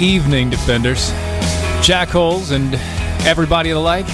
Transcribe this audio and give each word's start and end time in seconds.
Evening, 0.00 0.48
Defenders. 0.48 1.10
Jackholes 1.82 2.52
and 2.52 2.74
everybody 3.26 3.70
alike. 3.70 4.06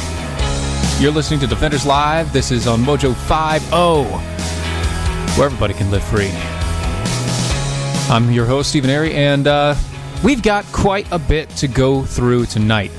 You're 0.99 1.13
listening 1.13 1.39
to 1.41 1.47
Defenders 1.47 1.87
Live. 1.87 2.33
This 2.33 2.51
is 2.51 2.67
on 2.67 2.81
Mojo 2.81 3.15
50, 3.15 3.77
where 5.39 5.47
everybody 5.47 5.75
can 5.75 5.91
live 5.93 6.03
free. 6.03 6.31
I'm 8.13 8.33
your 8.33 8.47
host, 8.47 8.71
Stephen 8.71 8.91
Airy, 8.91 9.15
and 9.15 9.47
uh, 9.47 9.77
we've 10.25 10.43
got 10.43 10.65
quite 10.67 11.07
a 11.13 11.19
bit 11.21 11.49
to 11.51 11.69
go 11.69 12.03
through 12.03 12.47
tonight. 12.47 12.91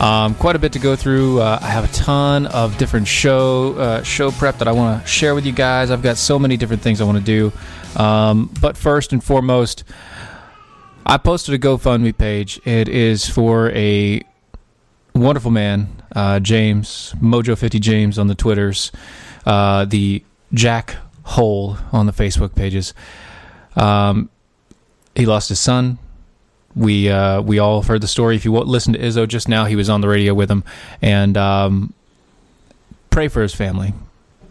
Um, 0.00 0.34
quite 0.34 0.56
a 0.56 0.58
bit 0.58 0.72
to 0.72 0.80
go 0.80 0.96
through. 0.96 1.40
Uh, 1.40 1.60
I 1.62 1.66
have 1.66 1.84
a 1.84 1.92
ton 1.92 2.46
of 2.46 2.76
different 2.76 3.06
show 3.06 3.74
uh, 3.74 4.02
show 4.02 4.32
prep 4.32 4.58
that 4.58 4.66
I 4.66 4.72
want 4.72 5.02
to 5.02 5.08
share 5.08 5.36
with 5.36 5.46
you 5.46 5.52
guys. 5.52 5.92
I've 5.92 6.02
got 6.02 6.16
so 6.16 6.40
many 6.40 6.56
different 6.56 6.82
things 6.82 7.00
I 7.00 7.04
want 7.04 7.18
to 7.18 7.24
do. 7.24 7.52
Um, 8.00 8.50
but 8.60 8.76
first 8.76 9.12
and 9.12 9.22
foremost, 9.22 9.84
I 11.04 11.18
posted 11.18 11.54
a 11.54 11.58
GoFundMe 11.58 12.16
page. 12.16 12.60
It 12.64 12.88
is 12.88 13.28
for 13.28 13.70
a 13.70 14.22
wonderful 15.14 15.50
man, 15.50 16.02
uh, 16.14 16.40
James 16.40 17.14
Mojo 17.20 17.56
Fifty 17.58 17.78
James 17.78 18.18
on 18.18 18.28
the 18.28 18.34
Twitters, 18.34 18.92
uh, 19.44 19.84
the 19.84 20.24
Jack 20.54 20.96
Hole 21.24 21.76
on 21.92 22.06
the 22.06 22.12
Facebook 22.12 22.54
pages. 22.54 22.94
Um, 23.76 24.30
he 25.14 25.26
lost 25.26 25.48
his 25.48 25.60
son. 25.60 25.98
We 26.74 27.10
uh, 27.10 27.42
we 27.42 27.58
all 27.58 27.82
heard 27.82 28.00
the 28.00 28.08
story. 28.08 28.36
If 28.36 28.44
you 28.44 28.52
listened 28.52 28.96
to 28.96 29.02
Izzo 29.02 29.28
just 29.28 29.48
now, 29.48 29.66
he 29.66 29.76
was 29.76 29.90
on 29.90 30.00
the 30.00 30.08
radio 30.08 30.32
with 30.34 30.50
him, 30.50 30.64
and 31.02 31.36
um, 31.36 31.94
pray 33.10 33.28
for 33.28 33.42
his 33.42 33.54
family. 33.54 33.92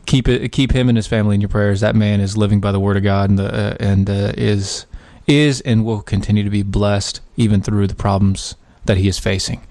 Keep 0.05 0.27
it, 0.27 0.51
keep 0.51 0.73
him 0.73 0.89
and 0.89 0.97
his 0.97 1.07
family 1.07 1.35
in 1.35 1.41
your 1.41 1.49
prayers. 1.49 1.79
That 1.81 1.95
man 1.95 2.19
is 2.19 2.35
living 2.35 2.59
by 2.59 2.71
the 2.71 2.79
word 2.79 2.97
of 2.97 3.03
God 3.03 3.29
and 3.29 3.39
the, 3.39 3.53
uh, 3.53 3.77
and 3.79 4.09
uh, 4.09 4.33
is 4.35 4.85
is 5.27 5.61
and 5.61 5.85
will 5.85 6.01
continue 6.01 6.43
to 6.43 6.49
be 6.49 6.63
blessed 6.63 7.21
even 7.37 7.61
through 7.61 7.87
the 7.87 7.95
problems 7.95 8.55
that 8.85 8.97
he 8.97 9.07
is 9.07 9.19
facing. 9.19 9.61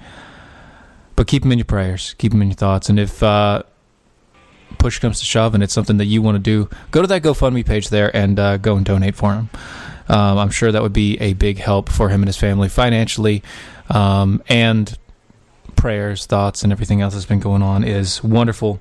But 1.17 1.27
keep 1.27 1.45
him 1.45 1.53
in 1.53 1.59
your 1.59 1.67
prayers, 1.67 2.15
keep 2.19 2.33
him 2.33 2.43
in 2.43 2.49
your 2.49 2.57
thoughts, 2.57 2.89
and 2.89 2.99
if 2.99 3.23
uh, 3.23 3.63
push 4.79 4.99
comes 4.99 5.19
to 5.19 5.25
shove 5.25 5.55
and 5.55 5.63
it's 5.63 5.75
something 5.75 5.99
that 5.99 6.07
you 6.07 6.23
want 6.23 6.37
to 6.37 6.39
do, 6.39 6.69
go 6.91 7.03
to 7.03 7.09
that 7.09 7.23
GoFundMe 7.23 7.65
page 7.65 7.89
there 7.89 8.15
and 8.17 8.39
uh, 8.39 8.57
go 8.57 8.77
and 8.77 8.87
donate 8.87 9.15
for 9.15 9.35
him. 9.35 9.51
Um, 10.09 10.39
I'm 10.39 10.51
sure 10.51 10.73
that 10.73 10.83
would 10.83 10.93
be 10.93 11.21
a 11.21 11.35
big 11.35 11.59
help 11.59 11.89
for 11.89 12.09
him 12.09 12.23
and 12.23 12.29
his 12.29 12.37
family 12.37 12.69
financially, 12.69 13.43
um, 13.91 14.43
and 14.49 14.99
prayers, 15.77 16.27
thoughts, 16.27 16.63
and 16.63 16.73
everything 16.73 17.01
else 17.01 17.15
that's 17.15 17.27
been 17.27 17.41
going 17.41 17.63
on 17.63 17.85
is 17.85 18.23
wonderful, 18.25 18.81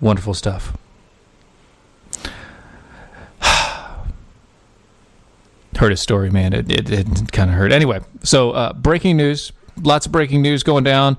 wonderful 0.00 0.34
stuff. 0.34 0.76
Heard 5.76 5.90
his 5.90 6.00
story, 6.00 6.30
man. 6.30 6.52
It, 6.52 6.70
it, 6.70 6.90
it 6.90 7.32
kind 7.32 7.50
of 7.50 7.56
hurt. 7.56 7.72
Anyway, 7.72 8.00
so 8.22 8.50
uh, 8.50 8.72
breaking 8.72 9.16
news. 9.16 9.52
Lots 9.80 10.04
of 10.04 10.12
breaking 10.12 10.42
news 10.42 10.62
going 10.62 10.84
down. 10.84 11.16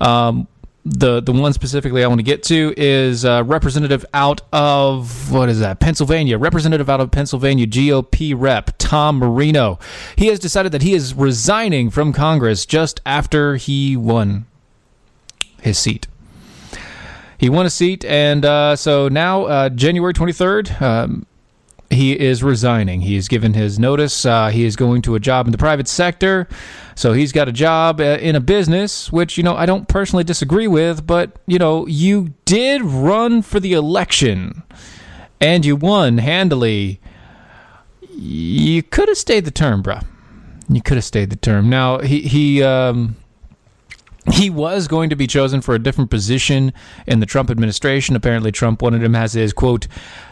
Um, 0.00 0.46
the 0.84 1.22
the 1.22 1.32
one 1.32 1.54
specifically 1.54 2.04
I 2.04 2.06
want 2.08 2.18
to 2.18 2.24
get 2.24 2.42
to 2.44 2.74
is 2.76 3.24
uh, 3.24 3.42
representative 3.46 4.04
out 4.12 4.42
of 4.52 5.32
what 5.32 5.48
is 5.48 5.60
that 5.60 5.80
Pennsylvania 5.80 6.36
representative 6.36 6.90
out 6.90 7.00
of 7.00 7.10
Pennsylvania 7.10 7.66
GOP 7.66 8.34
rep 8.36 8.72
Tom 8.76 9.16
Marino. 9.18 9.78
He 10.16 10.26
has 10.26 10.38
decided 10.38 10.72
that 10.72 10.82
he 10.82 10.92
is 10.92 11.14
resigning 11.14 11.88
from 11.88 12.12
Congress 12.12 12.66
just 12.66 13.00
after 13.06 13.56
he 13.56 13.96
won 13.96 14.44
his 15.62 15.78
seat. 15.78 16.06
He 17.38 17.48
won 17.48 17.64
a 17.64 17.70
seat, 17.70 18.04
and 18.04 18.44
uh, 18.44 18.76
so 18.76 19.08
now 19.08 19.44
uh, 19.44 19.68
January 19.70 20.12
twenty 20.12 20.34
third. 20.34 20.70
Um, 20.82 21.24
he 21.94 22.18
is 22.18 22.42
resigning. 22.42 23.00
He's 23.00 23.28
given 23.28 23.54
his 23.54 23.78
notice. 23.78 24.24
Uh, 24.24 24.48
he 24.48 24.64
is 24.64 24.76
going 24.76 25.02
to 25.02 25.14
a 25.14 25.20
job 25.20 25.46
in 25.46 25.52
the 25.52 25.58
private 25.58 25.88
sector. 25.88 26.48
So 26.94 27.12
he's 27.12 27.32
got 27.32 27.48
a 27.48 27.52
job 27.52 28.00
uh, 28.00 28.18
in 28.20 28.36
a 28.36 28.40
business, 28.40 29.10
which, 29.10 29.36
you 29.36 29.42
know, 29.42 29.56
I 29.56 29.66
don't 29.66 29.88
personally 29.88 30.24
disagree 30.24 30.68
with, 30.68 31.06
but, 31.06 31.32
you 31.46 31.58
know, 31.58 31.86
you 31.86 32.34
did 32.44 32.82
run 32.82 33.42
for 33.42 33.60
the 33.60 33.72
election 33.72 34.62
and 35.40 35.64
you 35.64 35.76
won 35.76 36.18
handily. 36.18 37.00
You 38.10 38.82
could 38.82 39.08
have 39.08 39.18
stayed 39.18 39.44
the 39.44 39.50
term, 39.50 39.82
bro. 39.82 39.98
You 40.68 40.82
could 40.82 40.96
have 40.96 41.04
stayed 41.04 41.30
the 41.30 41.36
term. 41.36 41.68
Now, 41.68 41.98
he, 41.98 42.20
he, 42.22 42.62
um, 42.62 43.16
he 44.32 44.48
was 44.50 44.88
going 44.88 45.10
to 45.10 45.16
be 45.16 45.26
chosen 45.26 45.60
for 45.60 45.74
a 45.74 45.78
different 45.78 46.10
position 46.10 46.72
in 47.06 47.20
the 47.20 47.26
Trump 47.26 47.50
administration. 47.50 48.16
Apparently, 48.16 48.50
Trump 48.50 48.82
wanted 48.82 49.02
him 49.02 49.14
as 49.14 49.34
his 49.34 49.52
quote 49.52 49.86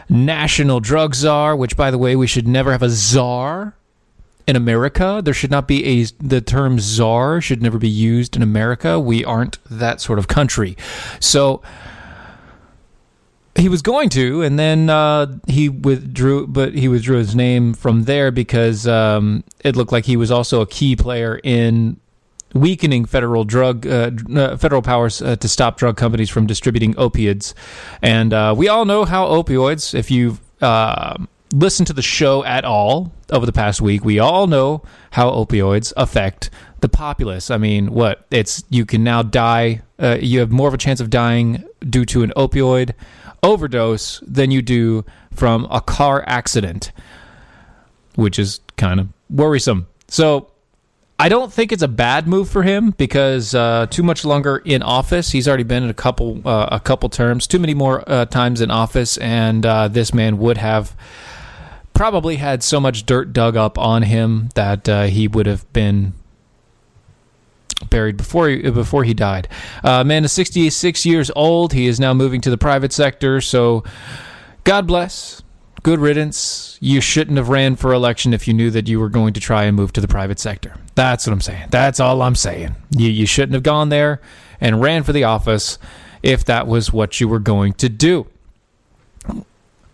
national 0.09 0.79
drug 0.79 1.15
czar, 1.15 1.55
which, 1.55 1.77
by 1.77 1.91
the 1.91 1.97
way, 1.97 2.15
we 2.15 2.27
should 2.27 2.47
never 2.47 2.71
have 2.71 2.83
a 2.83 2.89
czar 2.89 3.75
in 4.47 4.55
America. 4.55 5.21
There 5.23 5.33
should 5.33 5.51
not 5.51 5.67
be 5.67 5.85
a 5.85 6.03
the 6.19 6.41
term 6.41 6.79
czar 6.79 7.39
should 7.41 7.61
never 7.61 7.77
be 7.77 7.89
used 7.89 8.35
in 8.35 8.41
America. 8.41 8.99
We 8.99 9.23
aren't 9.23 9.59
that 9.69 10.01
sort 10.01 10.19
of 10.19 10.27
country. 10.27 10.75
So 11.19 11.61
he 13.55 13.69
was 13.69 13.81
going 13.83 14.09
to, 14.09 14.41
and 14.41 14.57
then 14.57 14.89
uh, 14.89 15.37
he 15.47 15.69
withdrew, 15.69 16.47
but 16.47 16.73
he 16.73 16.87
withdrew 16.87 17.17
his 17.17 17.35
name 17.35 17.73
from 17.73 18.03
there 18.03 18.31
because 18.31 18.87
um, 18.87 19.43
it 19.63 19.75
looked 19.75 19.91
like 19.91 20.05
he 20.05 20.17
was 20.17 20.31
also 20.31 20.61
a 20.61 20.65
key 20.65 20.95
player 20.95 21.39
in 21.43 21.99
weakening 22.53 23.05
federal 23.05 23.43
drug 23.43 23.85
uh, 23.87 24.11
uh, 24.35 24.57
federal 24.57 24.81
powers 24.81 25.21
uh, 25.21 25.35
to 25.37 25.47
stop 25.47 25.77
drug 25.77 25.97
companies 25.97 26.29
from 26.29 26.45
distributing 26.45 26.93
opiates. 26.97 27.53
And 28.01 28.33
uh, 28.33 28.53
we 28.55 28.67
all 28.67 28.85
know 28.85 29.05
how 29.05 29.27
opioids, 29.27 29.93
if 29.93 30.11
you've 30.11 30.39
uh, 30.61 31.17
listened 31.53 31.87
to 31.87 31.93
the 31.93 32.01
show 32.01 32.43
at 32.43 32.65
all 32.65 33.11
over 33.31 33.45
the 33.45 33.51
past 33.51 33.81
week, 33.81 34.05
we 34.05 34.19
all 34.19 34.47
know 34.47 34.83
how 35.11 35.29
opioids 35.31 35.93
affect 35.97 36.49
the 36.81 36.89
populace. 36.89 37.49
I 37.49 37.57
mean, 37.57 37.91
what 37.91 38.25
it's 38.29 38.63
you 38.69 38.85
can 38.85 39.03
now 39.03 39.23
die. 39.23 39.81
Uh, 39.97 40.17
you 40.19 40.39
have 40.39 40.51
more 40.51 40.67
of 40.67 40.73
a 40.73 40.77
chance 40.77 40.99
of 40.99 41.09
dying 41.09 41.63
due 41.89 42.05
to 42.05 42.23
an 42.23 42.33
opioid 42.35 42.93
overdose 43.41 44.21
than 44.25 44.51
you 44.51 44.61
do 44.61 45.05
from 45.31 45.67
a 45.71 45.81
car 45.81 46.23
accident, 46.27 46.91
which 48.15 48.37
is 48.37 48.59
kind 48.77 48.99
of 48.99 49.09
worrisome. 49.29 49.87
So 50.07 50.52
I 51.19 51.29
don't 51.29 51.53
think 51.53 51.71
it's 51.71 51.83
a 51.83 51.87
bad 51.87 52.27
move 52.27 52.49
for 52.49 52.63
him 52.63 52.91
because 52.91 53.53
uh, 53.53 53.87
too 53.89 54.03
much 54.03 54.25
longer 54.25 54.57
in 54.57 54.81
office. 54.81 55.31
He's 55.31 55.47
already 55.47 55.63
been 55.63 55.83
in 55.83 55.89
a 55.89 55.93
couple 55.93 56.41
uh, 56.45 56.69
a 56.71 56.79
couple 56.79 57.07
terms, 57.09 57.47
too 57.47 57.59
many 57.59 57.73
more 57.73 58.03
uh, 58.07 58.25
times 58.25 58.61
in 58.61 58.71
office, 58.71 59.17
and 59.17 59.65
uh, 59.65 59.87
this 59.87 60.13
man 60.13 60.37
would 60.39 60.57
have 60.57 60.95
probably 61.93 62.37
had 62.37 62.63
so 62.63 62.79
much 62.79 63.05
dirt 63.05 63.31
dug 63.31 63.55
up 63.55 63.77
on 63.77 64.03
him 64.03 64.49
that 64.55 64.89
uh, 64.89 65.03
he 65.03 65.27
would 65.27 65.45
have 65.45 65.71
been 65.71 66.13
buried 67.89 68.17
before 68.17 68.49
he, 68.49 68.69
before 68.69 69.03
he 69.03 69.13
died. 69.13 69.47
Uh, 69.83 70.03
man 70.03 70.23
is 70.23 70.31
66 70.31 71.05
years 71.05 71.31
old. 71.35 71.73
He 71.73 71.87
is 71.87 71.99
now 71.99 72.13
moving 72.13 72.41
to 72.41 72.49
the 72.49 72.57
private 72.57 72.91
sector. 72.91 73.41
So, 73.41 73.83
God 74.63 74.87
bless. 74.87 75.43
Good 75.83 75.99
riddance. 75.99 76.77
You 76.81 77.01
shouldn't 77.01 77.37
have 77.37 77.49
ran 77.49 77.75
for 77.75 77.93
election 77.93 78.33
if 78.33 78.47
you 78.47 78.53
knew 78.53 78.71
that 78.71 78.87
you 78.87 78.99
were 78.99 79.09
going 79.09 79.33
to 79.33 79.39
try 79.39 79.65
and 79.65 79.75
move 79.75 79.93
to 79.93 80.01
the 80.01 80.07
private 80.07 80.39
sector. 80.39 80.75
That's 80.95 81.25
what 81.25 81.33
I'm 81.33 81.41
saying. 81.41 81.67
That's 81.71 81.99
all 81.99 82.21
I'm 82.21 82.35
saying. 82.35 82.75
You, 82.91 83.09
you 83.09 83.25
shouldn't 83.25 83.53
have 83.53 83.63
gone 83.63 83.89
there 83.89 84.21
and 84.61 84.81
ran 84.81 85.03
for 85.03 85.13
the 85.13 85.23
office 85.23 85.79
if 86.21 86.45
that 86.45 86.67
was 86.67 86.93
what 86.93 87.19
you 87.19 87.27
were 87.27 87.39
going 87.39 87.73
to 87.73 87.89
do. 87.89 88.27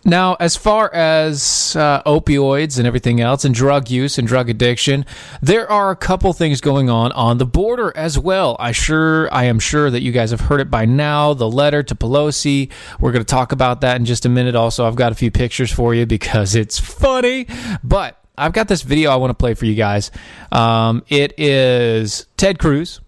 Now, 0.02 0.34
as 0.40 0.56
far 0.56 0.92
as 0.94 1.76
uh, 1.76 2.02
opioids 2.04 2.78
and 2.78 2.86
everything 2.86 3.20
else, 3.20 3.44
and 3.44 3.54
drug 3.54 3.90
use 3.90 4.16
and 4.16 4.26
drug 4.26 4.48
addiction, 4.48 5.04
there 5.42 5.70
are 5.70 5.90
a 5.90 5.96
couple 5.96 6.32
things 6.32 6.62
going 6.62 6.88
on 6.88 7.12
on 7.12 7.36
the 7.36 7.44
border 7.44 7.92
as 7.94 8.18
well. 8.18 8.56
I 8.58 8.72
sure, 8.72 9.32
I 9.32 9.44
am 9.44 9.58
sure 9.58 9.90
that 9.90 10.00
you 10.00 10.10
guys 10.10 10.30
have 10.30 10.40
heard 10.40 10.60
it 10.60 10.70
by 10.70 10.86
now. 10.86 11.34
The 11.34 11.50
letter 11.50 11.82
to 11.82 11.94
Pelosi. 11.94 12.70
We're 12.98 13.12
going 13.12 13.24
to 13.24 13.30
talk 13.30 13.52
about 13.52 13.82
that 13.82 13.96
in 13.96 14.06
just 14.06 14.24
a 14.24 14.30
minute. 14.30 14.54
Also, 14.54 14.86
I've 14.86 14.96
got 14.96 15.12
a 15.12 15.14
few 15.14 15.30
pictures 15.30 15.70
for 15.70 15.94
you 15.94 16.06
because 16.06 16.54
it's 16.54 16.80
funny. 16.80 17.46
But 17.84 18.19
I've 18.40 18.52
got 18.52 18.68
this 18.68 18.82
video 18.82 19.10
I 19.10 19.16
want 19.16 19.30
to 19.30 19.34
play 19.34 19.54
for 19.54 19.66
you 19.66 19.74
guys. 19.74 20.10
Um, 20.50 21.04
it 21.08 21.38
is 21.38 22.26
Ted 22.36 22.58
Cruz, 22.58 23.00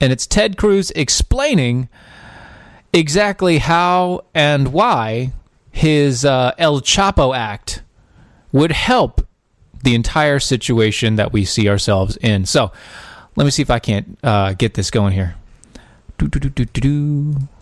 and 0.00 0.12
it's 0.12 0.26
Ted 0.26 0.56
Cruz 0.56 0.92
explaining 0.92 1.88
exactly 2.92 3.58
how 3.58 4.24
and 4.34 4.72
why 4.72 5.32
his 5.72 6.24
uh, 6.24 6.52
El 6.56 6.80
Chapo 6.80 7.36
Act 7.36 7.82
would 8.52 8.72
help 8.72 9.26
the 9.82 9.94
entire 9.94 10.38
situation 10.38 11.16
that 11.16 11.32
we 11.32 11.44
see 11.44 11.68
ourselves 11.68 12.16
in. 12.18 12.46
So 12.46 12.72
let 13.34 13.44
me 13.44 13.50
see 13.50 13.62
if 13.62 13.70
I 13.70 13.78
can't 13.78 14.18
uh, 14.22 14.54
get 14.54 14.74
this 14.74 14.90
going 14.90 15.12
here. 15.12 15.34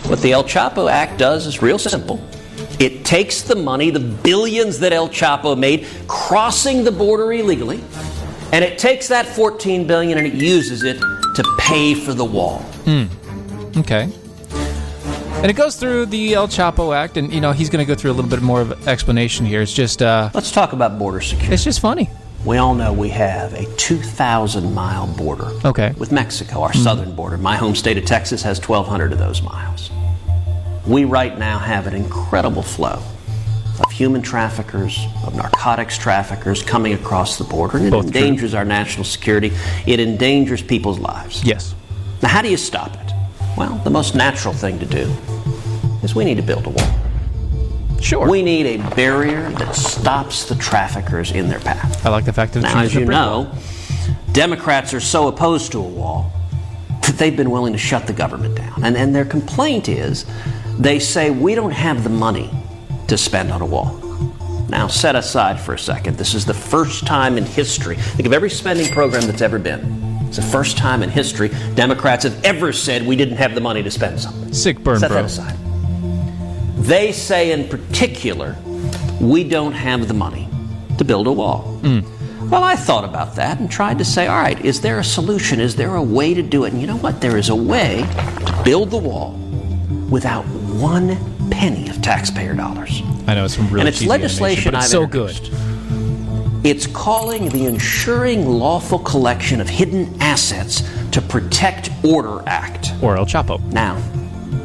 What 0.06 0.20
the 0.20 0.32
El 0.32 0.44
Chapo 0.44 0.90
Act 0.90 1.18
does 1.18 1.46
is 1.46 1.60
real 1.60 1.78
simple. 1.78 2.24
It 2.78 3.04
takes 3.04 3.42
the 3.42 3.54
money, 3.56 3.90
the 3.90 4.00
billions 4.00 4.78
that 4.80 4.92
El 4.92 5.08
Chapo 5.08 5.56
made 5.58 5.86
crossing 6.08 6.84
the 6.84 6.92
border 6.92 7.32
illegally, 7.32 7.80
and 8.52 8.64
it 8.64 8.78
takes 8.78 9.08
that 9.08 9.26
14 9.26 9.86
billion 9.86 10.18
and 10.18 10.26
it 10.26 10.34
uses 10.34 10.82
it 10.82 10.98
to 11.00 11.56
pay 11.58 11.94
for 11.94 12.14
the 12.14 12.24
wall. 12.24 12.58
Hmm. 12.84 13.04
Okay. 13.78 14.08
And 15.36 15.50
it 15.50 15.56
goes 15.56 15.76
through 15.76 16.06
the 16.06 16.34
El 16.34 16.48
Chapo 16.48 16.96
Act, 16.96 17.16
and 17.18 17.32
you 17.32 17.40
know 17.40 17.52
he's 17.52 17.68
going 17.68 17.84
to 17.84 17.88
go 17.88 17.94
through 17.94 18.10
a 18.12 18.14
little 18.14 18.30
bit 18.30 18.40
more 18.42 18.60
of 18.62 18.70
an 18.72 18.88
explanation 18.88 19.44
here. 19.44 19.60
It's 19.60 19.72
just, 19.74 20.00
uh, 20.00 20.30
Let's 20.32 20.50
talk 20.50 20.72
about 20.72 20.98
border 20.98 21.20
security. 21.20 21.52
it's 21.54 21.64
just 21.64 21.80
funny. 21.80 22.08
We 22.46 22.56
all 22.58 22.74
know 22.74 22.92
we 22.92 23.08
have 23.10 23.52
a 23.54 23.64
2,000 23.76 24.72
mile 24.74 25.06
border 25.06 25.50
Okay. 25.64 25.92
with 25.98 26.12
Mexico, 26.12 26.62
our 26.62 26.72
southern 26.74 27.14
border. 27.14 27.36
My 27.38 27.56
home 27.56 27.74
state 27.74 27.96
of 27.98 28.04
Texas 28.04 28.42
has 28.42 28.58
1,200 28.58 29.12
of 29.12 29.18
those 29.18 29.42
miles. 29.42 29.90
We 30.86 31.04
right 31.04 31.38
now 31.38 31.58
have 31.58 31.86
an 31.86 31.94
incredible 31.94 32.62
flow 32.62 33.02
of 33.80 33.90
human 33.90 34.22
traffickers, 34.22 34.98
of 35.26 35.34
narcotics 35.34 35.96
traffickers 35.98 36.62
coming 36.62 36.92
across 36.92 37.38
the 37.38 37.44
border, 37.44 37.78
and 37.78 37.86
it 37.86 37.90
Both 37.90 38.12
true. 38.12 38.20
endangers 38.20 38.54
our 38.54 38.64
national 38.64 39.04
security. 39.04 39.50
It 39.86 39.98
endangers 39.98 40.62
people's 40.62 40.98
lives. 40.98 41.42
Yes. 41.42 41.74
Now, 42.22 42.28
how 42.28 42.42
do 42.42 42.50
you 42.50 42.56
stop 42.56 42.94
it? 42.94 43.12
Well, 43.56 43.76
the 43.84 43.90
most 43.90 44.14
natural 44.14 44.52
thing 44.52 44.78
to 44.78 44.86
do 44.86 45.10
is 46.02 46.14
we 46.14 46.24
need 46.24 46.36
to 46.36 46.42
build 46.42 46.66
a 46.66 46.70
wall. 46.70 47.00
Sure. 48.00 48.28
We 48.28 48.42
need 48.42 48.66
a 48.66 48.90
barrier 48.90 49.48
that 49.52 49.74
stops 49.74 50.44
the 50.44 50.54
traffickers 50.56 51.32
in 51.32 51.48
their 51.48 51.60
path. 51.60 52.04
I 52.04 52.10
like 52.10 52.26
the 52.26 52.32
fact 52.34 52.52
that 52.52 52.62
Now, 52.62 52.80
as 52.80 52.94
you 52.94 53.06
know, 53.06 53.50
Democrats 54.32 54.92
are 54.92 55.00
so 55.00 55.28
opposed 55.28 55.72
to 55.72 55.78
a 55.78 55.82
wall 55.88 56.30
that 57.02 57.16
they've 57.16 57.36
been 57.36 57.50
willing 57.50 57.72
to 57.72 57.78
shut 57.78 58.06
the 58.06 58.12
government 58.12 58.56
down. 58.56 58.84
And, 58.84 58.96
and 58.96 59.14
their 59.14 59.24
complaint 59.24 59.88
is 59.88 60.26
they 60.78 60.98
say 60.98 61.30
we 61.30 61.54
don't 61.54 61.72
have 61.72 62.04
the 62.04 62.10
money 62.10 62.50
to 63.08 63.16
spend 63.16 63.50
on 63.52 63.60
a 63.60 63.66
wall. 63.66 64.00
Now, 64.68 64.88
set 64.88 65.14
aside 65.14 65.60
for 65.60 65.74
a 65.74 65.78
second. 65.78 66.16
This 66.16 66.34
is 66.34 66.44
the 66.44 66.54
first 66.54 67.06
time 67.06 67.38
in 67.38 67.44
history. 67.44 67.96
Think 67.96 68.26
of 68.26 68.32
every 68.32 68.50
spending 68.50 68.90
program 68.92 69.26
that's 69.26 69.42
ever 69.42 69.58
been. 69.58 70.02
It's 70.26 70.36
the 70.36 70.42
first 70.42 70.76
time 70.76 71.02
in 71.02 71.10
history 71.10 71.50
Democrats 71.74 72.24
have 72.24 72.42
ever 72.44 72.72
said 72.72 73.06
we 73.06 73.14
didn't 73.14 73.36
have 73.36 73.54
the 73.54 73.60
money 73.60 73.82
to 73.82 73.90
spend 73.90 74.20
something. 74.20 74.52
Sick 74.52 74.78
burn, 74.80 74.98
Set 74.98 75.10
bro. 75.10 75.18
that 75.18 75.26
aside. 75.26 75.56
They 76.76 77.12
say 77.12 77.52
in 77.52 77.68
particular, 77.68 78.56
we 79.20 79.44
don't 79.44 79.74
have 79.74 80.08
the 80.08 80.14
money 80.14 80.48
to 80.98 81.04
build 81.04 81.26
a 81.26 81.32
wall. 81.32 81.78
Mm. 81.82 82.50
Well, 82.50 82.64
I 82.64 82.76
thought 82.76 83.04
about 83.04 83.36
that 83.36 83.60
and 83.60 83.70
tried 83.70 83.98
to 83.98 84.04
say, 84.04 84.26
all 84.26 84.40
right, 84.40 84.62
is 84.64 84.80
there 84.80 84.98
a 84.98 85.04
solution? 85.04 85.60
Is 85.60 85.76
there 85.76 85.94
a 85.94 86.02
way 86.02 86.34
to 86.34 86.42
do 86.42 86.64
it? 86.64 86.72
And 86.72 86.80
you 86.80 86.86
know 86.86 86.96
what? 86.96 87.20
There 87.20 87.36
is 87.36 87.48
a 87.48 87.56
way 87.56 88.02
to 88.46 88.62
build 88.64 88.90
the 88.90 88.98
wall 88.98 89.38
without 90.14 90.44
one 90.44 91.16
penny 91.50 91.88
of 91.88 92.00
taxpayer 92.00 92.54
dollars. 92.54 93.02
I 93.26 93.34
know 93.34 93.46
it's 93.46 93.56
some 93.56 93.66
really 93.66 93.80
and 93.80 93.88
it's 93.88 94.04
legislation 94.04 94.72
it's 94.72 94.84
I've 94.84 94.90
so 94.90 95.08
good. 95.08 95.36
It's 96.62 96.86
calling 96.86 97.48
the 97.48 97.66
Ensuring 97.66 98.46
Lawful 98.46 99.00
Collection 99.00 99.60
of 99.60 99.68
Hidden 99.68 100.22
Assets 100.22 100.84
to 101.10 101.20
Protect 101.20 101.90
Order 102.04 102.44
Act. 102.46 102.92
Or 103.02 103.16
El 103.16 103.26
Chapo. 103.26 103.60
Now, 103.72 104.00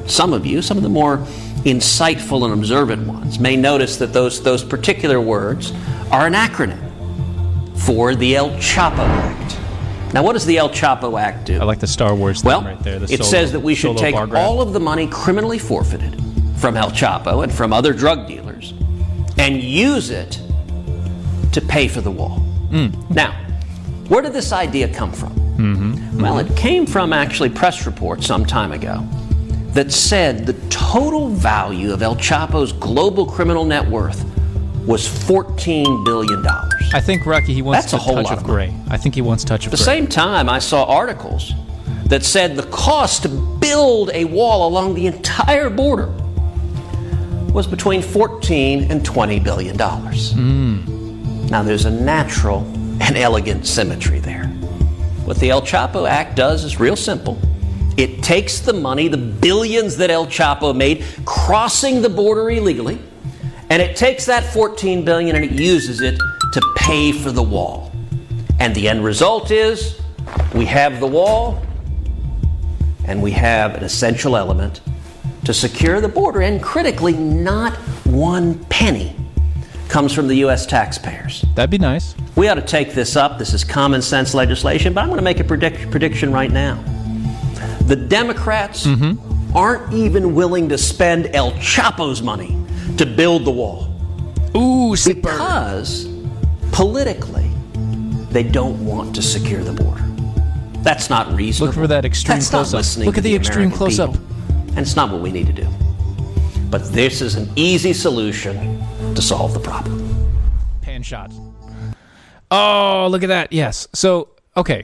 some 0.05 0.33
of 0.33 0.45
you, 0.45 0.61
some 0.61 0.77
of 0.77 0.83
the 0.83 0.89
more 0.89 1.17
insightful 1.65 2.45
and 2.45 2.53
observant 2.53 3.07
ones, 3.07 3.39
may 3.39 3.55
notice 3.57 3.97
that 3.97 4.13
those, 4.13 4.43
those 4.43 4.63
particular 4.63 5.19
words 5.19 5.73
are 6.11 6.27
an 6.27 6.33
acronym 6.33 6.79
for 7.75 8.13
the 8.13 8.35
El 8.35 8.51
Chapo 8.51 8.99
Act. 8.99 9.58
Now, 10.13 10.23
what 10.23 10.33
does 10.33 10.45
the 10.45 10.57
El 10.57 10.69
Chapo 10.69 11.19
Act 11.19 11.45
do? 11.45 11.59
I 11.59 11.63
like 11.63 11.79
the 11.79 11.87
Star 11.87 12.15
Wars 12.15 12.43
well, 12.43 12.63
right 12.63 12.79
there. 12.81 12.99
The 12.99 13.05
it 13.05 13.17
solo- 13.17 13.29
says 13.29 13.51
that 13.51 13.59
we 13.59 13.75
should 13.75 13.97
take 13.97 14.15
all 14.15 14.61
of 14.61 14.73
the 14.73 14.79
money 14.79 15.07
criminally 15.07 15.59
forfeited 15.59 16.19
from 16.57 16.75
El 16.75 16.91
Chapo 16.91 17.43
and 17.43 17.51
from 17.51 17.71
other 17.71 17.93
drug 17.93 18.27
dealers 18.27 18.73
and 19.37 19.61
use 19.61 20.09
it 20.09 20.41
to 21.53 21.61
pay 21.61 21.87
for 21.87 22.01
the 22.01 22.11
wall. 22.11 22.39
Mm. 22.69 23.09
Now, 23.09 23.31
where 24.07 24.21
did 24.21 24.33
this 24.33 24.51
idea 24.51 24.87
come 24.93 25.11
from? 25.11 25.33
Mm-hmm. 25.57 26.21
Well, 26.21 26.39
it 26.39 26.55
came 26.55 26.85
from 26.85 27.13
actually 27.13 27.49
press 27.49 27.85
reports 27.85 28.25
some 28.25 28.45
time 28.45 28.71
ago 28.71 29.05
that 29.73 29.91
said 29.91 30.45
the 30.45 30.53
total 30.69 31.29
value 31.29 31.93
of 31.93 32.01
El 32.01 32.15
Chapo's 32.15 32.71
global 32.71 33.25
criminal 33.25 33.65
net 33.65 33.87
worth 33.87 34.23
was 34.85 35.07
$14 35.07 36.05
billion. 36.05 36.43
I 36.91 37.01
think 37.01 37.25
Rocky 37.25 37.53
he 37.53 37.61
wants 37.61 37.83
That's 37.83 37.93
a 37.93 37.97
to 37.97 38.03
whole 38.03 38.15
touch 38.15 38.25
lot 38.25 38.33
of 38.33 38.39
of 38.39 38.45
gray. 38.45 38.73
I 38.89 38.97
think 38.97 39.15
he 39.15 39.21
wants 39.21 39.43
touch 39.43 39.65
of 39.65 39.71
gray. 39.71 39.75
At 39.75 39.79
the 39.79 39.85
gray. 39.85 39.95
same 39.95 40.07
time, 40.07 40.49
I 40.49 40.59
saw 40.59 40.85
articles 40.85 41.53
that 42.05 42.23
said 42.23 42.55
the 42.55 42.63
cost 42.63 43.23
to 43.23 43.29
build 43.29 44.09
a 44.13 44.25
wall 44.25 44.67
along 44.67 44.95
the 44.95 45.05
entire 45.05 45.69
border 45.69 46.07
was 47.53 47.67
between 47.67 48.01
14 48.01 48.91
and 48.91 49.05
20 49.05 49.39
billion 49.39 49.77
dollars. 49.77 50.33
Hmm. 50.33 51.47
Now 51.47 51.63
there's 51.63 51.85
a 51.85 51.91
natural 51.91 52.61
and 53.01 53.17
elegant 53.17 53.65
symmetry 53.65 54.19
there. 54.19 54.45
What 55.25 55.37
the 55.37 55.51
El 55.51 55.61
Chapo 55.61 56.09
Act 56.09 56.35
does 56.35 56.63
is 56.63 56.79
real 56.79 56.95
simple. 56.95 57.39
It 57.97 58.23
takes 58.23 58.59
the 58.59 58.73
money, 58.73 59.07
the 59.07 59.17
billions 59.17 59.97
that 59.97 60.09
El 60.09 60.25
Chapo 60.25 60.75
made 60.75 61.03
crossing 61.25 62.01
the 62.01 62.09
border 62.09 62.49
illegally, 62.49 62.99
and 63.69 63.81
it 63.81 63.95
takes 63.95 64.25
that 64.25 64.43
14 64.43 65.05
billion 65.05 65.35
and 65.35 65.45
it 65.45 65.51
uses 65.51 66.01
it 66.01 66.17
to 66.53 66.73
pay 66.75 67.11
for 67.11 67.31
the 67.31 67.43
wall. 67.43 67.91
And 68.59 68.73
the 68.75 68.89
end 68.89 69.03
result 69.03 69.51
is 69.51 70.01
we 70.53 70.65
have 70.65 70.99
the 70.99 71.07
wall 71.07 71.61
and 73.05 73.21
we 73.21 73.31
have 73.31 73.75
an 73.75 73.83
essential 73.83 74.35
element 74.35 74.81
to 75.45 75.53
secure 75.53 76.01
the 76.01 76.09
border. 76.09 76.41
And 76.41 76.61
critically, 76.61 77.13
not 77.13 77.75
one 78.05 78.63
penny 78.65 79.15
comes 79.87 80.13
from 80.13 80.27
the 80.27 80.35
U.S. 80.35 80.65
taxpayers. 80.65 81.45
That'd 81.55 81.69
be 81.69 81.77
nice. 81.77 82.15
We 82.35 82.47
ought 82.47 82.55
to 82.55 82.61
take 82.61 82.93
this 82.93 83.15
up. 83.15 83.39
This 83.39 83.53
is 83.53 83.63
common 83.63 84.01
sense 84.01 84.33
legislation, 84.33 84.93
but 84.93 85.01
I'm 85.01 85.07
going 85.07 85.17
to 85.17 85.23
make 85.23 85.39
a 85.39 85.43
predict- 85.43 85.89
prediction 85.89 86.31
right 86.31 86.51
now. 86.51 86.83
The 87.85 87.95
Democrats 87.95 88.85
mm-hmm. 88.85 89.57
aren't 89.57 89.91
even 89.93 90.35
willing 90.35 90.69
to 90.69 90.77
spend 90.77 91.27
El 91.33 91.51
Chapo's 91.53 92.21
money 92.21 92.55
to 92.97 93.05
build 93.05 93.45
the 93.45 93.51
wall 93.51 93.87
Ooh, 94.55 94.95
burn. 94.95 95.21
because 95.21 96.07
politically 96.71 97.49
they 98.31 98.43
don't 98.43 98.83
want 98.85 99.15
to 99.15 99.21
secure 99.21 99.63
the 99.63 99.73
border. 99.73 100.03
That's 100.83 101.09
not 101.09 101.31
reasonable. 101.35 101.67
Look 101.67 101.75
for 101.75 101.87
that 101.87 102.05
extreme 102.05 102.37
That's 102.37 102.49
close-up. 102.49 102.77
listening 102.79 103.05
Look 103.07 103.17
at 103.17 103.23
the 103.23 103.35
extreme 103.35 103.71
American 103.71 103.77
close-up. 103.77 104.15
And 104.69 104.79
it's 104.79 104.95
not 104.95 105.11
what 105.11 105.21
we 105.21 105.31
need 105.31 105.47
to 105.47 105.53
do. 105.53 105.67
But 106.69 106.85
this 106.93 107.21
is 107.21 107.35
an 107.35 107.49
easy 107.55 107.91
solution 107.93 108.79
to 109.15 109.21
solve 109.21 109.53
the 109.53 109.59
problem. 109.59 110.29
pan 110.81 111.01
shot. 111.03 111.31
Oh, 112.51 113.07
look 113.11 113.23
at 113.23 113.27
that. 113.29 113.51
Yes. 113.51 113.87
So, 113.93 114.29
okay. 114.55 114.83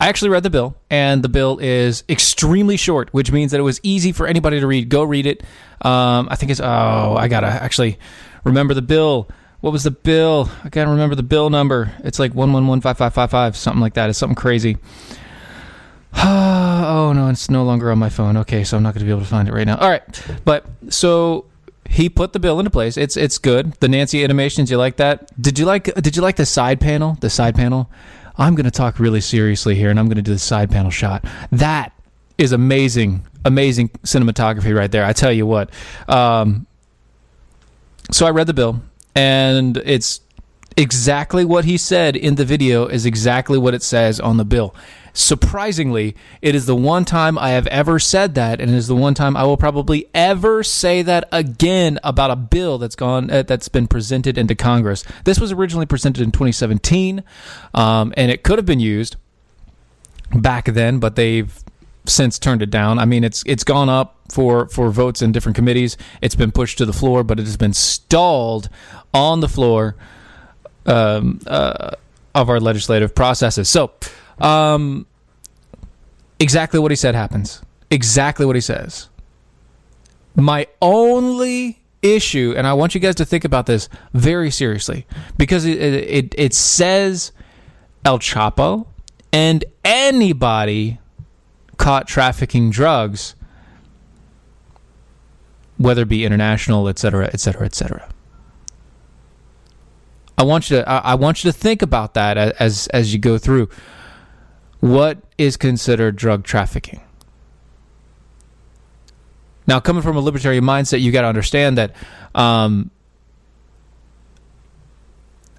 I 0.00 0.08
actually 0.08 0.30
read 0.30 0.42
the 0.42 0.50
bill, 0.50 0.74
and 0.88 1.22
the 1.22 1.28
bill 1.28 1.58
is 1.58 2.04
extremely 2.08 2.78
short, 2.78 3.12
which 3.12 3.30
means 3.30 3.50
that 3.50 3.60
it 3.60 3.64
was 3.64 3.80
easy 3.82 4.12
for 4.12 4.26
anybody 4.26 4.58
to 4.58 4.66
read. 4.66 4.88
Go 4.88 5.02
read 5.02 5.26
it. 5.26 5.42
Um, 5.82 6.26
I 6.30 6.36
think 6.36 6.50
it's, 6.50 6.60
oh, 6.60 7.16
I 7.18 7.28
got 7.28 7.40
to 7.40 7.48
actually 7.48 7.98
remember 8.42 8.72
the 8.72 8.82
bill. 8.82 9.28
What 9.60 9.74
was 9.74 9.84
the 9.84 9.90
bill? 9.90 10.50
I 10.64 10.70
got 10.70 10.86
to 10.86 10.90
remember 10.90 11.14
the 11.14 11.22
bill 11.22 11.50
number. 11.50 11.92
It's 12.02 12.18
like 12.18 12.32
1115555, 12.32 13.54
something 13.54 13.82
like 13.82 13.92
that. 13.94 14.08
It's 14.08 14.18
something 14.18 14.36
crazy. 14.36 14.78
oh, 16.14 17.12
no, 17.14 17.28
it's 17.28 17.50
no 17.50 17.64
longer 17.64 17.90
on 17.90 17.98
my 17.98 18.08
phone. 18.08 18.38
Okay, 18.38 18.64
so 18.64 18.78
I'm 18.78 18.82
not 18.82 18.94
to 18.94 19.04
be 19.04 19.10
able 19.10 19.20
to 19.20 19.26
find 19.26 19.48
it 19.48 19.52
right 19.52 19.66
now. 19.66 19.76
All 19.76 19.90
right. 19.90 20.02
But 20.46 20.64
so 20.88 21.44
he 21.90 22.08
put 22.08 22.32
the 22.32 22.38
bill 22.38 22.58
into 22.58 22.70
place. 22.70 22.96
It's 22.96 23.16
it's 23.16 23.36
good. 23.36 23.72
The 23.80 23.88
Nancy 23.88 24.24
animations, 24.24 24.70
you 24.70 24.78
like 24.78 24.96
that? 24.96 25.28
Did 25.40 25.58
you 25.58 25.66
like 25.66 25.92
did 25.96 26.16
you 26.16 26.22
like 26.22 26.36
the 26.36 26.46
side 26.46 26.80
panel? 26.80 27.18
The 27.20 27.28
side 27.28 27.54
panel? 27.54 27.90
I'm 28.40 28.56
going 28.56 28.64
to 28.64 28.72
talk 28.72 28.98
really 28.98 29.20
seriously 29.20 29.76
here 29.76 29.90
and 29.90 30.00
I'm 30.00 30.06
going 30.06 30.16
to 30.16 30.22
do 30.22 30.32
the 30.32 30.38
side 30.38 30.70
panel 30.70 30.90
shot. 30.90 31.24
That 31.52 31.92
is 32.38 32.50
amazing. 32.50 33.24
Amazing 33.44 33.90
cinematography 34.02 34.74
right 34.76 34.90
there. 34.90 35.04
I 35.04 35.12
tell 35.12 35.32
you 35.32 35.46
what. 35.46 35.70
Um 36.08 36.66
so 38.12 38.26
I 38.26 38.30
read 38.30 38.48
the 38.48 38.54
bill, 38.54 38.82
and 39.14 39.76
it's 39.76 40.20
exactly 40.76 41.44
what 41.44 41.64
he 41.64 41.76
said 41.76 42.16
in 42.16 42.34
the 42.34 42.44
video 42.44 42.86
is 42.86 43.06
exactly 43.06 43.58
what 43.58 43.72
it 43.72 43.82
says 43.82 44.18
on 44.18 44.36
the 44.36 44.44
bill. 44.44 44.74
Surprisingly, 45.12 46.16
it 46.40 46.54
is 46.54 46.66
the 46.66 46.76
one 46.76 47.04
time 47.04 47.38
I 47.38 47.50
have 47.50 47.66
ever 47.68 47.98
said 47.98 48.34
that, 48.34 48.60
and 48.60 48.70
it 48.70 48.76
is 48.76 48.86
the 48.86 48.96
one 48.96 49.14
time 49.14 49.36
I 49.36 49.44
will 49.44 49.56
probably 49.56 50.06
ever 50.14 50.62
say 50.62 51.02
that 51.02 51.28
again 51.32 51.98
about 52.04 52.30
a 52.30 52.36
bill 52.36 52.78
that's 52.78 52.96
gone 52.96 53.30
uh, 53.30 53.42
that's 53.42 53.68
been 53.68 53.86
presented 53.86 54.38
into 54.38 54.54
Congress. 54.54 55.04
This 55.24 55.40
was 55.40 55.52
originally 55.52 55.86
presented 55.86 56.22
in 56.22 56.30
2017, 56.30 57.22
um, 57.74 58.14
and 58.16 58.30
it 58.30 58.42
could 58.42 58.58
have 58.58 58.66
been 58.66 58.80
used 58.80 59.16
back 60.34 60.66
then, 60.66 60.98
but 60.98 61.16
they've 61.16 61.62
since 62.06 62.38
turned 62.38 62.62
it 62.62 62.70
down. 62.70 62.98
I 62.98 63.04
mean, 63.04 63.24
it's 63.24 63.42
it's 63.46 63.64
gone 63.64 63.88
up 63.88 64.16
for 64.30 64.68
for 64.68 64.90
votes 64.90 65.22
in 65.22 65.32
different 65.32 65.56
committees. 65.56 65.96
It's 66.20 66.34
been 66.34 66.52
pushed 66.52 66.78
to 66.78 66.86
the 66.86 66.92
floor, 66.92 67.24
but 67.24 67.38
it 67.38 67.46
has 67.46 67.56
been 67.56 67.72
stalled 67.72 68.68
on 69.12 69.40
the 69.40 69.48
floor 69.48 69.96
um, 70.86 71.40
uh, 71.46 71.92
of 72.34 72.48
our 72.48 72.60
legislative 72.60 73.14
processes. 73.14 73.68
So, 73.68 73.92
um, 74.40 75.06
exactly 76.38 76.80
what 76.80 76.90
he 76.90 76.96
said 76.96 77.14
happens. 77.14 77.62
Exactly 77.90 78.46
what 78.46 78.56
he 78.56 78.60
says. 78.60 79.08
My 80.36 80.66
only 80.80 81.80
issue, 82.02 82.54
and 82.56 82.66
I 82.66 82.72
want 82.72 82.94
you 82.94 83.00
guys 83.00 83.16
to 83.16 83.24
think 83.24 83.44
about 83.44 83.66
this 83.66 83.88
very 84.14 84.50
seriously, 84.50 85.06
because 85.36 85.64
it 85.64 85.78
it, 85.78 86.34
it 86.38 86.54
says 86.54 87.32
El 88.04 88.18
Chapo 88.18 88.86
and 89.32 89.64
anybody 89.84 90.98
caught 91.76 92.06
trafficking 92.06 92.70
drugs, 92.70 93.34
whether 95.78 96.02
it 96.02 96.08
be 96.08 96.24
international, 96.24 96.88
et 96.88 96.98
cetera, 96.98 97.28
et 97.32 97.40
cetera, 97.40 97.66
et 97.66 97.74
cetera. 97.74 98.08
I 100.38 100.44
want 100.44 100.70
you 100.70 100.78
to 100.78 100.88
I, 100.88 100.98
I 100.98 101.14
want 101.16 101.44
you 101.44 101.52
to 101.52 101.58
think 101.58 101.82
about 101.82 102.14
that 102.14 102.38
as 102.38 102.86
as 102.88 103.12
you 103.12 103.18
go 103.18 103.36
through. 103.36 103.68
What 104.80 105.18
is 105.38 105.56
considered 105.56 106.16
drug 106.16 106.44
trafficking? 106.44 107.02
Now, 109.66 109.78
coming 109.78 110.02
from 110.02 110.16
a 110.16 110.20
libertarian 110.20 110.64
mindset, 110.64 111.00
you 111.00 111.12
got 111.12 111.22
to 111.22 111.28
understand 111.28 111.78
that 111.78 111.94
um, 112.34 112.90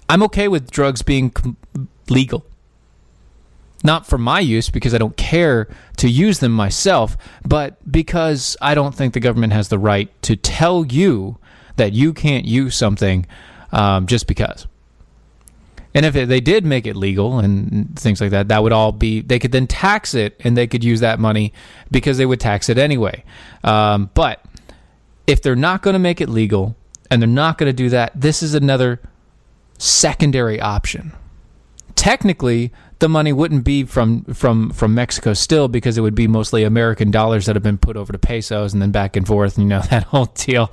I'm 0.08 0.22
okay 0.24 0.48
with 0.48 0.70
drugs 0.70 1.02
being 1.02 1.30
com- 1.30 1.56
legal. 2.10 2.44
Not 3.84 4.06
for 4.06 4.18
my 4.18 4.40
use 4.40 4.70
because 4.70 4.94
I 4.94 4.98
don't 4.98 5.16
care 5.16 5.68
to 5.96 6.08
use 6.08 6.40
them 6.40 6.52
myself, 6.52 7.16
but 7.44 7.78
because 7.90 8.56
I 8.60 8.74
don't 8.74 8.94
think 8.94 9.14
the 9.14 9.20
government 9.20 9.52
has 9.54 9.68
the 9.68 9.78
right 9.78 10.10
to 10.22 10.36
tell 10.36 10.84
you 10.84 11.38
that 11.76 11.92
you 11.92 12.12
can't 12.12 12.44
use 12.44 12.76
something 12.76 13.26
um, 13.72 14.06
just 14.06 14.26
because. 14.26 14.66
And 15.94 16.06
if 16.06 16.14
they 16.14 16.40
did 16.40 16.64
make 16.64 16.86
it 16.86 16.96
legal 16.96 17.38
and 17.38 17.98
things 17.98 18.20
like 18.20 18.30
that, 18.30 18.48
that 18.48 18.62
would 18.62 18.72
all 18.72 18.92
be, 18.92 19.20
they 19.20 19.38
could 19.38 19.52
then 19.52 19.66
tax 19.66 20.14
it 20.14 20.40
and 20.40 20.56
they 20.56 20.66
could 20.66 20.82
use 20.82 21.00
that 21.00 21.20
money 21.20 21.52
because 21.90 22.16
they 22.16 22.24
would 22.24 22.40
tax 22.40 22.68
it 22.68 22.78
anyway. 22.78 23.24
Um, 23.62 24.10
but 24.14 24.42
if 25.26 25.42
they're 25.42 25.54
not 25.54 25.82
going 25.82 25.92
to 25.92 25.98
make 25.98 26.20
it 26.20 26.28
legal 26.28 26.76
and 27.10 27.20
they're 27.20 27.28
not 27.28 27.58
going 27.58 27.68
to 27.68 27.74
do 27.74 27.90
that, 27.90 28.12
this 28.18 28.42
is 28.42 28.54
another 28.54 29.00
secondary 29.76 30.60
option. 30.60 31.12
Technically, 31.94 32.72
the 33.00 33.08
money 33.08 33.32
wouldn't 33.32 33.64
be 33.64 33.84
from, 33.84 34.24
from, 34.24 34.70
from 34.70 34.94
Mexico 34.94 35.34
still 35.34 35.68
because 35.68 35.98
it 35.98 36.00
would 36.00 36.14
be 36.14 36.26
mostly 36.26 36.64
American 36.64 37.10
dollars 37.10 37.46
that 37.46 37.56
have 37.56 37.62
been 37.62 37.76
put 37.76 37.98
over 37.98 38.12
to 38.12 38.18
pesos 38.18 38.72
and 38.72 38.80
then 38.80 38.92
back 38.92 39.14
and 39.14 39.26
forth, 39.26 39.58
you 39.58 39.66
know, 39.66 39.80
that 39.90 40.04
whole 40.04 40.26
deal. 40.26 40.72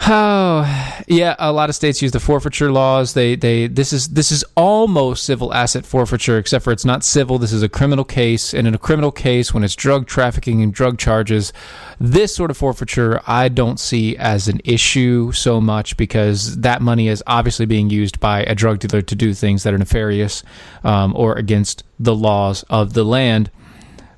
Oh, 0.00 1.02
yeah. 1.08 1.34
A 1.38 1.52
lot 1.52 1.68
of 1.68 1.74
states 1.74 2.02
use 2.02 2.12
the 2.12 2.20
forfeiture 2.20 2.70
laws. 2.70 3.14
They, 3.14 3.34
they. 3.34 3.66
This 3.66 3.92
is 3.92 4.08
this 4.08 4.30
is 4.30 4.44
almost 4.54 5.24
civil 5.24 5.52
asset 5.52 5.84
forfeiture, 5.84 6.38
except 6.38 6.64
for 6.64 6.72
it's 6.72 6.84
not 6.84 7.02
civil. 7.02 7.38
This 7.38 7.52
is 7.52 7.62
a 7.62 7.68
criminal 7.68 8.04
case, 8.04 8.52
and 8.54 8.68
in 8.68 8.74
a 8.74 8.78
criminal 8.78 9.10
case, 9.10 9.54
when 9.54 9.64
it's 9.64 9.74
drug 9.74 10.06
trafficking 10.06 10.62
and 10.62 10.72
drug 10.72 10.98
charges, 10.98 11.52
this 11.98 12.34
sort 12.34 12.50
of 12.50 12.56
forfeiture 12.56 13.20
I 13.26 13.48
don't 13.48 13.80
see 13.80 14.16
as 14.16 14.48
an 14.48 14.60
issue 14.64 15.32
so 15.32 15.60
much 15.60 15.96
because 15.96 16.60
that 16.60 16.82
money 16.82 17.08
is 17.08 17.22
obviously 17.26 17.66
being 17.66 17.90
used 17.90 18.20
by 18.20 18.42
a 18.42 18.54
drug 18.54 18.78
dealer 18.80 19.02
to 19.02 19.14
do 19.14 19.34
things 19.34 19.62
that 19.62 19.74
are 19.74 19.78
nefarious 19.78 20.42
um, 20.84 21.14
or 21.16 21.34
against 21.34 21.84
the 21.98 22.14
laws 22.14 22.64
of 22.64 22.92
the 22.92 23.04
land 23.04 23.50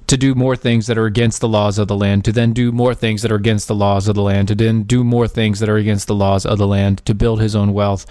to 0.08 0.16
do 0.16 0.34
more 0.34 0.56
things 0.56 0.86
that 0.86 0.96
are 0.96 1.04
against 1.04 1.40
the 1.40 1.48
laws 1.48 1.78
of 1.78 1.86
the 1.86 1.96
land, 1.96 2.24
to 2.24 2.32
then 2.32 2.54
do 2.54 2.72
more 2.72 2.94
things 2.94 3.20
that 3.22 3.30
are 3.30 3.36
against 3.36 3.68
the 3.68 3.74
laws 3.74 4.08
of 4.08 4.14
the 4.14 4.22
land, 4.22 4.48
to 4.48 4.54
then 4.54 4.82
do 4.82 5.04
more 5.04 5.28
things 5.28 5.60
that 5.60 5.68
are 5.68 5.76
against 5.76 6.06
the 6.06 6.14
laws 6.14 6.46
of 6.46 6.56
the 6.56 6.66
land, 6.66 7.04
to 7.04 7.14
build 7.14 7.40
his 7.40 7.54
own 7.54 7.74
wealth, 7.74 8.06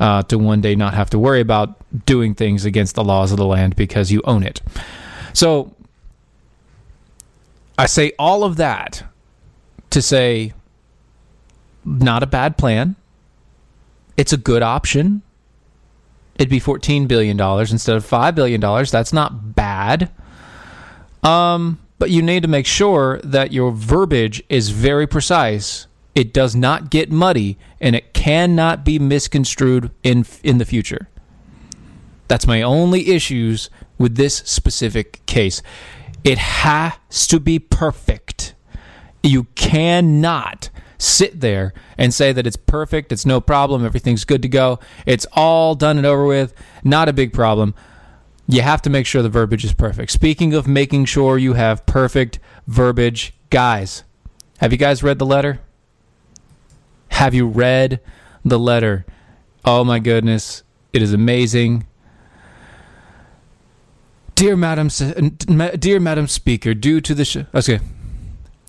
uh, 0.00 0.22
to 0.22 0.38
one 0.38 0.62
day 0.62 0.74
not 0.74 0.94
have 0.94 1.10
to 1.10 1.18
worry 1.18 1.40
about 1.40 1.76
doing 2.06 2.34
things 2.34 2.64
against 2.64 2.94
the 2.94 3.04
laws 3.04 3.30
of 3.30 3.36
the 3.36 3.44
land 3.44 3.76
because 3.76 4.10
you 4.10 4.22
own 4.24 4.42
it. 4.42 4.62
So 5.34 5.74
I 7.76 7.86
say 7.86 8.12
all 8.18 8.42
of 8.42 8.56
that 8.56 9.04
to 9.90 10.00
say, 10.00 10.54
not 11.84 12.22
a 12.22 12.26
bad 12.26 12.56
plan. 12.56 12.96
It's 14.16 14.32
a 14.32 14.38
good 14.38 14.62
option. 14.62 15.20
It'd 16.36 16.48
be 16.48 16.60
$14 16.60 17.06
billion 17.06 17.38
instead 17.38 17.96
of 17.96 18.06
$5 18.06 18.34
billion. 18.34 18.60
That's 18.60 19.12
not 19.12 19.54
bad. 19.54 20.10
Um, 21.24 21.80
but 21.98 22.10
you 22.10 22.22
need 22.22 22.42
to 22.42 22.48
make 22.48 22.66
sure 22.66 23.18
that 23.24 23.52
your 23.52 23.72
verbiage 23.72 24.42
is 24.48 24.68
very 24.68 25.06
precise. 25.06 25.86
It 26.14 26.32
does 26.32 26.54
not 26.54 26.90
get 26.90 27.10
muddy, 27.10 27.58
and 27.80 27.96
it 27.96 28.12
cannot 28.12 28.84
be 28.84 28.98
misconstrued 28.98 29.90
in 30.02 30.26
in 30.42 30.58
the 30.58 30.64
future. 30.64 31.08
That's 32.28 32.46
my 32.46 32.62
only 32.62 33.10
issues 33.10 33.70
with 33.98 34.16
this 34.16 34.36
specific 34.36 35.24
case. 35.26 35.62
It 36.22 36.38
has 36.38 37.26
to 37.28 37.40
be 37.40 37.58
perfect. 37.58 38.54
You 39.22 39.44
cannot 39.54 40.70
sit 40.98 41.40
there 41.40 41.74
and 41.98 42.14
say 42.14 42.32
that 42.32 42.46
it's 42.46 42.56
perfect, 42.56 43.12
it's 43.12 43.26
no 43.26 43.40
problem, 43.40 43.84
everything's 43.84 44.24
good 44.24 44.42
to 44.42 44.48
go, 44.48 44.78
it's 45.06 45.26
all 45.32 45.74
done 45.74 45.98
and 45.98 46.06
over 46.06 46.24
with, 46.24 46.54
not 46.82 47.08
a 47.08 47.12
big 47.12 47.32
problem 47.32 47.74
you 48.46 48.62
have 48.62 48.82
to 48.82 48.90
make 48.90 49.06
sure 49.06 49.22
the 49.22 49.28
verbiage 49.28 49.64
is 49.64 49.72
perfect. 49.72 50.10
Speaking 50.12 50.54
of 50.54 50.66
making 50.68 51.06
sure 51.06 51.38
you 51.38 51.54
have 51.54 51.86
perfect 51.86 52.38
verbiage, 52.66 53.32
guys, 53.50 54.04
have 54.58 54.72
you 54.72 54.78
guys 54.78 55.02
read 55.02 55.18
the 55.18 55.26
letter? 55.26 55.60
Have 57.08 57.34
you 57.34 57.46
read 57.46 58.00
the 58.44 58.58
letter? 58.58 59.06
Oh 59.64 59.84
my 59.84 59.98
goodness, 59.98 60.62
it 60.92 61.00
is 61.00 61.12
amazing. 61.12 61.86
Dear 64.34 64.56
Madam, 64.56 64.88
dear 65.78 66.00
Madam 66.00 66.26
Speaker, 66.26 66.74
due 66.74 67.00
to 67.00 67.14
the 67.14 67.24
sh- 67.24 67.36
okay, 67.54 67.80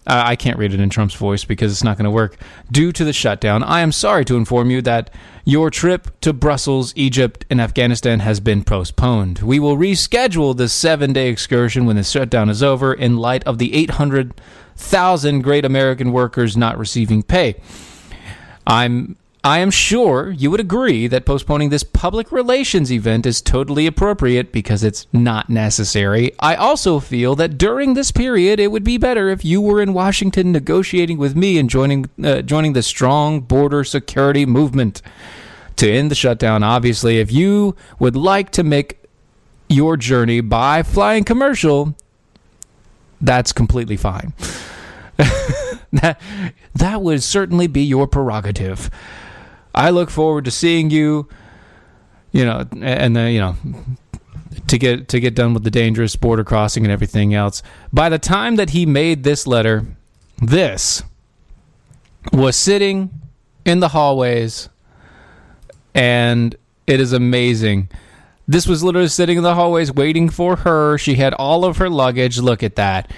uh, 0.07 0.23
I 0.25 0.35
can't 0.35 0.57
read 0.57 0.73
it 0.73 0.79
in 0.79 0.89
Trump's 0.89 1.15
voice 1.15 1.45
because 1.45 1.71
it's 1.71 1.83
not 1.83 1.97
going 1.97 2.05
to 2.05 2.11
work. 2.11 2.37
Due 2.71 2.91
to 2.91 3.03
the 3.03 3.13
shutdown, 3.13 3.63
I 3.63 3.81
am 3.81 3.91
sorry 3.91 4.23
to 4.25 4.35
inform 4.35 4.69
you 4.69 4.81
that 4.83 5.09
your 5.45 5.69
trip 5.69 6.19
to 6.21 6.33
Brussels, 6.33 6.93
Egypt, 6.95 7.45
and 7.49 7.59
Afghanistan 7.59 8.19
has 8.19 8.39
been 8.39 8.63
postponed. 8.63 9.39
We 9.39 9.59
will 9.59 9.77
reschedule 9.77 10.55
this 10.55 10.73
seven 10.73 11.13
day 11.13 11.29
excursion 11.29 11.85
when 11.85 11.95
the 11.95 12.03
shutdown 12.03 12.49
is 12.49 12.61
over 12.61 12.93
in 12.93 13.17
light 13.17 13.43
of 13.45 13.57
the 13.57 13.73
800,000 13.73 15.41
great 15.41 15.65
American 15.65 16.11
workers 16.11 16.55
not 16.55 16.77
receiving 16.77 17.23
pay. 17.23 17.55
I'm 18.67 19.15
I 19.45 19.59
am 19.59 19.69
sure 19.69 20.31
you 20.31 20.49
would 20.49 20.59
agree 20.59 21.05
that 21.05 21.27
postponing 21.27 21.69
this 21.69 21.83
public 21.83 22.31
relations 22.31 22.91
event 22.91 23.27
is 23.27 23.43
totally 23.43 23.85
appropriate 23.85 24.51
because 24.51 24.83
it's 24.83 25.05
not 25.13 25.51
necessary. 25.51 26.31
I 26.39 26.55
also 26.55 26.99
feel 26.99 27.35
that 27.35 27.55
during 27.55 27.93
this 27.93 28.11
period, 28.11 28.59
it 28.59 28.71
would 28.71 28.83
be 28.83 28.97
better 28.97 29.29
if 29.29 29.45
you 29.45 29.61
were 29.61 29.83
in 29.83 29.93
Washington 29.93 30.51
negotiating 30.51 31.19
with 31.19 31.35
me 31.35 31.59
and 31.59 31.69
joining 31.69 32.09
uh, 32.23 32.41
joining 32.41 32.73
the 32.73 32.81
strong 32.81 33.39
border 33.39 33.83
security 33.83 34.47
movement 34.47 35.03
to 35.75 35.91
end 35.91 36.09
the 36.09 36.15
shutdown. 36.15 36.63
Obviously, 36.63 37.19
if 37.19 37.31
you 37.31 37.75
would 37.99 38.15
like 38.15 38.49
to 38.49 38.63
make 38.63 38.97
your 39.69 39.95
journey 39.95 40.41
by 40.41 40.81
flying 40.81 41.23
commercial, 41.23 41.95
that's 43.21 43.53
completely 43.53 43.95
fine. 43.95 44.33
that 45.93 46.19
that 46.73 47.03
would 47.03 47.21
certainly 47.21 47.67
be 47.67 47.83
your 47.83 48.07
prerogative. 48.07 48.89
I 49.75 49.91
look 49.91 50.09
forward 50.09 50.45
to 50.45 50.51
seeing 50.51 50.89
you. 50.89 51.27
You 52.31 52.45
know, 52.45 52.65
and 52.81 53.15
then 53.15 53.31
you 53.31 53.39
know 53.39 53.55
to 54.67 54.77
get 54.77 55.07
to 55.09 55.19
get 55.19 55.35
done 55.35 55.53
with 55.53 55.63
the 55.63 55.71
dangerous 55.71 56.15
border 56.15 56.43
crossing 56.43 56.83
and 56.83 56.91
everything 56.91 57.33
else. 57.33 57.61
By 57.93 58.09
the 58.09 58.19
time 58.19 58.55
that 58.55 58.71
he 58.71 58.85
made 58.85 59.23
this 59.23 59.45
letter, 59.45 59.85
this 60.37 61.03
was 62.33 62.55
sitting 62.55 63.09
in 63.65 63.79
the 63.79 63.89
hallways, 63.89 64.69
and 65.93 66.55
it 66.87 66.99
is 66.99 67.13
amazing. 67.13 67.89
This 68.47 68.67
was 68.67 68.83
literally 68.83 69.07
sitting 69.07 69.37
in 69.37 69.43
the 69.43 69.55
hallways 69.55 69.91
waiting 69.91 70.29
for 70.29 70.57
her. 70.57 70.97
She 70.97 71.15
had 71.15 71.33
all 71.33 71.65
of 71.65 71.77
her 71.77 71.89
luggage. 71.89 72.37
Look 72.37 72.61
at 72.61 72.75
that. 72.75 73.11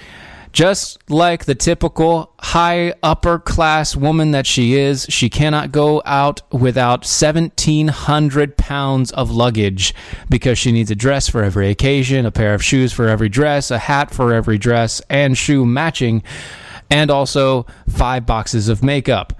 Just 0.52 0.98
like 1.10 1.44
the 1.44 1.54
typical 1.54 2.32
high 2.40 2.94
upper 3.02 3.38
class 3.38 3.94
woman 3.94 4.30
that 4.30 4.46
she 4.46 4.74
is, 4.74 5.06
she 5.08 5.28
cannot 5.28 5.72
go 5.72 6.02
out 6.04 6.42
without 6.52 7.00
1,700 7.00 8.56
pounds 8.56 9.10
of 9.12 9.30
luggage 9.30 9.94
because 10.28 10.58
she 10.58 10.72
needs 10.72 10.90
a 10.90 10.94
dress 10.94 11.28
for 11.28 11.42
every 11.42 11.68
occasion, 11.70 12.24
a 12.24 12.30
pair 12.30 12.54
of 12.54 12.64
shoes 12.64 12.92
for 12.92 13.08
every 13.08 13.28
dress, 13.28 13.70
a 13.70 13.78
hat 13.78 14.10
for 14.10 14.32
every 14.32 14.58
dress, 14.58 15.02
and 15.10 15.36
shoe 15.36 15.66
matching, 15.66 16.22
and 16.90 17.10
also 17.10 17.66
five 17.88 18.24
boxes 18.24 18.68
of 18.68 18.82
makeup 18.82 19.34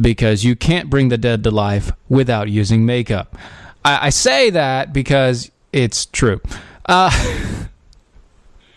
because 0.00 0.44
you 0.44 0.56
can't 0.56 0.90
bring 0.90 1.08
the 1.08 1.18
dead 1.18 1.42
to 1.44 1.50
life 1.50 1.90
without 2.08 2.48
using 2.48 2.86
makeup. 2.86 3.36
I, 3.84 4.06
I 4.06 4.10
say 4.10 4.50
that 4.50 4.92
because 4.92 5.50
it's 5.72 6.06
true. 6.06 6.40
Uh, 6.86 7.10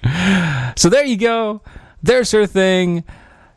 so 0.76 0.90
there 0.90 1.06
you 1.06 1.18
go. 1.18 1.62
There's 2.02 2.32
her 2.32 2.46
thing. 2.46 3.04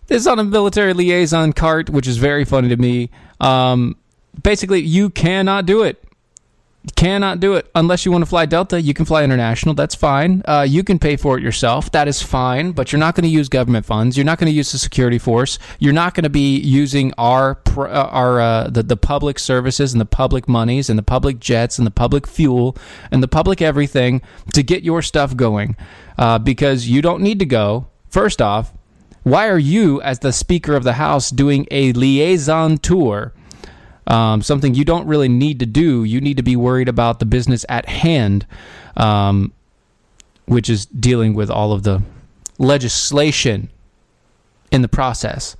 This 0.07 0.23
is 0.23 0.27
on 0.27 0.39
a 0.39 0.45
military 0.45 0.93
liaison 0.93 1.53
cart, 1.53 1.89
which 1.89 2.07
is 2.07 2.17
very 2.17 2.45
funny 2.45 2.69
to 2.69 2.77
me. 2.77 3.11
Um, 3.41 3.97
basically, 4.43 4.81
you 4.81 5.11
cannot 5.11 5.67
do 5.67 5.83
it. 5.83 6.03
Cannot 6.97 7.39
do 7.39 7.55
it 7.55 7.71
unless 7.77 8.05
you 8.05 8.11
want 8.11 8.23
to 8.23 8.29
fly 8.29 8.45
Delta. 8.45 8.83
You 8.83 8.93
can 8.93 9.05
fly 9.05 9.23
international. 9.23 9.75
That's 9.75 9.95
fine. 9.95 10.43
Uh, 10.47 10.67
you 10.69 10.83
can 10.83 10.99
pay 10.99 11.15
for 11.15 11.39
it 11.39 11.43
yourself. 11.43 11.93
That 11.93 12.09
is 12.09 12.21
fine. 12.21 12.73
But 12.73 12.91
you're 12.91 12.99
not 12.99 13.15
going 13.15 13.23
to 13.23 13.29
use 13.29 13.49
government 13.49 13.87
funds. 13.87 14.17
You're 14.17 14.27
not 14.27 14.39
going 14.39 14.51
to 14.51 14.57
use 14.57 14.73
the 14.73 14.79
security 14.79 15.19
force. 15.19 15.61
You're 15.79 15.93
not 15.93 16.15
going 16.15 16.25
to 16.25 16.31
be 16.31 16.59
using 16.59 17.13
our 17.19 17.61
uh, 17.77 17.83
our 17.87 18.41
uh, 18.41 18.69
the 18.69 18.83
the 18.83 18.97
public 18.97 19.39
services 19.39 19.93
and 19.93 20.01
the 20.01 20.07
public 20.07 20.49
monies 20.49 20.91
and 20.91 20.99
the 20.99 21.05
public 21.05 21.39
jets 21.39 21.79
and 21.79 21.87
the 21.87 21.93
public 21.93 22.27
fuel 22.27 22.77
and 23.13 23.23
the 23.23 23.29
public 23.29 23.63
everything 23.63 24.21
to 24.53 24.65
get 24.65 24.83
your 24.83 25.03
stuff 25.03 25.37
going 25.37 25.77
uh, 26.19 26.41
because 26.41 26.89
you 26.89 27.01
don't 27.01 27.23
need 27.23 27.39
to 27.39 27.47
go. 27.47 27.87
First 28.09 28.43
off, 28.43 28.73
why 29.23 29.49
are 29.49 29.59
you, 29.59 30.03
as 30.03 30.19
the 30.19 30.33
Speaker 30.33 30.75
of 30.75 30.83
the 30.83 30.95
House, 30.95 31.31
doing 31.31 31.69
a 31.71 31.93
liaison 31.93 32.79
tour? 32.79 33.33
Um, 34.07 34.43
something 34.43 34.75
you 34.75 34.85
don't 34.85 35.07
really 35.07 35.29
need 35.29 35.61
to 35.61 35.67
do. 35.67 36.05
You 36.05 36.21
need 36.21 36.37
to 36.37 36.43
be 36.43 36.57
worried 36.57 36.89
about 36.89 37.21
the 37.21 37.27
business 37.27 37.65
at 37.69 37.89
hand, 37.89 38.47
um, 38.97 39.53
which 40.47 40.69
is 40.69 40.87
dealing 40.87 41.35
with 41.35 41.51
all 41.51 41.73
of 41.73 41.85
the 41.85 42.03
legislation 42.59 43.71
in 44.71 44.83
the 44.83 44.89
process. 44.89 45.57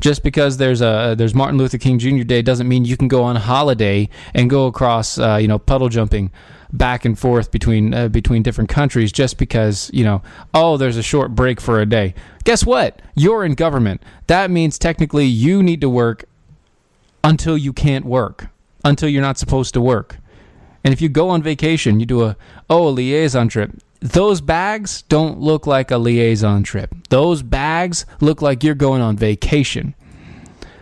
Just 0.00 0.24
because 0.24 0.56
there's 0.56 0.80
a 0.80 1.14
there's 1.16 1.34
Martin 1.34 1.58
Luther 1.58 1.78
King 1.78 2.00
Jr. 2.00 2.24
Day 2.24 2.42
doesn't 2.42 2.66
mean 2.66 2.84
you 2.84 2.96
can 2.96 3.06
go 3.06 3.22
on 3.22 3.36
holiday 3.36 4.08
and 4.34 4.50
go 4.50 4.66
across 4.66 5.16
uh, 5.16 5.36
you 5.40 5.46
know 5.46 5.60
puddle 5.60 5.88
jumping 5.88 6.32
back 6.72 7.04
and 7.04 7.16
forth 7.16 7.52
between 7.52 7.94
uh, 7.94 8.08
between 8.08 8.42
different 8.42 8.68
countries 8.68 9.12
just 9.12 9.38
because 9.38 9.90
you 9.92 10.02
know 10.02 10.22
oh 10.54 10.76
there's 10.76 10.96
a 10.96 11.02
short 11.02 11.36
break 11.36 11.60
for 11.60 11.80
a 11.80 11.86
day. 11.86 12.14
Guess 12.42 12.66
what? 12.66 13.00
You're 13.14 13.44
in 13.44 13.54
government. 13.54 14.02
That 14.26 14.50
means 14.50 14.76
technically 14.76 15.26
you 15.26 15.62
need 15.62 15.80
to 15.82 15.88
work 15.88 16.24
until 17.24 17.56
you 17.56 17.72
can't 17.72 18.04
work, 18.04 18.48
until 18.84 19.08
you're 19.08 19.22
not 19.22 19.38
supposed 19.38 19.74
to 19.74 19.80
work. 19.80 20.16
And 20.84 20.92
if 20.92 21.00
you 21.00 21.08
go 21.08 21.28
on 21.28 21.42
vacation, 21.42 22.00
you 22.00 22.06
do 22.06 22.24
a 22.24 22.36
oh 22.68 22.88
a 22.88 22.90
liaison 22.90 23.48
trip. 23.48 23.70
Those 24.00 24.40
bags 24.40 25.02
don't 25.02 25.38
look 25.38 25.66
like 25.66 25.92
a 25.92 25.98
liaison 25.98 26.64
trip. 26.64 26.92
Those 27.08 27.42
bags 27.42 28.04
look 28.20 28.42
like 28.42 28.64
you're 28.64 28.74
going 28.74 29.00
on 29.00 29.16
vacation. 29.16 29.94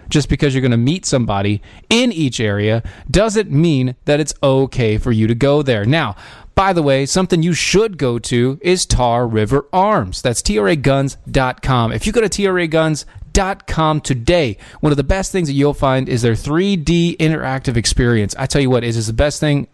Just 0.09 0.29
because 0.29 0.55
you're 0.55 0.63
going 0.63 0.71
to 0.73 0.77
meet 0.77 1.07
somebody 1.07 1.63
in 1.89 2.13
each 2.13 2.41
area 2.41 2.83
doesn't 3.11 3.51
mean 3.51 3.95
that 4.07 4.19
it's 4.19 4.35
okay 4.43 4.99
for 4.99 5.13
you 5.13 5.27
to 5.27 5.35
go 5.35 5.63
there. 5.63 5.85
Now, 5.85 6.17
by 6.57 6.73
the 6.73 6.83
way, 6.83 7.07
something 7.07 7.43
you 7.43 7.53
should 7.53 7.97
go 7.97 8.19
to 8.19 8.59
is 8.63 8.87
Tar 8.87 9.29
River 9.29 9.67
Arms. 9.73 10.21
That's 10.21 10.43
traguns.com. 10.43 11.93
If 11.93 12.07
you 12.07 12.13
go 12.13 12.23
to 12.23 12.29
traguns.com 12.29 13.20
today, 13.33 14.57
one 14.81 14.93
of 14.93 14.97
the 14.97 15.05
best 15.05 15.33
things 15.33 15.49
that 15.49 15.55
you'll 15.55 15.75
find 15.75 16.09
is 16.09 16.23
their 16.23 16.35
3D 16.35 17.17
interactive 17.17 17.77
experience. 17.77 18.35
I 18.39 18.47
tell 18.47 18.61
you 18.61 18.71
what, 18.71 18.85
is 18.85 19.07
the 19.07 19.13
best 19.13 19.41
thing, 19.41 19.69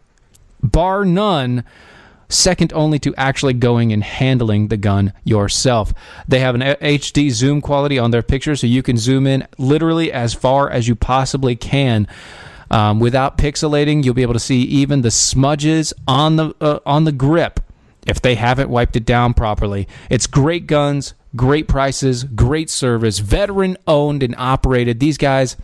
bar 0.63 1.05
none 1.05 1.65
second 2.29 2.73
only 2.73 2.99
to 2.99 3.15
actually 3.17 3.53
going 3.53 3.93
and 3.93 4.03
handling 4.03 4.69
the 4.69 4.77
gun 4.77 5.13
yourself. 5.25 5.93
They 6.27 6.41
have 6.41 6.55
an 6.55 6.61
HD 6.61 7.31
zoom 7.31 7.61
quality 7.61 7.99
on 7.99 8.11
their 8.11 8.23
pictures, 8.23 8.61
so 8.61 8.67
you 8.67 8.83
can 8.83 8.97
zoom 8.97 9.27
in 9.27 9.47
literally 9.59 10.13
as 10.13 10.35
far 10.35 10.71
as 10.71 10.89
you 10.89 10.95
possibly 10.95 11.57
can. 11.57 12.09
Um, 12.71 12.99
without 12.99 13.39
pixelating, 13.39 14.05
you'll 14.05 14.15
be 14.15 14.23
able 14.23 14.33
to 14.33 14.41
see 14.41 14.63
even 14.63 15.03
the 15.03 15.11
smudges 15.11 15.93
on 16.09 16.37
the 16.37 16.55
uh, 16.61 16.81
on 16.85 17.05
the 17.05 17.13
grip 17.13 17.61
if 18.07 18.21
they 18.21 18.35
haven't 18.35 18.71
wiped 18.71 18.97
it 18.97 19.05
down 19.05 19.35
properly. 19.35 19.87
It's 20.11 20.27
great 20.27 20.67
guns, 20.67 21.15
great 21.37 21.69
prices, 21.69 22.25
great 22.25 22.71
service, 22.71 23.19
veteran 23.19 23.77
owned 23.87 24.23
and 24.23 24.35
operated. 24.37 25.01
These 25.01 25.19
guys 25.19 25.57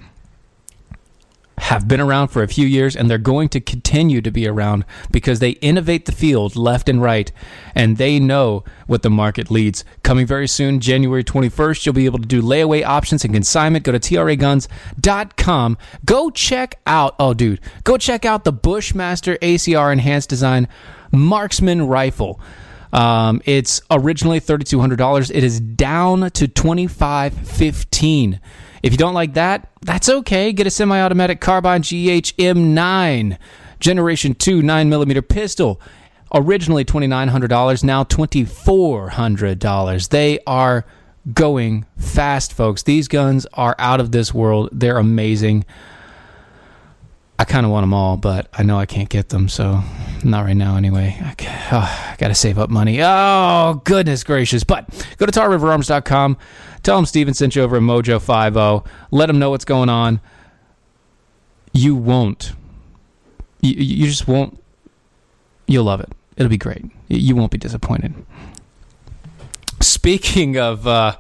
have 1.63 1.87
been 1.87 2.01
around 2.01 2.29
for 2.29 2.43
a 2.43 2.49
few 2.49 2.67
years 2.67 2.97
and 2.97 3.09
they're 3.09 3.19
going 3.19 3.49
to 3.49 3.61
continue 3.61 4.21
to 4.21 4.33
be 4.33 4.49
around 4.49 4.85
because 5.13 5.39
they 5.39 5.51
innovate 5.51 6.07
the 6.07 6.13
field 6.13 6.57
left 6.57 6.89
and 6.89 7.01
right 7.01 7.31
and 7.75 7.99
they 7.99 8.19
know 8.19 8.65
what 8.89 9.03
the 9.03 9.11
market 9.11 9.51
leads. 9.51 9.85
Coming 10.03 10.27
very 10.27 10.49
soon, 10.49 10.81
January 10.81 11.23
21st, 11.23 11.87
you'll 11.87 11.95
be 11.95 12.07
able 12.07 12.19
to 12.19 12.27
do 12.27 12.43
layaway 12.43 12.85
options 12.85 13.25
and 13.25 13.33
consignment. 13.33 13.85
Go 13.85 13.93
to 13.93 14.01
traguns.com. 14.01 15.79
Go 16.05 16.31
check 16.31 16.81
out, 16.85 17.15
oh, 17.21 17.33
dude, 17.33 17.61
go 17.85 17.97
check 17.97 18.25
out 18.25 18.43
the 18.43 18.53
Bushmaster 18.53 19.37
ACR 19.37 19.93
Enhanced 19.93 20.29
Design 20.29 20.67
Marksman 21.13 21.87
Rifle. 21.87 22.41
Um, 22.93 23.41
it's 23.45 23.81
originally 23.91 24.41
$3,200. 24.41 25.31
It 25.35 25.45
is 25.45 25.61
down 25.61 26.31
to 26.33 26.49
2,515. 26.49 28.41
If 28.83 28.93
you 28.93 28.99
don't 28.99 29.15
like 29.15 29.35
that, 29.35 29.71
that's 29.81 30.09
okay. 30.09 30.53
Get 30.53 30.67
a 30.67 30.71
semi 30.71 31.01
automatic 31.01 31.41
carbine 31.41 31.83
GHM9, 31.83 33.39
Generation 33.81 34.35
2 34.35 34.63
9mm 34.63 35.29
pistol. 35.29 35.81
Originally 36.35 36.85
$2,900, 36.85 37.85
now 37.85 38.05
$2,400. 38.05 40.09
They 40.09 40.39
are 40.47 40.87
going 41.33 41.87
fast, 41.99 42.53
folks. 42.53 42.83
These 42.83 43.09
guns 43.09 43.47
are 43.55 43.75
out 43.79 44.01
of 44.01 44.13
this 44.13 44.35
world. 44.35 44.69
They're 44.73 44.99
amazing. 44.99 45.65
I 47.43 47.45
kind 47.45 47.67
of 47.67 47.73
want 47.73 47.83
them 47.83 47.93
all, 47.93 48.17
but 48.17 48.47
I 48.53 48.63
know 48.63 48.79
I 48.79 48.87
can't 48.87 49.09
get 49.09 49.31
them, 49.31 49.49
so 49.49 49.83
not 50.23 50.45
right 50.45 50.57
now 50.57 50.77
anyway. 50.77 51.19
I, 51.21 51.35
oh, 51.73 52.15
got 52.17 52.29
to 52.29 52.37
save 52.37 52.57
up 52.57 52.71
money. 52.71 53.01
Oh, 53.03 53.83
goodness 53.83 54.23
gracious. 54.23 54.63
But 54.63 54.89
go 55.17 55.27
to 55.27 55.33
tarriverarms.com. 55.33 56.37
Tell 56.85 56.95
them 56.95 57.05
Steven 57.05 57.35
sent 57.35 57.57
you 57.57 57.63
over 57.63 57.79
at 57.79 57.83
Mojo 57.83 58.21
50. 58.21 58.89
Let 59.11 59.27
them 59.27 59.41
know 59.41 59.51
what's 59.51 59.65
going 59.65 59.89
on. 59.89 60.21
You 61.73 61.97
won't. 61.97 62.53
You, 63.61 63.73
you 63.73 64.07
just 64.07 64.29
won't. 64.29 64.63
You'll 65.67 65.83
love 65.83 66.01
it. 66.01 66.13
It'll 66.37 66.49
be 66.49 66.57
great. 66.57 66.85
You 67.09 67.35
won't 67.35 67.51
be 67.51 67.59
disappointed. 67.59 68.15
Speaking 69.81 70.59
of 70.59 70.87
uh, 70.87 71.17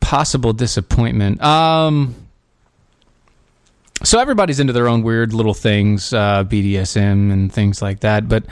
possible 0.00 0.52
disappointment, 0.52 1.40
um, 1.40 2.16
so 4.04 4.18
everybody's 4.18 4.60
into 4.60 4.72
their 4.72 4.88
own 4.88 5.02
weird 5.02 5.32
little 5.32 5.54
things, 5.54 6.12
uh, 6.12 6.44
BDSM 6.44 7.32
and 7.32 7.52
things 7.52 7.82
like 7.82 8.00
that. 8.00 8.28
But 8.28 8.44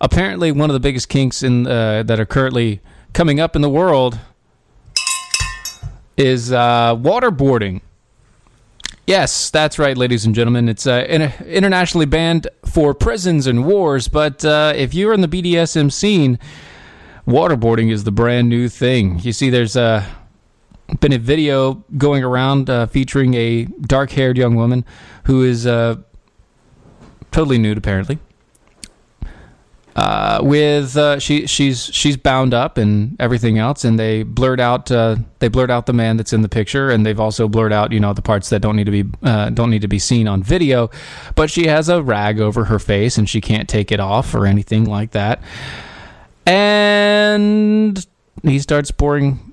apparently, 0.00 0.52
one 0.52 0.68
of 0.68 0.74
the 0.74 0.80
biggest 0.80 1.08
kinks 1.08 1.42
in 1.42 1.66
uh, 1.66 2.02
that 2.02 2.20
are 2.20 2.26
currently 2.26 2.80
coming 3.12 3.40
up 3.40 3.56
in 3.56 3.62
the 3.62 3.70
world 3.70 4.18
is 6.16 6.52
uh, 6.52 6.94
waterboarding. 6.96 7.80
Yes, 9.06 9.50
that's 9.50 9.78
right, 9.78 9.96
ladies 9.96 10.24
and 10.24 10.34
gentlemen. 10.34 10.68
It's 10.68 10.86
uh, 10.86 11.04
internationally 11.44 12.06
banned 12.06 12.46
for 12.64 12.94
prisons 12.94 13.46
and 13.46 13.64
wars. 13.64 14.06
But 14.06 14.44
uh, 14.44 14.74
if 14.76 14.94
you're 14.94 15.12
in 15.12 15.20
the 15.20 15.28
BDSM 15.28 15.90
scene, 15.90 16.38
waterboarding 17.26 17.90
is 17.90 18.04
the 18.04 18.12
brand 18.12 18.48
new 18.48 18.68
thing. 18.68 19.18
You 19.20 19.32
see, 19.32 19.50
there's 19.50 19.74
a 19.74 20.06
been 20.98 21.12
a 21.12 21.18
video 21.18 21.84
going 21.96 22.24
around 22.24 22.68
uh, 22.68 22.86
featuring 22.86 23.34
a 23.34 23.64
dark 23.64 24.10
haired 24.10 24.36
young 24.36 24.56
woman 24.56 24.84
who 25.24 25.44
is 25.44 25.66
uh, 25.66 25.96
totally 27.30 27.58
nude, 27.58 27.78
apparently. 27.78 28.18
Uh, 29.96 30.40
with 30.42 30.96
uh, 30.96 31.18
she 31.18 31.46
she's 31.46 31.86
she's 31.86 32.16
bound 32.16 32.54
up 32.54 32.78
and 32.78 33.16
everything 33.20 33.58
else, 33.58 33.84
and 33.84 33.98
they 33.98 34.22
blurred 34.22 34.60
out 34.60 34.90
uh, 34.90 35.16
they 35.40 35.48
blurred 35.48 35.70
out 35.70 35.86
the 35.86 35.92
man 35.92 36.16
that's 36.16 36.32
in 36.32 36.42
the 36.42 36.48
picture, 36.48 36.90
and 36.90 37.04
they've 37.04 37.18
also 37.18 37.48
blurred 37.48 37.72
out 37.72 37.90
you 37.92 37.98
know 37.98 38.12
the 38.12 38.22
parts 38.22 38.50
that 38.50 38.60
don't 38.60 38.76
need 38.76 38.84
to 38.84 39.02
be 39.02 39.04
uh, 39.22 39.50
don't 39.50 39.68
need 39.68 39.82
to 39.82 39.88
be 39.88 39.98
seen 39.98 40.28
on 40.28 40.42
video. 40.42 40.90
But 41.34 41.50
she 41.50 41.66
has 41.66 41.88
a 41.88 42.02
rag 42.02 42.40
over 42.40 42.64
her 42.64 42.78
face, 42.78 43.18
and 43.18 43.28
she 43.28 43.40
can't 43.40 43.68
take 43.68 43.90
it 43.90 44.00
off 44.00 44.34
or 44.34 44.46
anything 44.46 44.84
like 44.84 45.10
that. 45.10 45.42
And 46.46 48.06
he 48.42 48.58
starts 48.60 48.90
pouring 48.92 49.49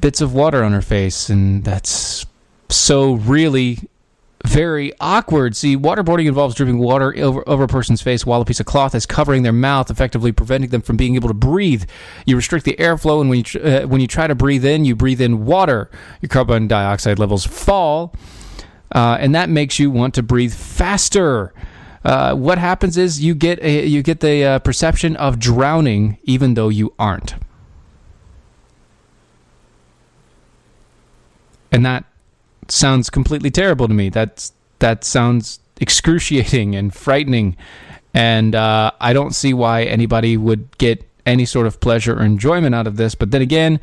bits 0.00 0.20
of 0.20 0.34
water 0.34 0.62
on 0.62 0.72
her 0.72 0.82
face, 0.82 1.28
and 1.28 1.64
that's 1.64 2.26
so 2.68 3.14
really 3.14 3.78
very 4.46 4.92
awkward. 5.00 5.54
See, 5.54 5.76
waterboarding 5.76 6.26
involves 6.26 6.54
dripping 6.54 6.78
water 6.78 7.14
over, 7.18 7.46
over 7.46 7.64
a 7.64 7.68
person's 7.68 8.00
face 8.00 8.24
while 8.24 8.40
a 8.40 8.44
piece 8.44 8.60
of 8.60 8.66
cloth 8.66 8.94
is 8.94 9.04
covering 9.04 9.42
their 9.42 9.52
mouth, 9.52 9.90
effectively 9.90 10.32
preventing 10.32 10.70
them 10.70 10.80
from 10.82 10.96
being 10.96 11.14
able 11.14 11.28
to 11.28 11.34
breathe. 11.34 11.84
You 12.26 12.36
restrict 12.36 12.64
the 12.64 12.76
airflow, 12.76 13.20
and 13.20 13.28
when 13.28 13.38
you 13.38 13.44
tr- 13.44 13.66
uh, 13.66 13.86
when 13.86 14.00
you 14.00 14.06
try 14.06 14.26
to 14.26 14.34
breathe 14.34 14.64
in, 14.64 14.84
you 14.84 14.96
breathe 14.96 15.20
in 15.20 15.44
water. 15.44 15.90
Your 16.22 16.28
carbon 16.28 16.68
dioxide 16.68 17.18
levels 17.18 17.44
fall, 17.44 18.14
uh, 18.94 19.18
and 19.20 19.34
that 19.34 19.50
makes 19.50 19.78
you 19.78 19.90
want 19.90 20.14
to 20.14 20.22
breathe 20.22 20.54
faster. 20.54 21.52
Uh, 22.02 22.34
what 22.34 22.56
happens 22.56 22.96
is 22.96 23.22
you 23.22 23.34
get 23.34 23.62
a, 23.62 23.86
you 23.86 24.02
get 24.02 24.20
the 24.20 24.42
uh, 24.42 24.58
perception 24.60 25.16
of 25.16 25.38
drowning, 25.38 26.16
even 26.22 26.54
though 26.54 26.70
you 26.70 26.94
aren't, 26.98 27.34
and 31.72 31.84
that 31.84 32.04
sounds 32.68 33.10
completely 33.10 33.50
terrible 33.50 33.88
to 33.88 33.94
me. 33.94 34.08
That's 34.08 34.52
that 34.78 35.04
sounds 35.04 35.60
excruciating 35.80 36.74
and 36.74 36.92
frightening, 36.94 37.56
and 38.14 38.54
uh, 38.54 38.92
I 39.00 39.12
don't 39.12 39.34
see 39.34 39.54
why 39.54 39.84
anybody 39.84 40.36
would 40.36 40.76
get 40.78 41.04
any 41.26 41.44
sort 41.44 41.66
of 41.66 41.80
pleasure 41.80 42.18
or 42.18 42.22
enjoyment 42.22 42.74
out 42.74 42.86
of 42.86 42.96
this. 42.96 43.14
But 43.14 43.30
then 43.30 43.42
again, 43.42 43.80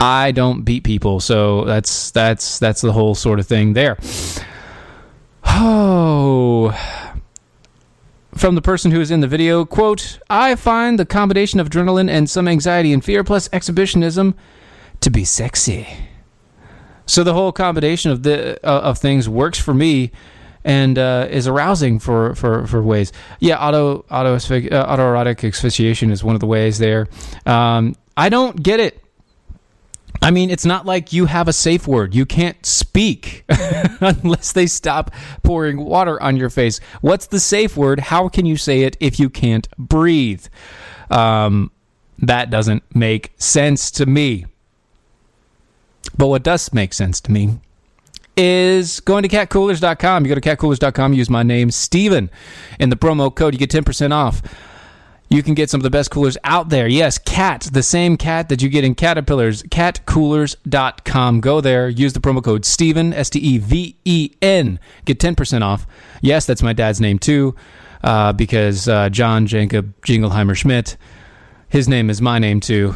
I 0.00 0.32
don't 0.32 0.62
beat 0.62 0.84
people, 0.84 1.20
so 1.20 1.64
that's 1.64 2.10
that's 2.10 2.58
that's 2.58 2.80
the 2.80 2.92
whole 2.92 3.14
sort 3.14 3.38
of 3.40 3.46
thing 3.46 3.72
there. 3.74 3.98
Oh. 5.44 6.72
From 8.34 8.56
the 8.56 8.62
person 8.62 8.90
who 8.90 9.00
is 9.00 9.12
in 9.12 9.20
the 9.20 9.28
video, 9.28 9.64
quote, 9.64 10.18
I 10.28 10.56
find 10.56 10.98
the 10.98 11.06
combination 11.06 11.60
of 11.60 11.70
adrenaline 11.70 12.10
and 12.10 12.28
some 12.28 12.48
anxiety 12.48 12.92
and 12.92 13.04
fear 13.04 13.22
plus 13.22 13.48
exhibitionism 13.52 14.34
to 15.00 15.10
be 15.10 15.24
sexy. 15.24 15.86
So 17.06 17.22
the 17.22 17.34
whole 17.34 17.52
combination 17.52 18.10
of 18.10 18.22
the 18.22 18.58
uh, 18.66 18.80
of 18.80 18.98
things 18.98 19.28
works 19.28 19.58
for 19.58 19.74
me, 19.74 20.10
and 20.64 20.98
uh, 20.98 21.28
is 21.30 21.46
arousing 21.46 21.98
for, 21.98 22.34
for, 22.34 22.66
for 22.66 22.82
ways. 22.82 23.12
Yeah, 23.38 23.58
auto 23.58 24.04
auto 24.10 24.34
uh, 24.34 24.38
autoerotic 24.38 25.46
asphyxiation 25.46 26.10
is 26.10 26.24
one 26.24 26.34
of 26.34 26.40
the 26.40 26.46
ways 26.46 26.78
there. 26.78 27.06
Um, 27.44 27.94
I 28.16 28.30
don't 28.30 28.62
get 28.62 28.80
it. 28.80 29.00
I 30.22 30.30
mean, 30.30 30.48
it's 30.48 30.64
not 30.64 30.86
like 30.86 31.12
you 31.12 31.26
have 31.26 31.48
a 31.48 31.52
safe 31.52 31.86
word. 31.86 32.14
You 32.14 32.24
can't 32.24 32.64
speak 32.64 33.44
unless 34.00 34.52
they 34.52 34.66
stop 34.66 35.10
pouring 35.42 35.84
water 35.84 36.22
on 36.22 36.38
your 36.38 36.48
face. 36.48 36.80
What's 37.02 37.26
the 37.26 37.40
safe 37.40 37.76
word? 37.76 38.00
How 38.00 38.28
can 38.28 38.46
you 38.46 38.56
say 38.56 38.82
it 38.82 38.96
if 39.00 39.20
you 39.20 39.28
can't 39.28 39.68
breathe? 39.76 40.46
Um, 41.10 41.70
that 42.18 42.48
doesn't 42.48 42.84
make 42.94 43.32
sense 43.36 43.90
to 43.92 44.06
me. 44.06 44.46
But 46.16 46.28
what 46.28 46.42
does 46.42 46.72
make 46.72 46.92
sense 46.94 47.20
to 47.22 47.32
me 47.32 47.58
is 48.36 49.00
going 49.00 49.22
to 49.22 49.28
catcoolers.com. 49.28 50.24
You 50.24 50.34
go 50.34 50.40
to 50.40 50.56
catcoolers.com, 50.56 51.12
use 51.12 51.30
my 51.30 51.42
name, 51.42 51.70
Steven, 51.70 52.30
in 52.80 52.90
the 52.90 52.96
promo 52.96 53.34
code, 53.34 53.54
you 53.54 53.58
get 53.58 53.70
10% 53.70 54.12
off. 54.12 54.42
You 55.30 55.42
can 55.42 55.54
get 55.54 55.70
some 55.70 55.80
of 55.80 55.82
the 55.82 55.90
best 55.90 56.10
coolers 56.10 56.36
out 56.44 56.68
there. 56.68 56.86
Yes, 56.86 57.18
cat, 57.18 57.68
the 57.72 57.82
same 57.82 58.16
cat 58.16 58.48
that 58.50 58.62
you 58.62 58.68
get 58.68 58.84
in 58.84 58.94
Caterpillars, 58.94 59.62
catcoolers.com. 59.64 61.40
Go 61.40 61.60
there, 61.60 61.88
use 61.88 62.12
the 62.12 62.20
promo 62.20 62.44
code 62.44 62.64
Steven, 62.64 63.12
S 63.12 63.30
T 63.30 63.38
E 63.38 63.58
V 63.58 63.96
E 64.04 64.30
N, 64.42 64.78
get 65.06 65.18
10% 65.18 65.62
off. 65.62 65.86
Yes, 66.20 66.46
that's 66.46 66.62
my 66.62 66.72
dad's 66.72 67.00
name 67.00 67.18
too, 67.18 67.56
uh, 68.04 68.32
because 68.32 68.86
uh, 68.86 69.08
John 69.08 69.46
Jacob 69.46 70.00
Jingleheimer 70.02 70.56
Schmidt, 70.56 70.96
his 71.68 71.88
name 71.88 72.10
is 72.10 72.20
my 72.20 72.38
name 72.38 72.60
too. 72.60 72.94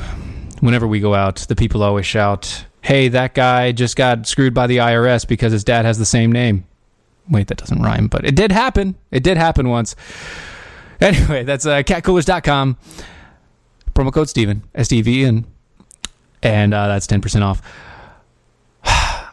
Whenever 0.60 0.86
we 0.86 1.00
go 1.00 1.14
out, 1.14 1.36
the 1.48 1.56
people 1.56 1.82
always 1.82 2.06
shout, 2.06 2.66
Hey, 2.82 3.08
that 3.08 3.34
guy 3.34 3.72
just 3.72 3.96
got 3.96 4.26
screwed 4.26 4.54
by 4.54 4.66
the 4.66 4.78
IRS 4.78 5.26
because 5.26 5.52
his 5.52 5.64
dad 5.64 5.84
has 5.84 5.98
the 5.98 6.06
same 6.06 6.32
name. 6.32 6.66
Wait, 7.28 7.48
that 7.48 7.58
doesn't 7.58 7.82
rhyme, 7.82 8.08
but 8.08 8.24
it 8.24 8.34
did 8.34 8.52
happen. 8.52 8.94
It 9.10 9.22
did 9.22 9.36
happen 9.36 9.68
once. 9.68 9.94
Anyway, 11.00 11.44
that's 11.44 11.64
uh, 11.64 11.82
catcoolers.com. 11.82 12.76
Promo 13.94 14.12
code 14.12 14.28
Steven, 14.28 14.62
SDV, 14.74 15.28
and, 15.28 15.44
and 16.42 16.74
uh, 16.74 16.88
that's 16.88 17.06
10% 17.06 17.42
off. 17.42 17.62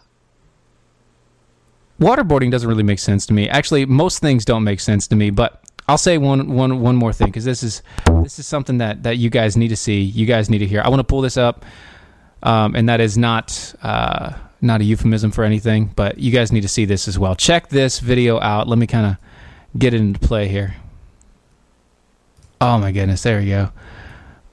Waterboarding 1.99 2.51
doesn't 2.51 2.67
really 2.69 2.83
make 2.83 2.99
sense 2.99 3.25
to 3.27 3.33
me. 3.33 3.49
Actually, 3.49 3.85
most 3.85 4.19
things 4.19 4.45
don't 4.45 4.63
make 4.63 4.79
sense 4.79 5.07
to 5.07 5.15
me, 5.15 5.29
but 5.29 5.63
I'll 5.87 5.97
say 5.97 6.17
one, 6.17 6.53
one, 6.53 6.81
one 6.81 6.95
more 6.95 7.13
thing 7.13 7.27
because 7.27 7.45
this 7.45 7.61
is 7.61 7.83
this 8.23 8.39
is 8.39 8.47
something 8.47 8.79
that, 8.79 9.03
that 9.03 9.17
you 9.17 9.29
guys 9.29 9.55
need 9.55 9.67
to 9.67 9.75
see. 9.75 10.01
You 10.01 10.25
guys 10.25 10.49
need 10.49 10.59
to 10.59 10.67
hear. 10.67 10.81
I 10.81 10.89
want 10.89 10.99
to 10.99 11.03
pull 11.03 11.21
this 11.21 11.37
up, 11.37 11.63
um, 12.43 12.75
and 12.75 12.87
that 12.89 12.99
is 12.99 13.17
not 13.17 13.73
uh, 13.81 14.33
not 14.61 14.81
a 14.81 14.83
euphemism 14.83 15.31
for 15.31 15.43
anything, 15.43 15.91
but 15.95 16.17
you 16.17 16.31
guys 16.31 16.51
need 16.51 16.61
to 16.61 16.67
see 16.67 16.85
this 16.85 17.07
as 17.07 17.19
well. 17.19 17.35
Check 17.35 17.69
this 17.69 17.99
video 17.99 18.39
out. 18.39 18.67
Let 18.67 18.79
me 18.79 18.87
kind 18.87 19.05
of 19.05 19.79
get 19.79 19.93
it 19.93 20.01
into 20.01 20.19
play 20.19 20.47
here. 20.47 20.75
Oh 22.61 22.77
my 22.77 22.91
goodness, 22.91 23.23
there 23.23 23.41
you 23.41 23.49
go. 23.49 23.71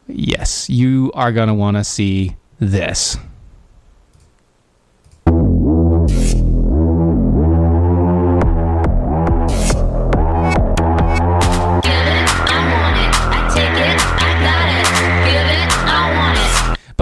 Yes, 0.09 0.69
you 0.69 1.13
are 1.15 1.33
to 1.49 1.55
want 1.55 1.77
to 1.77 1.85
see 1.85 2.37
this. 2.59 3.17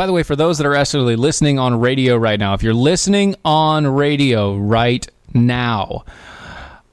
By 0.01 0.07
the 0.07 0.15
way, 0.15 0.23
for 0.23 0.35
those 0.35 0.57
that 0.57 0.67
are 0.67 0.75
actually 0.75 1.15
listening 1.15 1.59
on 1.59 1.79
radio 1.79 2.17
right 2.17 2.41
now, 2.41 2.55
if 2.55 2.63
you're 2.63 2.73
listening 2.73 3.35
on 3.45 3.87
radio 3.87 4.57
right 4.57 5.07
now, 5.35 6.07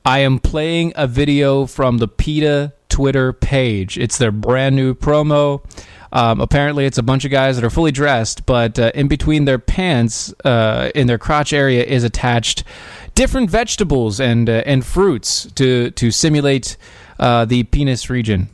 I 0.04 0.20
am 0.20 0.40
playing 0.40 0.92
a 0.94 1.08
video 1.08 1.68
from 1.68 2.00
the 2.00 2.10
PETA 2.10 2.74
Twitter 2.90 3.32
page. 3.32 3.98
It's 3.98 4.18
their 4.18 4.34
brand 4.34 4.76
new 4.76 4.94
promo. 4.94 5.64
Um, 6.12 6.42
apparently, 6.42 6.86
it's 6.86 6.98
a 6.98 7.02
bunch 7.02 7.24
of 7.24 7.32
guys 7.32 7.56
that 7.56 7.64
are 7.64 7.70
fully 7.70 7.94
dressed, 7.94 8.46
but 8.46 8.78
uh, 8.78 8.92
in 8.94 9.08
between 9.08 9.46
their 9.46 9.58
pants, 9.58 10.34
uh, 10.44 10.92
in 10.94 11.08
their 11.08 11.18
crotch 11.18 11.54
area, 11.54 11.86
is 11.86 12.04
attached 12.04 12.66
different 13.16 13.50
vegetables 13.50 14.20
and 14.20 14.50
uh, 14.50 14.64
and 14.66 14.86
fruits 14.86 15.50
to 15.54 15.92
to 15.92 16.12
simulate 16.12 16.76
uh, 17.20 17.46
the 17.46 17.64
penis 17.64 18.10
region. 18.10 18.50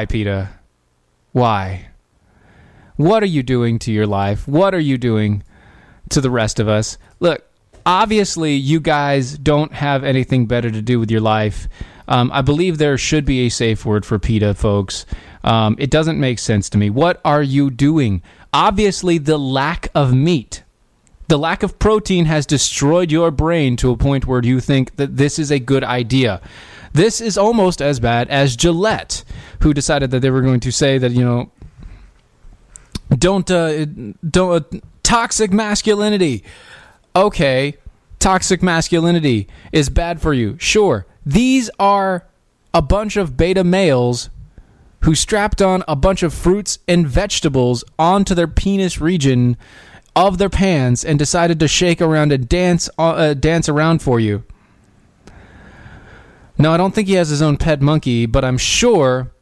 Why, 0.00 0.06
PETA? 0.06 0.48
Why? 1.32 1.88
What 2.96 3.22
are 3.22 3.26
you 3.26 3.42
doing 3.42 3.78
to 3.80 3.92
your 3.92 4.06
life? 4.06 4.48
What 4.48 4.74
are 4.74 4.80
you 4.80 4.96
doing 4.96 5.42
to 6.08 6.22
the 6.22 6.30
rest 6.30 6.58
of 6.58 6.70
us? 6.70 6.96
Look, 7.18 7.44
obviously, 7.84 8.54
you 8.54 8.80
guys 8.80 9.36
don't 9.36 9.74
have 9.74 10.02
anything 10.02 10.46
better 10.46 10.70
to 10.70 10.80
do 10.80 10.98
with 10.98 11.10
your 11.10 11.20
life. 11.20 11.68
Um, 12.08 12.30
I 12.32 12.40
believe 12.40 12.78
there 12.78 12.96
should 12.96 13.26
be 13.26 13.40
a 13.40 13.50
safe 13.50 13.84
word 13.84 14.06
for 14.06 14.18
PETA, 14.18 14.54
folks. 14.54 15.04
Um, 15.44 15.76
it 15.78 15.90
doesn't 15.90 16.18
make 16.18 16.38
sense 16.38 16.70
to 16.70 16.78
me. 16.78 16.88
What 16.88 17.20
are 17.22 17.42
you 17.42 17.68
doing? 17.68 18.22
Obviously, 18.54 19.18
the 19.18 19.36
lack 19.36 19.88
of 19.94 20.14
meat, 20.14 20.62
the 21.28 21.36
lack 21.38 21.62
of 21.62 21.78
protein 21.78 22.24
has 22.24 22.46
destroyed 22.46 23.12
your 23.12 23.30
brain 23.30 23.76
to 23.76 23.90
a 23.90 23.98
point 23.98 24.26
where 24.26 24.42
you 24.42 24.60
think 24.60 24.96
that 24.96 25.18
this 25.18 25.38
is 25.38 25.50
a 25.50 25.58
good 25.58 25.84
idea. 25.84 26.40
This 26.92 27.20
is 27.20 27.38
almost 27.38 27.80
as 27.80 28.00
bad 28.00 28.28
as 28.28 28.56
Gillette, 28.56 29.24
who 29.62 29.72
decided 29.72 30.10
that 30.10 30.20
they 30.20 30.30
were 30.30 30.42
going 30.42 30.60
to 30.60 30.72
say 30.72 30.98
that, 30.98 31.12
you 31.12 31.24
know, 31.24 31.50
don't, 33.10 33.50
uh, 33.50 33.84
don't, 34.28 34.74
uh, 34.74 34.78
toxic 35.02 35.52
masculinity. 35.52 36.44
Okay, 37.14 37.76
toxic 38.18 38.62
masculinity 38.62 39.48
is 39.72 39.88
bad 39.88 40.20
for 40.20 40.32
you. 40.32 40.56
Sure. 40.58 41.06
These 41.24 41.70
are 41.78 42.26
a 42.72 42.82
bunch 42.82 43.16
of 43.16 43.36
beta 43.36 43.64
males 43.64 44.30
who 45.02 45.14
strapped 45.14 45.62
on 45.62 45.82
a 45.88 45.96
bunch 45.96 46.22
of 46.22 46.34
fruits 46.34 46.78
and 46.86 47.08
vegetables 47.08 47.82
onto 47.98 48.34
their 48.34 48.46
penis 48.46 49.00
region 49.00 49.56
of 50.14 50.38
their 50.38 50.50
pants 50.50 51.04
and 51.04 51.18
decided 51.18 51.58
to 51.60 51.68
shake 51.68 52.00
around 52.00 52.32
and 52.32 52.48
dance 52.48 52.90
uh, 52.98 53.34
dance 53.34 53.68
around 53.68 54.02
for 54.02 54.20
you. 54.20 54.44
No, 56.60 56.74
I 56.74 56.76
don't 56.76 56.94
think 56.94 57.08
he 57.08 57.14
has 57.14 57.30
his 57.30 57.40
own 57.40 57.56
pet 57.56 57.80
monkey, 57.80 58.26
but 58.26 58.44
I'm 58.44 58.58
sure 58.58 59.32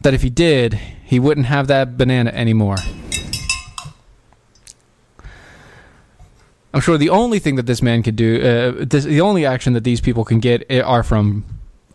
that 0.00 0.12
if 0.12 0.22
he 0.22 0.28
did, 0.28 0.74
he 1.04 1.20
wouldn't 1.20 1.46
have 1.46 1.68
that 1.68 1.96
banana 1.96 2.30
anymore. 2.30 2.74
I'm 6.74 6.80
sure 6.80 6.98
the 6.98 7.10
only 7.10 7.38
thing 7.38 7.54
that 7.54 7.66
this 7.66 7.82
man 7.82 8.02
could 8.02 8.16
do, 8.16 8.40
uh, 8.80 8.84
this, 8.84 9.04
the 9.04 9.20
only 9.20 9.46
action 9.46 9.72
that 9.74 9.84
these 9.84 10.00
people 10.00 10.24
can 10.24 10.40
get 10.40 10.66
eh, 10.68 10.80
are 10.80 11.04
from 11.04 11.44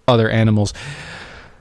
other 0.08 0.30
animals. 0.30 0.74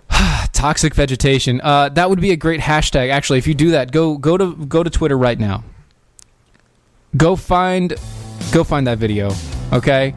Toxic 0.53 0.95
vegetation. 0.95 1.61
Uh, 1.63 1.89
that 1.89 2.11
would 2.11 2.21
be 2.21 2.31
a 2.31 2.37
great 2.37 2.61
hashtag. 2.61 3.11
Actually, 3.11 3.39
if 3.39 3.49
you 3.49 3.55
do 3.55 3.73
that, 3.73 3.91
go 3.91 4.19
go 4.19 4.37
to 4.37 4.55
go 4.67 4.85
to 4.85 4.91
Twitter 4.91 5.19
right 5.19 5.39
now. 5.39 5.65
Go 7.17 7.35
find 7.35 7.95
go 8.53 8.63
find 8.63 8.87
that 8.87 8.99
video. 8.99 9.33
Okay, 9.73 10.15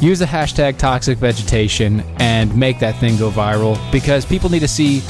use 0.00 0.18
the 0.18 0.24
hashtag 0.24 0.78
toxic 0.78 1.18
vegetation 1.18 2.00
and 2.18 2.54
make 2.56 2.78
that 2.78 2.96
thing 2.96 3.16
go 3.16 3.30
viral 3.30 3.76
because 3.90 4.24
people 4.24 4.48
need 4.48 4.60
to 4.60 4.68
see 4.68 5.00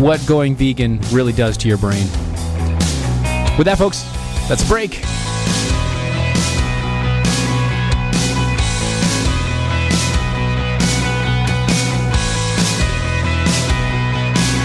what 0.00 0.24
going 0.26 0.54
vegan 0.54 1.00
really 1.10 1.32
does 1.32 1.56
to 1.58 1.68
your 1.68 1.78
brain. 1.78 2.06
With 3.56 3.64
that, 3.64 3.76
folks, 3.78 4.02
that's 4.48 4.64
a 4.64 4.68
break. 4.68 5.02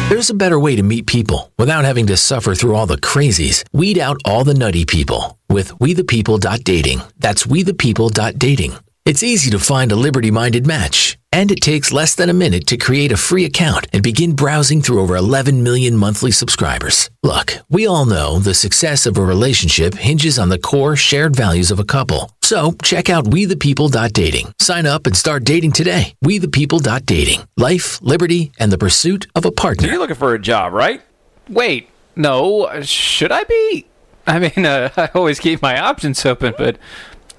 There's 0.09 0.29
a 0.29 0.35
better 0.35 0.59
way 0.59 0.75
to 0.75 0.83
meet 0.83 1.07
people 1.07 1.51
without 1.57 1.85
having 1.85 2.05
to 2.07 2.17
suffer 2.17 2.53
through 2.53 2.75
all 2.75 2.85
the 2.85 2.97
crazies. 2.97 3.63
Weed 3.73 3.97
out 3.97 4.21
all 4.25 4.43
the 4.43 4.53
nutty 4.53 4.85
people 4.85 5.39
with 5.53 5.71
wethepeople.dating. 5.79 7.01
That's 7.19 7.45
wethepeople.dating. 7.45 8.73
It's 9.05 9.21
easy 9.21 9.51
to 9.51 9.59
find 9.59 9.91
a 9.91 9.97
liberty 9.97 10.31
minded 10.31 10.65
match, 10.65 11.17
and 11.33 11.51
it 11.51 11.59
takes 11.61 11.91
less 11.91 12.15
than 12.15 12.29
a 12.29 12.33
minute 12.33 12.67
to 12.67 12.77
create 12.77 13.11
a 13.11 13.17
free 13.17 13.43
account 13.43 13.85
and 13.91 14.01
begin 14.01 14.33
browsing 14.33 14.81
through 14.81 15.01
over 15.01 15.17
11 15.17 15.61
million 15.61 15.97
monthly 15.97 16.31
subscribers. 16.31 17.09
Look, 17.21 17.57
we 17.69 17.85
all 17.85 18.05
know 18.05 18.39
the 18.39 18.53
success 18.53 19.05
of 19.05 19.17
a 19.17 19.21
relationship 19.21 19.93
hinges 19.95 20.39
on 20.39 20.47
the 20.47 20.57
core 20.57 20.95
shared 20.95 21.35
values 21.35 21.69
of 21.69 21.79
a 21.79 21.83
couple. 21.83 22.31
So 22.41 22.75
check 22.81 23.09
out 23.09 23.25
wethepeople.dating. 23.25 24.53
Sign 24.61 24.85
up 24.85 25.05
and 25.05 25.17
start 25.17 25.43
dating 25.43 25.73
today. 25.73 26.15
Wethepeople.dating. 26.23 27.41
Life, 27.57 28.01
liberty, 28.01 28.53
and 28.57 28.71
the 28.71 28.77
pursuit 28.77 29.27
of 29.35 29.43
a 29.43 29.49
So 29.49 29.51
partner. 29.51 29.87
you're 29.89 29.99
looking 29.99 30.15
for 30.15 30.33
a 30.33 30.39
job, 30.39 30.71
right? 30.71 31.01
Wait, 31.49 31.89
no, 32.15 32.69
should 32.83 33.33
I 33.33 33.43
be? 33.43 33.85
I 34.25 34.39
mean, 34.39 34.65
uh, 34.65 34.89
I 34.97 35.09
always 35.15 35.39
keep 35.39 35.61
my 35.61 35.79
options 35.79 36.25
open, 36.25 36.53
but 36.57 36.77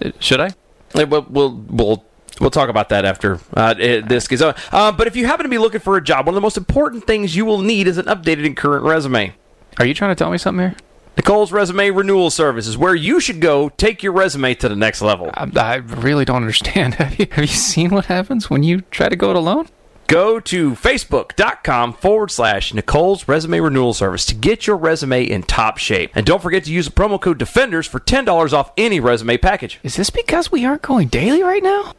uh, 0.05 0.11
should 0.19 0.41
I? 0.41 0.51
We'll 0.95 1.27
we'll 1.29 2.05
we'll, 2.41 2.51
talk 2.51 2.69
about 2.69 2.89
that 2.91 3.05
after 3.05 3.41
uh, 3.55 3.75
this 3.75 4.29
gets 4.29 4.43
on. 4.43 4.55
Uh, 4.71 4.93
but 4.93 5.09
if 5.09 5.17
you 5.17 5.27
happen 5.27 5.45
to 5.45 5.51
be 5.51 5.59
looking 5.59 5.81
for 5.81 5.97
a 5.97 6.03
job, 6.03 6.27
one 6.27 6.35
of 6.35 6.37
the 6.37 6.41
most 6.41 6.57
important 6.57 7.05
things 7.05 7.35
you 7.35 7.45
will 7.45 7.63
need 7.63 7.89
is 7.89 7.99
an 7.99 8.07
updated 8.07 8.47
and 8.47 8.57
current 8.57 8.85
resume. 8.85 9.35
Are 9.79 9.87
you 9.87 9.95
trying 9.95 10.13
to 10.13 10.15
tell 10.15 10.31
me 10.31 10.39
something 10.39 10.69
here? 10.69 10.77
Nicole's 11.17 11.53
Resume 11.53 11.91
Renewal 11.91 12.31
Service 12.31 12.67
is 12.67 12.77
where 12.77 12.95
you 12.95 13.21
should 13.21 13.41
go 13.41 13.69
take 13.71 14.03
your 14.03 14.13
resume 14.13 14.55
to 14.55 14.69
the 14.69 14.77
next 14.77 15.01
level. 15.01 15.31
I, 15.35 15.51
I 15.57 15.75
really 15.77 16.25
don't 16.25 16.37
understand. 16.37 16.95
Have 17.05 17.19
you, 17.19 17.27
have 17.31 17.45
you 17.45 17.47
seen 17.47 17.91
what 17.91 18.07
happens 18.07 18.51
when 18.51 18.63
you 18.63 18.81
try 18.91 19.09
to 19.09 19.17
go 19.17 19.31
it 19.31 19.37
alone? 19.37 19.69
Go 20.07 20.39
to 20.41 20.73
facebook.com 20.73 21.95
forward 21.95 22.31
slash 22.31 22.75
Nicole's 22.75 23.27
Resume 23.27 23.61
Renewal 23.61 23.95
Service 23.95 24.27
to 24.27 24.35
get 24.35 24.67
your 24.67 24.77
resume 24.77 25.25
in 25.25 25.43
top 25.43 25.79
shape. 25.79 26.11
And 26.15 26.27
don't 26.27 26.43
forget 26.43 26.65
to 26.65 26.73
use 26.73 26.87
the 26.87 26.93
promo 26.93 27.21
code 27.21 27.39
DEFENDERS 27.39 27.89
for 27.89 28.01
$10 28.01 28.53
off 28.53 28.73
any 28.77 29.01
resume 29.01 29.39
package. 29.39 29.81
Is 29.83 29.97
this 29.97 30.11
because 30.11 30.53
we 30.53 30.65
aren't 30.65 30.83
going 30.83 31.09
daily 31.09 31.43
right 31.43 31.63
now? 31.63 31.93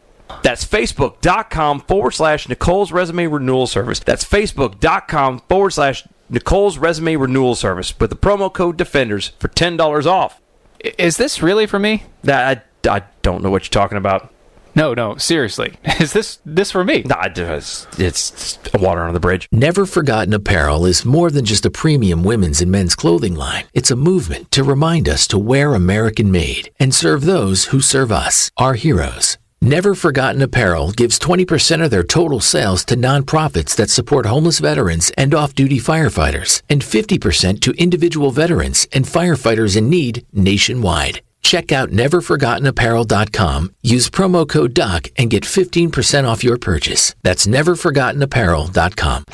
That's 0.43 0.65
facebook.com 0.65 1.81
forward 1.81 2.11
slash 2.11 2.47
Nicole's 2.49 2.91
Resume 2.91 3.27
Renewal 3.27 3.67
Service. 3.67 3.99
That's 3.99 4.25
facebook.com 4.25 5.39
forward 5.47 5.71
slash 5.71 6.07
Nicole's 6.29 6.77
Resume 6.77 7.15
Renewal 7.15 7.55
Service 7.55 7.93
with 7.99 8.09
the 8.09 8.15
promo 8.15 8.51
code 8.51 8.77
DEFENDERS 8.77 9.31
for 9.39 9.47
$10 9.47 10.05
off. 10.05 10.41
Is 10.79 11.17
this 11.17 11.41
really 11.41 11.65
for 11.65 11.79
me? 11.79 12.03
That 12.23 12.63
I, 12.85 12.97
I 12.97 13.03
don't 13.21 13.43
know 13.43 13.49
what 13.49 13.63
you're 13.65 13.81
talking 13.81 13.97
about. 13.97 14.31
No, 14.75 14.93
no, 14.93 15.15
seriously. 15.15 15.73
Is 15.99 16.11
this 16.11 16.39
this 16.45 16.71
for 16.71 16.83
me? 16.83 17.03
Nah, 17.03 17.29
it's, 17.35 17.87
it's 17.97 18.59
water 18.73 19.01
on 19.01 19.13
the 19.13 19.19
bridge. 19.19 19.47
Never 19.51 19.85
Forgotten 19.85 20.33
Apparel 20.33 20.85
is 20.85 21.05
more 21.05 21.31
than 21.31 21.45
just 21.45 21.65
a 21.65 21.71
premium 21.71 22.23
women's 22.23 22.61
and 22.61 22.71
men's 22.71 22.95
clothing 22.95 23.35
line. 23.35 23.65
It's 23.73 23.91
a 23.91 23.95
movement 23.95 24.51
to 24.51 24.63
remind 24.63 25.07
us 25.07 25.27
to 25.27 25.39
wear 25.39 25.73
American 25.73 26.29
made 26.31 26.71
and 26.79 26.93
serve 26.93 27.23
those 27.23 27.65
who 27.65 27.79
serve 27.79 28.11
us, 28.11 28.51
our 28.57 28.73
heroes. 28.73 29.37
Never 29.61 29.95
Forgotten 29.95 30.41
Apparel 30.41 30.91
gives 30.91 31.17
20% 31.17 31.83
of 31.83 31.89
their 31.89 32.03
total 32.03 32.39
sales 32.39 32.85
to 32.85 32.95
nonprofits 32.95 33.75
that 33.77 33.89
support 33.89 34.25
homeless 34.25 34.59
veterans 34.59 35.11
and 35.17 35.33
off 35.33 35.55
duty 35.55 35.79
firefighters, 35.79 36.61
and 36.69 36.81
50% 36.81 37.61
to 37.61 37.71
individual 37.71 38.29
veterans 38.31 38.87
and 38.91 39.05
firefighters 39.05 39.75
in 39.75 39.89
need 39.89 40.25
nationwide. 40.33 41.21
Check 41.45 41.71
out 41.71 41.91
neverforgottenapparel.com, 41.91 43.75
use 43.83 44.09
promo 44.09 44.49
code 44.49 44.73
DOC, 44.73 45.11
and 45.15 45.29
get 45.29 45.43
15% 45.43 46.27
off 46.27 46.43
your 46.43 46.57
purchase. 46.57 47.13
That's 47.21 47.45
neverforgottenapparel.com. 47.45 49.25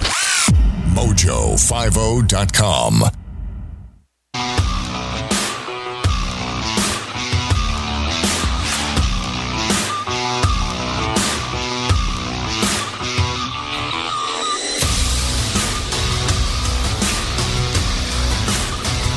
Mojo50.com. 0.93 3.03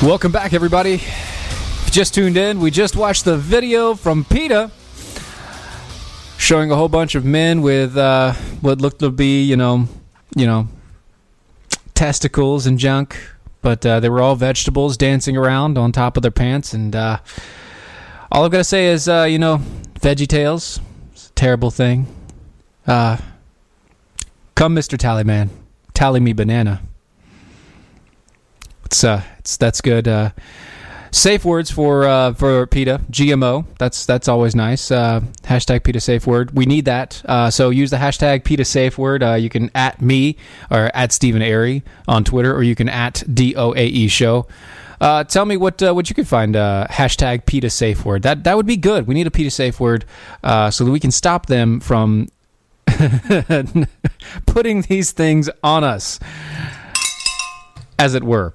Welcome 0.01 0.31
back, 0.31 0.53
everybody. 0.53 1.03
Just 1.95 2.13
tuned 2.13 2.37
in, 2.37 2.59
we 2.59 2.73
just 2.73 2.97
watched 2.97 3.25
the 3.25 3.39
video 3.39 3.95
from 3.95 4.25
PETA 4.25 4.73
showing 6.39 6.73
a 6.73 6.75
whole 6.75 6.89
bunch 6.89 7.15
of 7.15 7.25
men 7.25 7.63
with 7.63 7.97
uh, 7.97 8.33
what 8.63 8.81
looked 8.81 8.99
to 8.99 9.13
be, 9.13 9.45
you 9.45 9.55
know, 9.55 9.87
you 10.35 10.45
know, 10.45 10.67
testicles 11.95 12.67
and 12.67 12.81
junk, 12.81 13.17
but 13.63 13.87
uh, 13.87 14.01
they 14.01 14.09
were 14.09 14.21
all 14.21 14.35
vegetables 14.35 14.97
dancing 14.97 15.37
around 15.37 15.79
on 15.79 15.93
top 15.93 16.17
of 16.17 16.23
their 16.25 16.33
pants. 16.33 16.75
And 16.75 16.97
uh, 16.97 17.19
all 18.33 18.45
I've 18.45 18.51
got 18.51 18.59
to 18.59 18.65
say 18.65 18.87
is, 18.87 19.09
uh, 19.09 19.29
you 19.31 19.39
know, 19.39 19.59
Veggie 20.01 20.27
Tales, 20.27 20.81
it's 21.13 21.29
a 21.29 21.33
terrible 21.35 21.71
thing. 21.71 22.09
Uh, 22.89 23.19
come, 24.57 24.75
Mister 24.75 24.97
Tallyman, 24.97 25.49
tally 25.95 26.19
me 26.19 26.33
banana. 26.33 26.83
It's 28.85 29.05
uh, 29.05 29.23
it's 29.39 29.57
that's 29.57 29.81
good. 29.81 30.09
Safe 31.14 31.44
words 31.44 31.70
for 31.70 32.09
uh, 32.09 32.35
for 32.35 32.66
PETA 32.66 33.00
GMO. 33.09 33.66
That's 33.79 34.05
that's 34.05 34.27
always 34.27 34.57
nice. 34.57 34.90
Uh, 34.90 35.20
hashtag 35.44 35.85
PETA 35.85 36.00
safe 36.00 36.27
word. 36.27 36.50
We 36.57 36.66
need 36.66 36.87
that. 36.87 37.22
Uh, 37.24 37.50
so 37.53 37.70
use 37.70 37.92
the 37.92 37.98
hashtag 37.98 38.42
PETA 38.42 38.64
safe 38.64 38.98
word. 38.98 39.22
Uh, 39.22 39.35
you 39.35 39.48
can 39.48 39.70
at 39.77 40.03
me 40.03 40.37
or 40.72 40.90
at 40.92 41.12
Stephen 41.12 41.40
Airy 41.40 41.85
on 42.09 42.24
Twitter, 42.24 42.53
or 42.53 42.64
you 42.64 42.74
can 42.74 42.88
at 42.88 43.22
DOAE 43.29 44.11
show. 44.11 44.48
Uh, 45.00 45.22
tell 45.22 45.44
me 45.44 45.57
what 45.57 45.81
uh, 45.85 45.94
what 45.94 46.11
you 46.11 46.16
can 46.16 46.24
find. 46.24 46.57
Uh, 46.57 46.88
hashtag 46.90 47.46
PETA 47.46 47.70
safe 47.70 48.05
word. 48.05 48.24
That 48.24 48.42
that 48.42 48.57
would 48.57 48.66
be 48.66 48.77
good. 48.77 49.07
We 49.07 49.14
need 49.14 49.29
a 49.29 49.31
PETA 49.31 49.53
safe 49.53 49.79
word 49.79 50.05
uh, 50.42 50.72
so 50.72 50.85
that 50.85 50.90
we 50.90 50.98
can 50.98 51.12
stop 51.12 51.46
them 51.46 51.79
from 51.79 52.27
putting 54.46 54.83
these 54.83 55.12
things 55.12 55.48
on 55.62 55.85
us 55.85 56.18
as 58.00 58.16
it 58.16 58.24
were. 58.24 58.53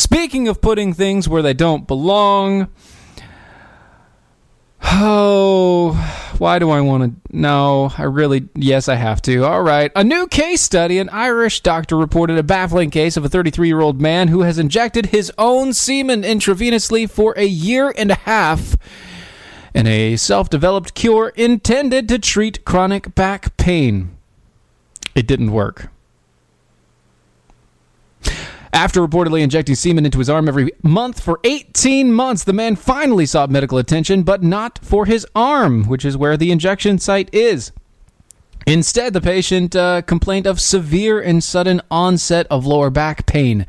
Speaking 0.00 0.48
of 0.48 0.62
putting 0.62 0.94
things 0.94 1.28
where 1.28 1.42
they 1.42 1.52
don't 1.52 1.86
belong, 1.86 2.68
oh, 4.82 5.92
why 6.38 6.58
do 6.58 6.70
I 6.70 6.80
want 6.80 7.04
to? 7.04 7.36
No, 7.36 7.92
I 7.98 8.04
really, 8.04 8.48
yes, 8.54 8.88
I 8.88 8.94
have 8.94 9.20
to. 9.20 9.44
All 9.44 9.60
right. 9.60 9.92
A 9.94 10.02
new 10.02 10.26
case 10.26 10.62
study 10.62 10.98
an 10.98 11.10
Irish 11.10 11.60
doctor 11.60 11.98
reported 11.98 12.38
a 12.38 12.42
baffling 12.42 12.88
case 12.88 13.18
of 13.18 13.26
a 13.26 13.28
33 13.28 13.68
year 13.68 13.82
old 13.82 14.00
man 14.00 14.28
who 14.28 14.40
has 14.40 14.58
injected 14.58 15.06
his 15.06 15.30
own 15.36 15.74
semen 15.74 16.22
intravenously 16.22 17.08
for 17.08 17.34
a 17.36 17.44
year 17.44 17.92
and 17.98 18.10
a 18.10 18.20
half 18.24 18.78
in 19.74 19.86
a 19.86 20.16
self 20.16 20.48
developed 20.48 20.94
cure 20.94 21.28
intended 21.36 22.08
to 22.08 22.18
treat 22.18 22.64
chronic 22.64 23.14
back 23.14 23.54
pain. 23.58 24.16
It 25.14 25.26
didn't 25.26 25.52
work. 25.52 25.90
After 28.72 29.00
reportedly 29.00 29.42
injecting 29.42 29.74
semen 29.74 30.04
into 30.04 30.18
his 30.18 30.30
arm 30.30 30.48
every 30.48 30.70
month 30.82 31.20
for 31.20 31.40
18 31.42 32.12
months, 32.12 32.44
the 32.44 32.52
man 32.52 32.76
finally 32.76 33.26
sought 33.26 33.50
medical 33.50 33.78
attention, 33.78 34.22
but 34.22 34.42
not 34.42 34.78
for 34.82 35.06
his 35.06 35.26
arm, 35.34 35.84
which 35.84 36.04
is 36.04 36.16
where 36.16 36.36
the 36.36 36.52
injection 36.52 36.98
site 36.98 37.32
is. 37.34 37.72
Instead, 38.66 39.12
the 39.12 39.20
patient 39.20 39.74
uh, 39.74 40.02
complained 40.02 40.46
of 40.46 40.60
severe 40.60 41.20
and 41.20 41.42
sudden 41.42 41.80
onset 41.90 42.46
of 42.48 42.66
lower 42.66 42.90
back 42.90 43.26
pain. 43.26 43.66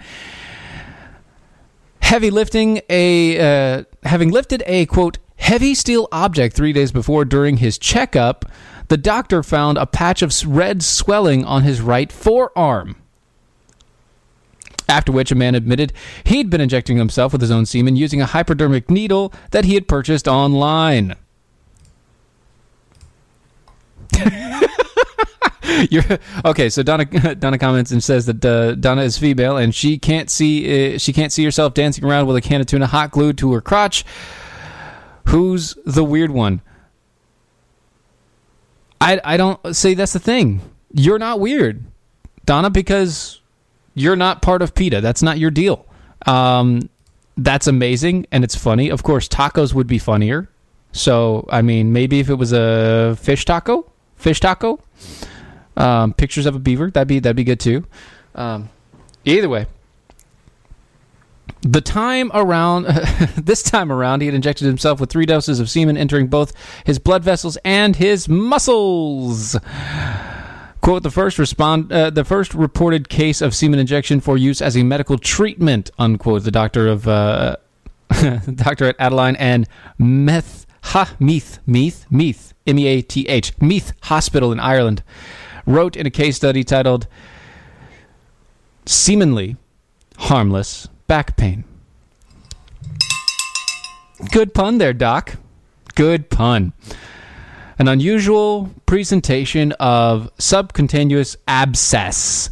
Heavy 2.01 2.29
lifting 2.29 2.81
a 2.89 3.39
uh, 3.79 3.83
having 4.03 4.29
lifted 4.31 4.61
a 4.67 4.85
quote 4.85 5.17
heavy 5.37 5.73
steel 5.73 6.07
object 6.11 6.55
three 6.55 6.73
days 6.73 6.91
before 6.91 7.25
during 7.25 7.57
his 7.57 7.79
checkup. 7.79 8.45
The 8.89 8.97
doctor 8.97 9.41
found 9.41 9.77
a 9.77 9.85
patch 9.85 10.21
of 10.21 10.35
red 10.45 10.83
swelling 10.83 11.45
on 11.45 11.63
his 11.63 11.81
right 11.81 12.11
forearm. 12.11 13.00
After 14.91 15.11
which, 15.13 15.31
a 15.31 15.35
man 15.35 15.55
admitted 15.55 15.93
he'd 16.25 16.49
been 16.49 16.59
injecting 16.59 16.97
himself 16.97 17.31
with 17.31 17.39
his 17.39 17.49
own 17.49 17.65
semen 17.65 17.95
using 17.95 18.21
a 18.21 18.25
hypodermic 18.25 18.91
needle 18.91 19.33
that 19.51 19.63
he 19.63 19.75
had 19.75 19.87
purchased 19.87 20.27
online. 20.27 21.15
You're, 25.89 26.03
okay, 26.43 26.67
so 26.69 26.83
Donna 26.83 27.05
Donna 27.35 27.57
comments 27.57 27.91
and 27.91 28.03
says 28.03 28.25
that 28.25 28.43
uh, 28.43 28.75
Donna 28.75 29.03
is 29.03 29.17
female 29.17 29.55
and 29.55 29.73
she 29.73 29.97
can't 29.97 30.29
see 30.29 30.95
uh, 30.95 30.97
she 30.97 31.13
can't 31.13 31.31
see 31.31 31.45
herself 31.45 31.73
dancing 31.73 32.03
around 32.03 32.27
with 32.27 32.35
a 32.35 32.41
can 32.41 32.59
of 32.59 32.67
tuna 32.67 32.87
hot 32.87 33.11
glued 33.11 33.37
to 33.37 33.53
her 33.53 33.61
crotch. 33.61 34.03
Who's 35.29 35.77
the 35.85 36.03
weird 36.03 36.31
one? 36.31 36.61
I 38.99 39.21
I 39.23 39.37
don't 39.37 39.73
see 39.73 39.93
that's 39.93 40.11
the 40.11 40.19
thing. 40.19 40.59
You're 40.93 41.19
not 41.19 41.39
weird, 41.39 41.85
Donna, 42.45 42.69
because 42.69 43.40
you're 44.01 44.15
not 44.15 44.41
part 44.41 44.61
of 44.61 44.73
PETA. 44.75 45.01
That's 45.01 45.21
not 45.21 45.39
your 45.39 45.51
deal. 45.51 45.85
Um, 46.25 46.89
that's 47.37 47.67
amazing 47.67 48.27
and 48.31 48.43
it's 48.43 48.55
funny. 48.55 48.89
Of 48.89 49.03
course, 49.03 49.27
tacos 49.27 49.73
would 49.73 49.87
be 49.87 49.97
funnier. 49.97 50.49
So 50.91 51.47
I 51.49 51.61
mean, 51.61 51.93
maybe 51.93 52.19
if 52.19 52.29
it 52.29 52.35
was 52.35 52.51
a 52.51 53.15
fish 53.19 53.45
taco, 53.45 53.89
fish 54.15 54.39
taco 54.39 54.79
um, 55.77 56.13
pictures 56.13 56.45
of 56.45 56.55
a 56.55 56.59
beaver. 56.59 56.91
That'd 56.91 57.07
be 57.07 57.19
that'd 57.19 57.35
be 57.35 57.43
good 57.43 57.59
too. 57.59 57.85
Um, 58.35 58.69
either 59.25 59.49
way, 59.49 59.67
the 61.61 61.81
time 61.81 62.31
around 62.33 62.85
this 63.37 63.63
time 63.63 63.91
around, 63.91 64.21
he 64.21 64.27
had 64.27 64.35
injected 64.35 64.67
himself 64.67 64.99
with 64.99 65.09
three 65.09 65.25
doses 65.25 65.59
of 65.59 65.69
semen 65.69 65.97
entering 65.97 66.27
both 66.27 66.53
his 66.85 66.99
blood 66.99 67.23
vessels 67.23 67.57
and 67.63 67.95
his 67.95 68.27
muscles. 68.27 69.57
Quote: 70.81 71.03
The 71.03 71.11
first 71.11 71.37
respond, 71.37 71.91
uh, 71.91 72.09
the 72.09 72.25
first 72.25 72.53
reported 72.53 73.07
case 73.07 73.41
of 73.41 73.55
semen 73.55 73.79
injection 73.79 74.19
for 74.19 74.37
use 74.37 74.61
as 74.61 74.75
a 74.75 74.83
medical 74.83 75.17
treatment. 75.17 75.91
Unquote. 75.97 76.43
The 76.43 76.51
doctor 76.51 76.87
of 76.87 77.07
uh, 77.07 77.57
doctor 78.55 78.85
at 78.85 78.95
Adelaide 78.99 79.35
and 79.37 79.67
Meth 79.97 80.65
Ha 80.85 81.15
Meath 81.19 81.59
Meath 81.67 82.05
Meath 82.09 82.53
M 82.65 82.79
E 82.79 82.87
A 82.87 83.01
T 83.01 83.27
H 83.27 83.53
Meath 83.59 83.93
Hospital 84.03 84.51
in 84.51 84.59
Ireland 84.59 85.03
wrote 85.65 85.95
in 85.95 86.05
a 86.05 86.09
case 86.09 86.35
study 86.35 86.63
titled 86.63 87.07
Seemingly 88.85 89.57
Harmless 90.17 90.87
Back 91.07 91.37
Pain. 91.37 91.63
Good 94.31 94.53
pun 94.53 94.77
there, 94.77 94.93
Doc. 94.93 95.37
Good 95.95 96.29
pun. 96.29 96.73
An 97.81 97.87
unusual 97.87 98.69
presentation 98.85 99.71
of 99.79 100.31
subcutaneous 100.37 101.35
abscess. 101.47 102.51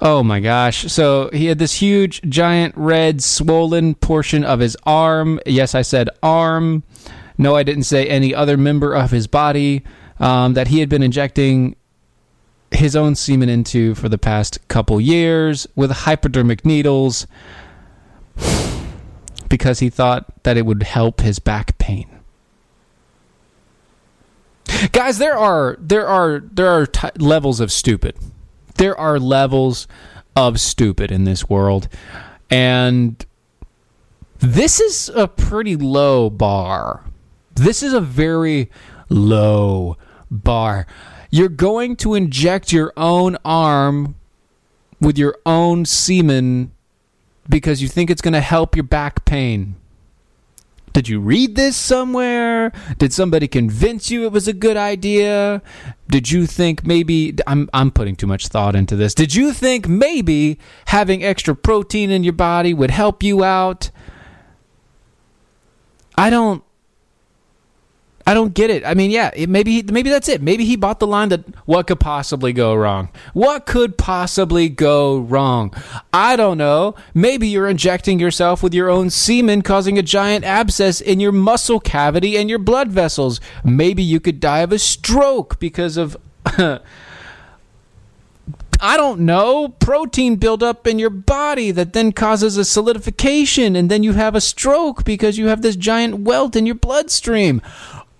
Oh 0.00 0.22
my 0.22 0.38
gosh. 0.38 0.92
So 0.92 1.28
he 1.32 1.46
had 1.46 1.58
this 1.58 1.72
huge, 1.82 2.22
giant, 2.28 2.72
red, 2.76 3.20
swollen 3.20 3.96
portion 3.96 4.44
of 4.44 4.60
his 4.60 4.76
arm. 4.84 5.40
Yes, 5.44 5.74
I 5.74 5.82
said 5.82 6.08
arm. 6.22 6.84
No, 7.36 7.56
I 7.56 7.64
didn't 7.64 7.82
say 7.82 8.06
any 8.06 8.32
other 8.32 8.56
member 8.56 8.94
of 8.94 9.10
his 9.10 9.26
body 9.26 9.82
um, 10.20 10.54
that 10.54 10.68
he 10.68 10.78
had 10.78 10.88
been 10.88 11.02
injecting 11.02 11.74
his 12.70 12.94
own 12.94 13.16
semen 13.16 13.48
into 13.48 13.96
for 13.96 14.08
the 14.08 14.18
past 14.18 14.68
couple 14.68 15.00
years 15.00 15.66
with 15.74 15.90
hypodermic 15.90 16.64
needles 16.64 17.26
because 19.48 19.80
he 19.80 19.90
thought 19.90 20.44
that 20.44 20.56
it 20.56 20.64
would 20.64 20.84
help 20.84 21.22
his 21.22 21.40
back 21.40 21.76
pain. 21.78 22.11
Guys, 24.92 25.18
there 25.18 25.36
are 25.36 25.76
there 25.78 26.06
are 26.06 26.40
there 26.40 26.68
are 26.68 26.86
t- 26.86 27.08
levels 27.18 27.60
of 27.60 27.70
stupid. 27.72 28.16
There 28.76 28.98
are 28.98 29.18
levels 29.18 29.86
of 30.34 30.60
stupid 30.60 31.12
in 31.12 31.24
this 31.24 31.48
world 31.48 31.88
and 32.50 33.24
this 34.38 34.80
is 34.80 35.08
a 35.14 35.28
pretty 35.28 35.76
low 35.76 36.28
bar. 36.28 37.04
This 37.54 37.82
is 37.82 37.92
a 37.92 38.00
very 38.00 38.70
low 39.08 39.96
bar. 40.30 40.86
You're 41.30 41.48
going 41.48 41.96
to 41.96 42.14
inject 42.14 42.72
your 42.72 42.92
own 42.96 43.36
arm 43.44 44.16
with 45.00 45.16
your 45.16 45.38
own 45.46 45.84
semen 45.84 46.72
because 47.48 47.82
you 47.82 47.88
think 47.88 48.10
it's 48.10 48.22
going 48.22 48.34
to 48.34 48.40
help 48.40 48.74
your 48.76 48.84
back 48.84 49.24
pain. 49.24 49.76
Did 50.92 51.08
you 51.08 51.20
read 51.20 51.56
this 51.56 51.76
somewhere? 51.76 52.72
Did 52.98 53.12
somebody 53.12 53.48
convince 53.48 54.10
you 54.10 54.24
it 54.24 54.32
was 54.32 54.46
a 54.46 54.52
good 54.52 54.76
idea? 54.76 55.62
Did 56.08 56.30
you 56.30 56.46
think 56.46 56.86
maybe 56.86 57.34
I'm 57.46 57.70
I'm 57.72 57.90
putting 57.90 58.16
too 58.16 58.26
much 58.26 58.48
thought 58.48 58.76
into 58.76 58.96
this. 58.96 59.14
Did 59.14 59.34
you 59.34 59.52
think 59.52 59.88
maybe 59.88 60.58
having 60.86 61.24
extra 61.24 61.56
protein 61.56 62.10
in 62.10 62.24
your 62.24 62.34
body 62.34 62.74
would 62.74 62.90
help 62.90 63.22
you 63.22 63.42
out? 63.42 63.90
I 66.16 66.28
don't 66.28 66.62
I 68.26 68.34
don't 68.34 68.54
get 68.54 68.70
it. 68.70 68.84
I 68.84 68.94
mean, 68.94 69.10
yeah, 69.10 69.30
it, 69.34 69.48
maybe 69.48 69.82
maybe 69.82 70.10
that's 70.10 70.28
it. 70.28 70.42
Maybe 70.42 70.64
he 70.64 70.76
bought 70.76 71.00
the 71.00 71.06
line 71.06 71.28
that 71.30 71.42
what 71.66 71.86
could 71.86 72.00
possibly 72.00 72.52
go 72.52 72.74
wrong? 72.74 73.08
What 73.32 73.66
could 73.66 73.98
possibly 73.98 74.68
go 74.68 75.18
wrong? 75.18 75.74
I 76.12 76.36
don't 76.36 76.58
know. 76.58 76.94
Maybe 77.14 77.48
you're 77.48 77.68
injecting 77.68 78.20
yourself 78.20 78.62
with 78.62 78.74
your 78.74 78.88
own 78.90 79.10
semen 79.10 79.62
causing 79.62 79.98
a 79.98 80.02
giant 80.02 80.44
abscess 80.44 81.00
in 81.00 81.20
your 81.20 81.32
muscle 81.32 81.80
cavity 81.80 82.36
and 82.36 82.48
your 82.48 82.58
blood 82.58 82.90
vessels. 82.90 83.40
Maybe 83.64 84.02
you 84.02 84.20
could 84.20 84.40
die 84.40 84.60
of 84.60 84.72
a 84.72 84.78
stroke 84.78 85.58
because 85.58 85.96
of 85.96 86.16
I 88.84 88.96
don't 88.96 89.20
know, 89.20 89.68
protein 89.68 90.34
buildup 90.34 90.88
in 90.88 90.98
your 90.98 91.08
body 91.08 91.70
that 91.70 91.92
then 91.92 92.10
causes 92.10 92.56
a 92.56 92.64
solidification 92.64 93.76
and 93.76 93.88
then 93.88 94.02
you 94.02 94.14
have 94.14 94.34
a 94.34 94.40
stroke 94.40 95.04
because 95.04 95.38
you 95.38 95.46
have 95.46 95.62
this 95.62 95.76
giant 95.76 96.20
welt 96.20 96.56
in 96.56 96.66
your 96.66 96.74
bloodstream. 96.74 97.62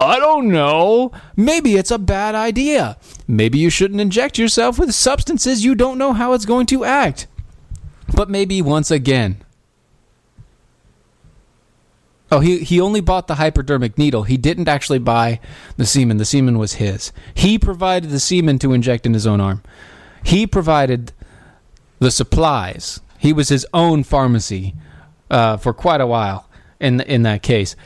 I 0.02 0.18
don't 0.18 0.48
know. 0.48 1.12
Maybe 1.36 1.76
it's 1.76 1.90
a 1.90 1.98
bad 1.98 2.34
idea. 2.34 2.96
Maybe 3.26 3.58
you 3.58 3.70
shouldn't 3.70 4.00
inject 4.00 4.38
yourself 4.38 4.78
with 4.78 4.94
substances 4.94 5.64
you 5.64 5.74
don't 5.74 5.98
know 5.98 6.12
how 6.12 6.32
it's 6.32 6.44
going 6.44 6.66
to 6.66 6.84
act. 6.84 7.26
But 8.14 8.30
maybe 8.30 8.60
once 8.60 8.90
again. 8.90 9.38
Oh, 12.30 12.40
he, 12.40 12.60
he 12.60 12.80
only 12.80 13.02
bought 13.02 13.26
the 13.26 13.34
hypodermic 13.34 13.98
needle. 13.98 14.22
He 14.22 14.38
didn't 14.38 14.68
actually 14.68 14.98
buy 14.98 15.38
the 15.76 15.84
semen. 15.84 16.16
The 16.16 16.24
semen 16.24 16.58
was 16.58 16.74
his. 16.74 17.12
He 17.34 17.58
provided 17.58 18.10
the 18.10 18.20
semen 18.20 18.58
to 18.60 18.72
inject 18.72 19.04
in 19.04 19.12
his 19.12 19.26
own 19.26 19.40
arm. 19.40 19.62
He 20.24 20.46
provided 20.46 21.12
the 21.98 22.10
supplies. 22.10 23.00
He 23.18 23.32
was 23.32 23.50
his 23.50 23.66
own 23.74 24.02
pharmacy 24.02 24.74
uh, 25.30 25.56
for 25.58 25.72
quite 25.74 26.00
a 26.00 26.06
while 26.06 26.48
in 26.80 27.00
in 27.02 27.22
that 27.22 27.42
case. 27.42 27.76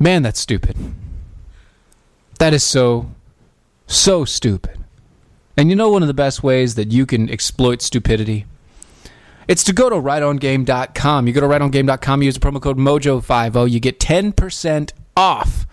Man, 0.00 0.22
that's 0.22 0.40
stupid. 0.40 0.76
That 2.38 2.54
is 2.54 2.64
so, 2.64 3.10
so 3.86 4.24
stupid. 4.24 4.78
And 5.58 5.68
you 5.68 5.76
know 5.76 5.90
one 5.90 6.00
of 6.00 6.08
the 6.08 6.14
best 6.14 6.42
ways 6.42 6.74
that 6.76 6.90
you 6.90 7.04
can 7.04 7.28
exploit 7.28 7.82
stupidity? 7.82 8.46
It's 9.46 9.62
to 9.64 9.74
go 9.74 9.90
to 9.90 9.96
rightonGame.com. 9.96 11.26
You 11.26 11.32
go 11.34 11.40
to 11.42 11.46
rightonGame.com, 11.46 12.22
you 12.22 12.26
use 12.26 12.38
the 12.38 12.40
promo 12.40 12.62
code 12.62 12.78
MOJO50, 12.78 13.70
you 13.70 13.78
get 13.78 14.00
10% 14.00 14.92
off 15.18 15.66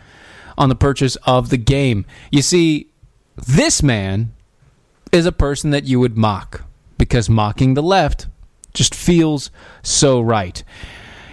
on 0.58 0.68
the 0.68 0.76
purchase 0.76 1.16
of 1.18 1.50
the 1.50 1.58
game. 1.58 2.06
You 2.30 2.42
see, 2.42 2.90
this 3.38 3.82
man 3.82 4.34
is 5.14 5.26
a 5.26 5.32
person 5.32 5.70
that 5.70 5.86
you 5.86 6.02
would 6.02 6.18
mock 6.18 6.64
because 6.98 7.30
mocking 7.30 7.76
the 7.76 7.84
left 7.84 8.28
just 8.74 8.94
feels 8.94 9.52
so 9.84 10.20
right. 10.20 10.64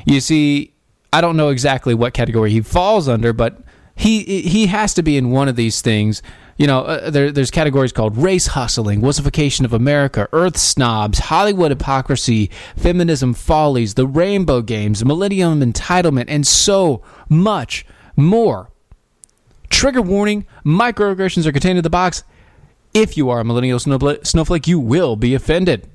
You 0.05 0.21
see, 0.21 0.74
I 1.15 1.21
don't 1.21 1.37
know 1.37 1.51
exactly 1.51 1.95
what 1.95 2.13
category 2.13 2.51
he 2.51 2.61
falls 2.61 3.09
under, 3.09 3.33
but 3.33 3.59
he 3.95 4.43
he 4.43 4.67
has 4.67 4.95
to 4.95 5.03
be 5.05 5.17
in 5.17 5.31
one 5.31 5.47
of 5.47 5.55
these 5.55 5.81
things. 5.81 6.23
You 6.57 6.67
know, 6.67 6.81
uh, 6.81 7.09
there, 7.09 7.31
there's 7.31 7.53
categories 7.53 7.93
called 7.93 8.17
race 8.17 8.49
hustling, 8.49 9.01
wussification 9.01 9.65
of 9.65 9.73
America, 9.73 10.29
earth 10.33 10.57
snobs, 10.57 11.21
Hollywood 11.21 11.71
hypocrisy, 11.71 12.51
feminism 12.77 13.33
follies, 13.33 13.95
the 13.95 14.09
rainbow 14.09 14.61
games, 14.61 15.05
millennium 15.05 15.61
entitlement, 15.61 16.25
and 16.27 16.45
so 16.45 17.01
much 17.29 17.87
more. 18.17 18.73
Trigger 19.71 20.03
warning 20.03 20.47
microaggressions 20.65 21.47
are 21.47 21.53
contained 21.53 21.79
in 21.79 21.85
the 21.85 21.91
box. 21.91 22.25
If 22.93 23.17
you 23.17 23.31
are 23.31 23.39
a 23.39 23.45
millennial 23.45 23.79
snowflake, 23.79 24.67
you 24.67 24.81
will 24.81 25.15
be 25.15 25.33
offended. 25.33 25.89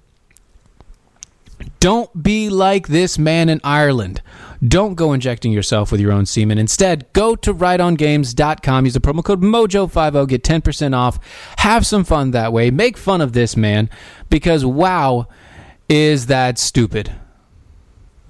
Don't 1.82 2.24
be 2.24 2.50
like 2.50 2.88
this 2.88 3.20
man 3.20 3.50
in 3.50 3.60
Ireland. 3.66 4.22
Don't 4.66 4.96
go 4.96 5.14
injecting 5.14 5.52
yourself 5.52 5.92
with 5.92 6.02
your 6.02 6.12
own 6.12 6.26
semen. 6.26 6.58
Instead, 6.58 7.12
go 7.14 7.36
to 7.36 7.54
rightongames.com. 7.54 8.86
Use 8.86 8.94
the 8.94 9.00
promo 9.00 9.24
code 9.24 9.42
MOJO50. 9.42 10.28
Get 10.28 10.44
10% 10.44 10.96
off. 10.96 11.20
Have 11.60 11.86
some 11.86 12.04
fun 12.04 12.32
that 12.32 12.52
way. 12.52 12.70
Make 12.70 12.98
fun 12.98 13.22
of 13.22 13.34
this 13.34 13.56
man 13.56 13.90
because 14.30 14.66
wow, 14.66 15.28
is 15.88 16.26
that 16.26 16.60
stupid. 16.60 17.14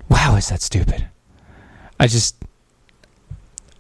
Wow, 0.07 0.36
is 0.36 0.49
that 0.49 0.61
stupid? 0.61 1.07
I 1.99 2.07
just. 2.07 2.36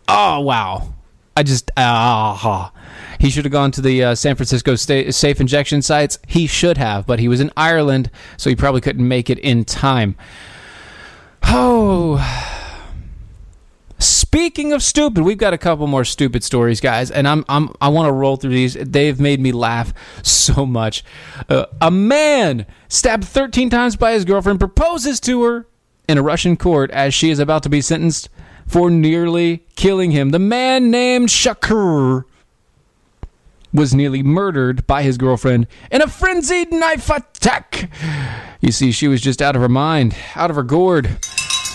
Oh 0.07 0.39
wow! 0.41 0.93
I 1.37 1.43
just 1.43 1.71
ah. 1.77 2.71
he 3.19 3.29
should 3.29 3.45
have 3.45 3.51
gone 3.51 3.71
to 3.71 3.81
the 3.81 4.03
uh, 4.03 4.15
San 4.15 4.35
Francisco 4.35 4.75
state 4.75 5.13
safe 5.13 5.39
injection 5.39 5.81
sites. 5.81 6.17
He 6.27 6.47
should 6.47 6.77
have, 6.77 7.05
but 7.05 7.19
he 7.19 7.27
was 7.27 7.39
in 7.39 7.51
Ireland, 7.55 8.09
so 8.35 8.49
he 8.49 8.55
probably 8.55 8.81
couldn't 8.81 9.07
make 9.07 9.29
it 9.29 9.39
in 9.39 9.65
time. 9.65 10.15
Oh. 11.43 12.17
Speaking 13.97 14.71
of 14.71 14.81
stupid, 14.81 15.23
we've 15.23 15.37
got 15.37 15.53
a 15.53 15.57
couple 15.57 15.85
more 15.87 16.05
stupid 16.05 16.43
stories, 16.43 16.79
guys, 16.79 17.11
and 17.11 17.27
I'm 17.27 17.43
I'm 17.49 17.69
I 17.81 17.89
want 17.89 18.07
to 18.07 18.11
roll 18.13 18.37
through 18.37 18.51
these. 18.51 18.75
They've 18.75 19.19
made 19.19 19.39
me 19.39 19.51
laugh 19.51 19.93
so 20.23 20.65
much. 20.65 21.03
Uh, 21.49 21.65
a 21.81 21.91
man 21.91 22.65
stabbed 22.87 23.25
13 23.25 23.69
times 23.69 23.95
by 23.95 24.13
his 24.13 24.25
girlfriend 24.25 24.59
proposes 24.59 25.19
to 25.21 25.43
her 25.43 25.67
in 26.07 26.17
a 26.17 26.21
Russian 26.21 26.57
court 26.57 26.91
as 26.91 27.13
she 27.13 27.29
is 27.29 27.39
about 27.39 27.63
to 27.63 27.69
be 27.69 27.81
sentenced 27.81 28.29
for 28.65 28.89
nearly 28.89 29.65
killing 29.75 30.11
him. 30.11 30.29
The 30.29 30.39
man 30.39 30.91
named 30.91 31.29
Shakur 31.29 32.23
was 33.73 33.93
nearly 33.93 34.23
murdered 34.23 34.85
by 34.87 35.03
his 35.03 35.17
girlfriend 35.17 35.67
in 35.91 36.01
a 36.01 36.07
frenzied 36.07 36.71
knife 36.71 37.09
attack. 37.09 37.89
You 38.61 38.71
see, 38.71 38.91
she 38.91 39.07
was 39.07 39.21
just 39.21 39.41
out 39.41 39.55
of 39.55 39.61
her 39.61 39.69
mind, 39.69 40.15
out 40.35 40.49
of 40.49 40.55
her 40.55 40.63
gourd, 40.63 41.19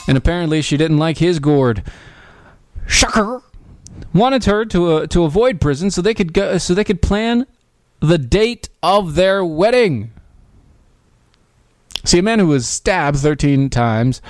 and 0.09 0.17
apparently 0.17 0.61
she 0.61 0.77
didn't 0.77 0.99
like 0.99 1.19
his 1.19 1.39
gourd. 1.39 1.83
Shakur 2.87 3.43
wanted 4.13 4.45
her 4.45 4.65
to 4.67 4.93
uh, 4.93 5.07
to 5.07 5.25
avoid 5.25 5.61
prison 5.61 5.91
so 5.91 6.03
they 6.03 6.15
could 6.15 6.33
go 6.33 6.59
so 6.59 6.75
they 6.75 6.85
could 6.85 7.01
plan 7.01 7.47
the 8.01 8.19
date 8.19 8.69
of 8.83 9.15
their 9.15 9.45
wedding. 9.45 10.13
See, 12.05 12.19
a 12.19 12.23
man 12.23 12.39
who 12.39 12.49
was 12.49 12.69
stabbed 12.69 13.19
13 13.19 13.71
times 13.71 14.21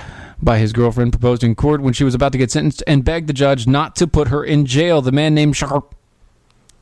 by 0.41 0.59
his 0.59 0.71
girlfriend 0.71 1.11
proposed 1.11 1.43
in 1.43 1.55
court 1.55 1.81
when 1.81 1.93
she 1.93 2.05
was 2.05 2.15
about 2.15 2.31
to 2.31 2.37
get 2.37 2.51
sentenced 2.51 2.83
and 2.87 3.03
begged 3.03 3.27
the 3.27 3.33
judge 3.33 3.67
not 3.67 3.97
to 3.97 4.07
put 4.07 4.29
her 4.29 4.43
in 4.43 4.65
jail. 4.65 5.01
The 5.01 5.11
man 5.11 5.35
named 5.35 5.55
Shakur 5.55 5.83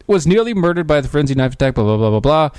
was 0.07 0.27
nearly 0.27 0.53
murdered 0.53 0.87
by 0.87 1.01
the 1.01 1.07
frenzied 1.07 1.37
knife 1.37 1.53
attack, 1.53 1.75
blah, 1.75 1.83
blah, 1.83 1.97
blah, 1.97 2.09
blah, 2.09 2.19
blah. 2.19 2.49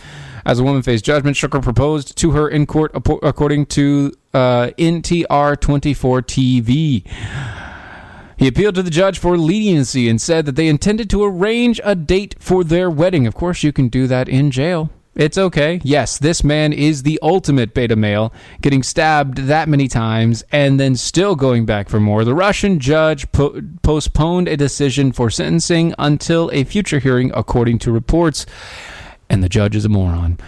As 0.45 0.59
a 0.59 0.63
woman 0.63 0.83
faced 0.83 1.05
judgment, 1.05 1.37
Shakur 1.37 1.63
proposed 1.63 2.17
to 2.19 2.33
her 2.33 2.49
in 2.49 2.67
court, 2.67 2.93
according 2.95 3.67
to 3.67 4.13
uh, 4.33 4.71
NTR 4.79 5.59
24 5.59 6.23
TV. 6.23 7.07
He 8.37 8.49
appealed 8.49 8.75
to 8.75 8.83
the 8.83 8.91
judge 8.91 9.19
for 9.19 9.39
leniency 9.39 10.09
and 10.09 10.21
said 10.21 10.45
that 10.47 10.57
they 10.57 10.69
intended 10.69 11.09
to 11.11 11.25
arrange 11.25 11.81
a 11.85 11.95
date 11.95 12.35
for 12.41 12.65
their 12.65 12.91
wedding. 12.91 13.27
Of 13.27 13.35
course, 13.35 13.63
you 13.63 13.73
can 13.73 13.89
do 13.89 14.07
that 14.07 14.29
in 14.29 14.51
jail. 14.51 14.91
It's 15.17 15.39
okay. 15.39 15.81
Yes, 15.85 16.19
this 16.19 16.43
man 16.43 16.73
is 16.73 17.05
the 17.05 17.21
ultimate 17.23 17.73
beta 17.73 17.95
male, 17.95 18.33
getting 18.61 18.83
stabbed 18.83 19.39
that 19.39 19.69
many 19.69 19.87
times 19.87 20.43
and 20.51 20.81
then 20.81 20.97
still 20.97 21.37
going 21.37 21.67
back 21.67 21.89
for 21.89 22.01
more. 22.01 22.25
The 22.25 22.35
Russian 22.35 22.81
judge 22.81 23.31
po- 23.31 23.61
postponed 23.83 24.49
a 24.49 24.57
decision 24.57 25.13
for 25.13 25.31
sentencing 25.31 25.95
until 25.99 26.51
a 26.53 26.65
future 26.65 26.99
hearing, 26.99 27.31
according 27.35 27.79
to 27.81 27.93
reports. 27.93 28.45
And 29.29 29.43
the 29.43 29.49
judge 29.49 29.77
is 29.77 29.85
a 29.85 29.89
moron. 29.89 30.39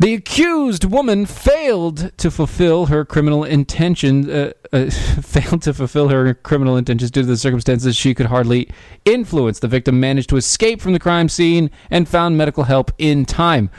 The 0.00 0.14
accused 0.14 0.84
woman 0.84 1.26
failed 1.26 2.16
to 2.16 2.30
fulfill 2.30 2.86
her 2.86 3.04
criminal 3.04 3.44
intention. 3.44 4.30
Uh, 4.30 4.52
uh, 4.72 4.90
failed 4.90 5.62
to 5.62 5.74
fulfill 5.74 6.08
her 6.08 6.34
criminal 6.34 6.76
intentions 6.76 7.10
due 7.10 7.22
to 7.22 7.26
the 7.26 7.36
circumstances 7.36 7.96
she 7.96 8.14
could 8.14 8.26
hardly 8.26 8.68
influence. 9.04 9.58
The 9.58 9.68
victim 9.68 10.00
managed 10.00 10.28
to 10.30 10.36
escape 10.36 10.80
from 10.80 10.92
the 10.92 10.98
crime 10.98 11.28
scene 11.28 11.70
and 11.90 12.08
found 12.08 12.36
medical 12.36 12.64
help 12.64 12.92
in 12.98 13.24
time. 13.24 13.70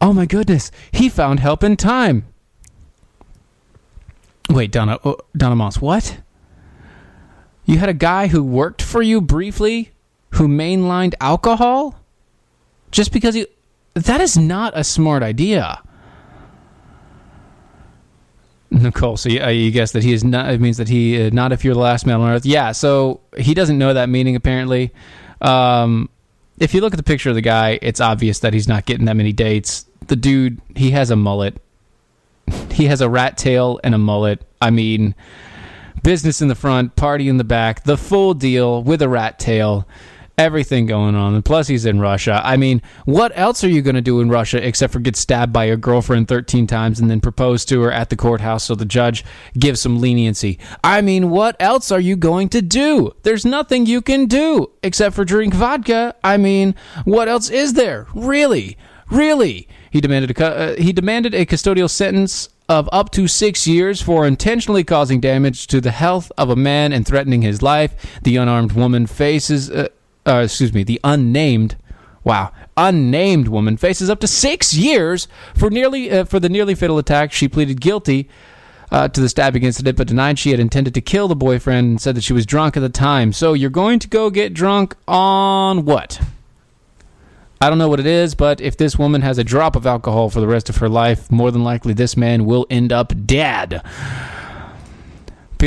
Oh 0.00 0.12
my 0.12 0.26
goodness, 0.26 0.70
he 0.92 1.08
found 1.08 1.40
help 1.40 1.64
in 1.64 1.76
time. 1.76 2.26
Wait, 4.48 4.70
Donna, 4.70 4.98
oh, 5.04 5.16
Donna 5.36 5.56
Moss, 5.56 5.80
what? 5.80 6.18
You 7.64 7.78
had 7.78 7.88
a 7.88 7.94
guy 7.94 8.28
who 8.28 8.44
worked 8.44 8.80
for 8.80 9.02
you 9.02 9.20
briefly 9.20 9.92
who 10.30 10.46
mainlined 10.46 11.14
alcohol 11.20 11.98
just 12.90 13.12
because 13.12 13.36
you. 13.36 13.46
That 13.94 14.20
is 14.20 14.36
not 14.36 14.72
a 14.76 14.84
smart 14.84 15.22
idea. 15.22 15.82
Nicole, 18.82 19.16
so 19.16 19.28
you, 19.28 19.40
uh, 19.40 19.48
you 19.48 19.70
guess 19.70 19.92
that 19.92 20.02
he 20.02 20.12
is 20.12 20.24
not. 20.24 20.52
It 20.52 20.60
means 20.60 20.76
that 20.76 20.88
he 20.88 21.26
uh, 21.26 21.30
not 21.32 21.52
if 21.52 21.64
you're 21.64 21.74
the 21.74 21.80
last 21.80 22.06
man 22.06 22.20
on 22.20 22.30
earth. 22.30 22.46
Yeah, 22.46 22.72
so 22.72 23.20
he 23.36 23.54
doesn't 23.54 23.78
know 23.78 23.94
that 23.94 24.08
meaning 24.08 24.36
apparently. 24.36 24.92
Um, 25.40 26.08
if 26.58 26.74
you 26.74 26.80
look 26.80 26.92
at 26.92 26.96
the 26.96 27.02
picture 27.02 27.28
of 27.28 27.34
the 27.34 27.42
guy, 27.42 27.78
it's 27.82 28.00
obvious 28.00 28.40
that 28.40 28.54
he's 28.54 28.68
not 28.68 28.86
getting 28.86 29.06
that 29.06 29.16
many 29.16 29.32
dates. 29.32 29.86
The 30.06 30.16
dude, 30.16 30.60
he 30.74 30.92
has 30.92 31.10
a 31.10 31.16
mullet. 31.16 31.60
He 32.70 32.86
has 32.86 33.00
a 33.00 33.08
rat 33.08 33.36
tail 33.36 33.80
and 33.82 33.94
a 33.94 33.98
mullet. 33.98 34.42
I 34.60 34.70
mean, 34.70 35.14
business 36.02 36.40
in 36.40 36.48
the 36.48 36.54
front, 36.54 36.96
party 36.96 37.28
in 37.28 37.36
the 37.36 37.44
back, 37.44 37.84
the 37.84 37.96
full 37.96 38.34
deal 38.34 38.82
with 38.82 39.02
a 39.02 39.08
rat 39.08 39.38
tail 39.38 39.86
everything 40.38 40.84
going 40.84 41.14
on. 41.14 41.34
And 41.34 41.44
plus, 41.44 41.66
he's 41.66 41.86
in 41.86 41.98
Russia. 41.98 42.40
I 42.44 42.56
mean, 42.56 42.82
what 43.06 43.32
else 43.34 43.64
are 43.64 43.68
you 43.68 43.80
going 43.80 43.94
to 43.94 44.02
do 44.02 44.20
in 44.20 44.28
Russia 44.28 44.64
except 44.66 44.92
for 44.92 45.00
get 45.00 45.16
stabbed 45.16 45.52
by 45.52 45.64
your 45.64 45.78
girlfriend 45.78 46.28
13 46.28 46.66
times 46.66 47.00
and 47.00 47.10
then 47.10 47.20
propose 47.20 47.64
to 47.66 47.80
her 47.82 47.92
at 47.92 48.10
the 48.10 48.16
courthouse 48.16 48.64
so 48.64 48.74
the 48.74 48.84
judge 48.84 49.24
gives 49.58 49.80
some 49.80 50.00
leniency? 50.00 50.58
I 50.84 51.00
mean, 51.00 51.30
what 51.30 51.56
else 51.58 51.90
are 51.90 52.00
you 52.00 52.16
going 52.16 52.50
to 52.50 52.60
do? 52.60 53.12
There's 53.22 53.46
nothing 53.46 53.86
you 53.86 54.02
can 54.02 54.26
do 54.26 54.70
except 54.82 55.14
for 55.14 55.24
drink 55.24 55.54
vodka. 55.54 56.14
I 56.22 56.36
mean, 56.36 56.74
what 57.04 57.28
else 57.28 57.48
is 57.48 57.72
there? 57.72 58.06
Really? 58.14 58.76
Really? 59.10 59.68
He 59.90 60.00
demanded 60.00 60.38
a, 60.38 60.46
uh, 60.46 60.76
he 60.76 60.92
demanded 60.92 61.34
a 61.34 61.46
custodial 61.46 61.88
sentence 61.88 62.50
of 62.68 62.88
up 62.92 63.10
to 63.12 63.28
six 63.28 63.66
years 63.66 64.02
for 64.02 64.26
intentionally 64.26 64.82
causing 64.84 65.20
damage 65.20 65.68
to 65.68 65.80
the 65.80 65.92
health 65.92 66.32
of 66.36 66.50
a 66.50 66.56
man 66.56 66.92
and 66.92 67.06
threatening 67.06 67.42
his 67.42 67.62
life. 67.62 68.20
The 68.22 68.36
unarmed 68.36 68.72
woman 68.72 69.06
faces 69.06 69.70
uh, 69.70 69.88
uh, 70.26 70.42
excuse 70.44 70.72
me, 70.72 70.82
the 70.82 71.00
unnamed, 71.04 71.76
wow, 72.24 72.52
unnamed 72.76 73.48
woman 73.48 73.76
faces 73.76 74.10
up 74.10 74.20
to 74.20 74.26
six 74.26 74.74
years 74.74 75.28
for 75.54 75.70
nearly 75.70 76.10
uh, 76.10 76.24
for 76.24 76.40
the 76.40 76.48
nearly 76.48 76.74
fatal 76.74 76.98
attack. 76.98 77.32
She 77.32 77.48
pleaded 77.48 77.80
guilty 77.80 78.28
uh, 78.90 79.08
to 79.08 79.20
the 79.20 79.28
stabbing 79.28 79.62
incident, 79.62 79.96
but 79.96 80.06
denied 80.06 80.38
she 80.38 80.50
had 80.50 80.60
intended 80.60 80.94
to 80.94 81.00
kill 81.00 81.28
the 81.28 81.36
boyfriend 81.36 81.86
and 81.86 82.00
said 82.00 82.14
that 82.16 82.24
she 82.24 82.32
was 82.32 82.46
drunk 82.46 82.76
at 82.76 82.80
the 82.80 82.88
time. 82.88 83.32
So 83.32 83.52
you're 83.52 83.70
going 83.70 83.98
to 84.00 84.08
go 84.08 84.30
get 84.30 84.54
drunk 84.54 84.96
on 85.08 85.84
what? 85.84 86.20
I 87.60 87.70
don't 87.70 87.78
know 87.78 87.88
what 87.88 88.00
it 88.00 88.06
is, 88.06 88.34
but 88.34 88.60
if 88.60 88.76
this 88.76 88.98
woman 88.98 89.22
has 89.22 89.38
a 89.38 89.44
drop 89.44 89.76
of 89.76 89.86
alcohol 89.86 90.28
for 90.28 90.40
the 90.40 90.46
rest 90.46 90.68
of 90.68 90.76
her 90.76 90.90
life, 90.90 91.30
more 91.32 91.50
than 91.50 91.64
likely 91.64 91.94
this 91.94 92.16
man 92.16 92.44
will 92.44 92.66
end 92.68 92.92
up 92.92 93.14
dead. 93.26 93.82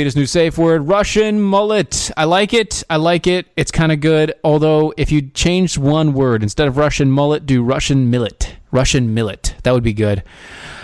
Peter's 0.00 0.16
new 0.16 0.24
safe 0.24 0.56
word, 0.56 0.88
Russian 0.88 1.38
mullet. 1.42 2.10
I 2.16 2.24
like 2.24 2.54
it. 2.54 2.82
I 2.88 2.96
like 2.96 3.26
it. 3.26 3.48
It's 3.54 3.70
kind 3.70 3.92
of 3.92 4.00
good. 4.00 4.32
Although, 4.42 4.94
if 4.96 5.12
you 5.12 5.20
changed 5.20 5.76
one 5.76 6.14
word 6.14 6.42
instead 6.42 6.68
of 6.68 6.78
Russian 6.78 7.10
mullet, 7.10 7.44
do 7.44 7.62
Russian 7.62 8.08
millet. 8.08 8.56
Russian 8.70 9.12
millet. 9.12 9.56
That 9.62 9.74
would 9.74 9.82
be 9.82 9.92
good. 9.92 10.22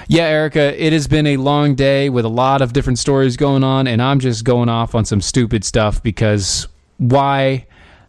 Yeah, 0.07 0.25
Erica, 0.25 0.85
it 0.85 0.93
has 0.93 1.09
been 1.09 1.27
a 1.29 1.39
long 1.39 1.75
day 1.75 2.11
with 2.11 2.27
a 2.27 2.29
lot 2.29 2.61
of 2.61 2.75
different 2.75 2.99
stories 2.99 3.39
going 3.39 3.65
on, 3.65 3.87
and 3.87 4.03
I'm 4.03 4.21
just 4.21 4.45
going 4.45 4.69
off 4.69 4.95
on 4.95 5.07
some 5.07 5.23
stupid 5.23 5.65
stuff 5.65 6.03
because 6.03 6.69
why 6.99 7.65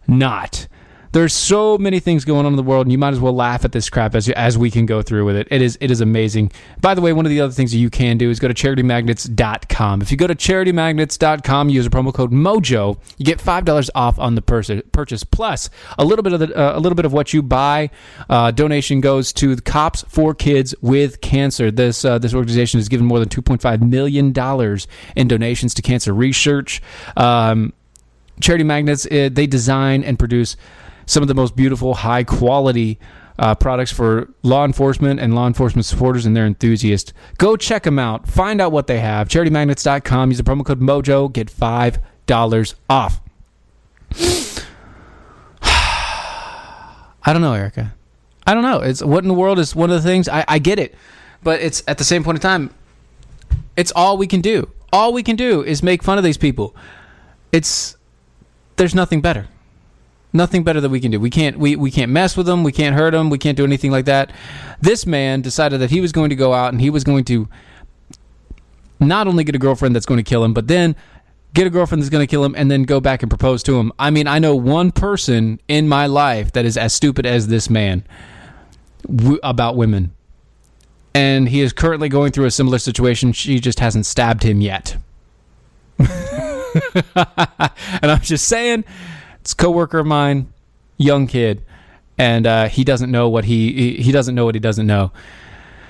not? 0.10 0.68
There's 1.12 1.34
so 1.34 1.78
many 1.78 2.00
things 2.00 2.26
going 2.26 2.46
on 2.46 2.54
in 2.54 2.56
the 2.56 2.64
world, 2.64 2.86
and 2.86 2.92
you 2.92 2.98
might 2.98 3.14
as 3.14 3.20
well 3.20 3.34
laugh 3.34 3.66
at 3.66 3.72
this 3.72 3.90
crap 3.90 4.16
as 4.16 4.30
as 4.30 4.58
we 4.58 4.70
can 4.70 4.86
go 4.86 5.02
through 5.02 5.26
with 5.26 5.36
it. 5.36 5.48
It 5.50 5.62
is 5.62 5.78
it 5.82 5.92
is 5.92 6.02
amazing. 6.02 6.52
By 6.82 6.94
the 6.94 7.02
way, 7.02 7.14
one 7.14 7.26
of 7.26 7.30
the 7.30 7.42
other 7.42 7.54
things 7.54 7.72
that 7.72 7.78
you 7.78 7.90
can 7.90 8.18
do 8.18 8.30
is 8.30 8.40
go 8.40 8.48
to 8.48 8.54
charitymagnets.com. 8.54 10.02
If 10.02 10.12
you 10.12 10.18
go 10.18 10.28
to 10.28 10.36
charitymagnets.com, 10.36 11.70
use 11.70 11.86
a 11.86 11.90
promo 11.90 12.14
code 12.14 12.32
Mojo, 12.32 13.00
you 13.18 13.26
get 13.26 13.40
five 13.40 13.66
dollars 13.66 13.90
off 13.96 14.20
on 14.20 14.36
the 14.36 14.42
purchase. 14.42 15.24
Plus, 15.24 15.70
a 15.98 16.06
little 16.06 16.24
bit 16.24 16.34
of 16.34 16.40
the, 16.40 16.56
uh, 16.56 16.78
a 16.78 16.80
little 16.80 16.96
bit 16.96 17.06
of 17.06 17.14
what 17.14 17.34
you 17.34 17.42
buy, 17.42 17.90
uh, 18.30 18.52
donation 18.52 19.02
goes 19.02 19.32
to 19.34 19.56
the 19.56 19.62
Cops 19.62 20.04
for 20.08 20.34
Kids 20.34 20.76
with 20.82 21.22
Cancer. 21.22 21.72
This 21.72 22.04
uh, 22.04 22.18
this 22.20 22.34
organization 22.34 22.80
has 22.80 22.90
given 22.90 23.06
more 23.06 23.20
than 23.20 23.30
2.5 23.30 23.82
million 23.82 24.32
dollars 24.32 24.88
in 25.16 25.28
donations 25.28 25.74
to 25.76 25.82
cancer 25.82 26.14
research. 26.14 26.82
Um, 27.16 27.74
Charity 28.40 28.64
Magnets, 28.64 29.06
uh, 29.08 29.30
they 29.32 29.48
design 29.48 30.04
and 30.04 30.20
produce 30.20 30.58
some 31.08 31.24
of 31.24 31.28
the 31.28 31.34
most 31.34 31.56
beautiful, 31.56 31.96
high 31.96 32.24
quality 32.24 33.00
uh, 33.40 33.56
products 33.56 33.92
for 33.92 34.32
law 34.44 34.66
enforcement 34.66 35.20
and 35.20 35.34
law 35.34 35.48
enforcement 35.48 35.86
supporters 35.86 36.26
and 36.26 36.36
their 36.36 36.46
enthusiasts. 36.46 37.14
Go 37.38 37.56
check 37.56 37.84
them 37.84 37.98
out. 37.98 38.28
Find 38.28 38.62
out 38.62 38.72
what 38.72 38.88
they 38.88 39.00
have. 39.00 39.28
CharityMagnets.com. 39.30 40.30
Use 40.30 40.38
the 40.38 40.44
promo 40.44 40.66
code 40.66 40.80
MOJO. 40.80 41.32
Get 41.32 41.48
$5 41.48 42.76
off. 42.90 43.22
I 45.62 47.34
don't 47.34 47.42
know, 47.42 47.54
Erica. 47.54 47.94
I 48.46 48.54
don't 48.54 48.64
know. 48.64 48.80
It's 48.80 49.04
what 49.04 49.24
in 49.24 49.28
the 49.28 49.34
world 49.34 49.60
is 49.60 49.76
one 49.76 49.92
of 49.92 50.02
the 50.02 50.08
things 50.08 50.30
I, 50.30 50.46
I 50.48 50.60
get 50.60 50.80
it, 50.80 50.96
but 51.44 51.62
it's 51.62 51.84
at 51.88 51.98
the 51.98 52.06
same 52.06 52.24
point 52.24 52.38
in 52.38 52.42
time, 52.42 52.74
it's 53.76 53.92
all 53.94 54.18
we 54.18 54.26
can 54.26 54.40
do. 54.40 54.72
All 54.94 55.12
we 55.12 55.22
can 55.22 55.36
do 55.36 55.64
is 55.64 55.84
make 55.84 56.02
fun 56.02 56.18
of 56.18 56.24
these 56.24 56.38
people. 56.38 56.74
It's 57.52 57.98
there's 58.78 58.96
nothing 58.96 59.20
better. 59.20 59.48
Nothing 60.38 60.64
better 60.64 60.80
that 60.80 60.90
we 60.90 61.00
can 61.00 61.10
do. 61.10 61.20
We 61.20 61.32
can't 61.32 61.58
we, 61.58 61.76
we 61.76 61.90
can't 61.90 62.12
mess 62.12 62.38
with 62.38 62.46
them. 62.46 62.64
We 62.64 62.72
can't 62.72 62.96
hurt 62.96 63.12
them. 63.12 63.32
We 63.32 63.40
can't 63.40 63.58
do 63.58 63.66
anything 63.66 63.92
like 63.92 64.06
that. 64.06 64.32
This 64.80 65.08
man 65.08 65.42
decided 65.42 65.82
that 65.82 65.90
he 65.90 66.00
was 66.00 66.12
going 66.12 66.30
to 66.30 66.36
go 66.36 66.54
out 66.54 66.72
and 66.72 66.80
he 66.80 66.92
was 66.92 67.04
going 67.04 67.26
to 67.26 67.50
not 69.00 69.28
only 69.28 69.44
get 69.44 69.56
a 69.56 69.60
girlfriend 69.60 69.96
that's 69.96 70.06
going 70.06 70.20
to 70.20 70.24
kill 70.24 70.44
him, 70.44 70.54
but 70.54 70.68
then 70.68 70.96
get 71.56 71.66
a 71.66 71.72
girlfriend 71.72 72.04
that's 72.04 72.12
going 72.12 72.26
to 72.26 72.30
kill 72.30 72.46
him 72.46 72.54
and 72.56 72.70
then 72.70 72.84
go 72.84 73.00
back 73.00 73.24
and 73.24 73.32
propose 73.32 73.64
to 73.64 73.80
him. 73.80 73.92
I 73.98 74.12
mean, 74.12 74.28
I 74.28 74.38
know 74.38 74.56
one 74.56 74.92
person 74.92 75.60
in 75.68 75.88
my 75.88 76.06
life 76.06 76.52
that 76.52 76.66
is 76.66 76.78
as 76.78 76.94
stupid 76.94 77.26
as 77.26 77.48
this 77.48 77.68
man 77.68 78.06
w- 79.04 79.40
about 79.42 79.76
women. 79.76 80.14
And 81.16 81.50
he 81.50 81.62
is 81.62 81.74
currently 81.74 82.10
going 82.10 82.32
through 82.32 82.46
a 82.46 82.52
similar 82.52 82.78
situation. 82.78 83.32
She 83.34 83.60
just 83.60 83.80
hasn't 83.80 84.06
stabbed 84.06 84.44
him 84.44 84.62
yet. 84.62 84.98
and 86.00 86.06
I'm 88.04 88.22
just 88.22 88.48
saying, 88.48 88.84
it's 89.48 89.54
a 89.54 89.56
coworker 89.56 90.00
of 90.00 90.06
mine, 90.06 90.52
young 90.98 91.26
kid, 91.26 91.64
and 92.18 92.46
uh, 92.46 92.68
he 92.68 92.84
doesn't 92.84 93.10
know 93.10 93.30
what 93.30 93.46
he, 93.46 93.72
he 93.72 94.04
he 94.04 94.12
doesn't 94.12 94.36
know 94.36 94.44
what 94.44 94.56
he 94.56 94.60
doesn't 94.60 94.86
know. 94.86 95.14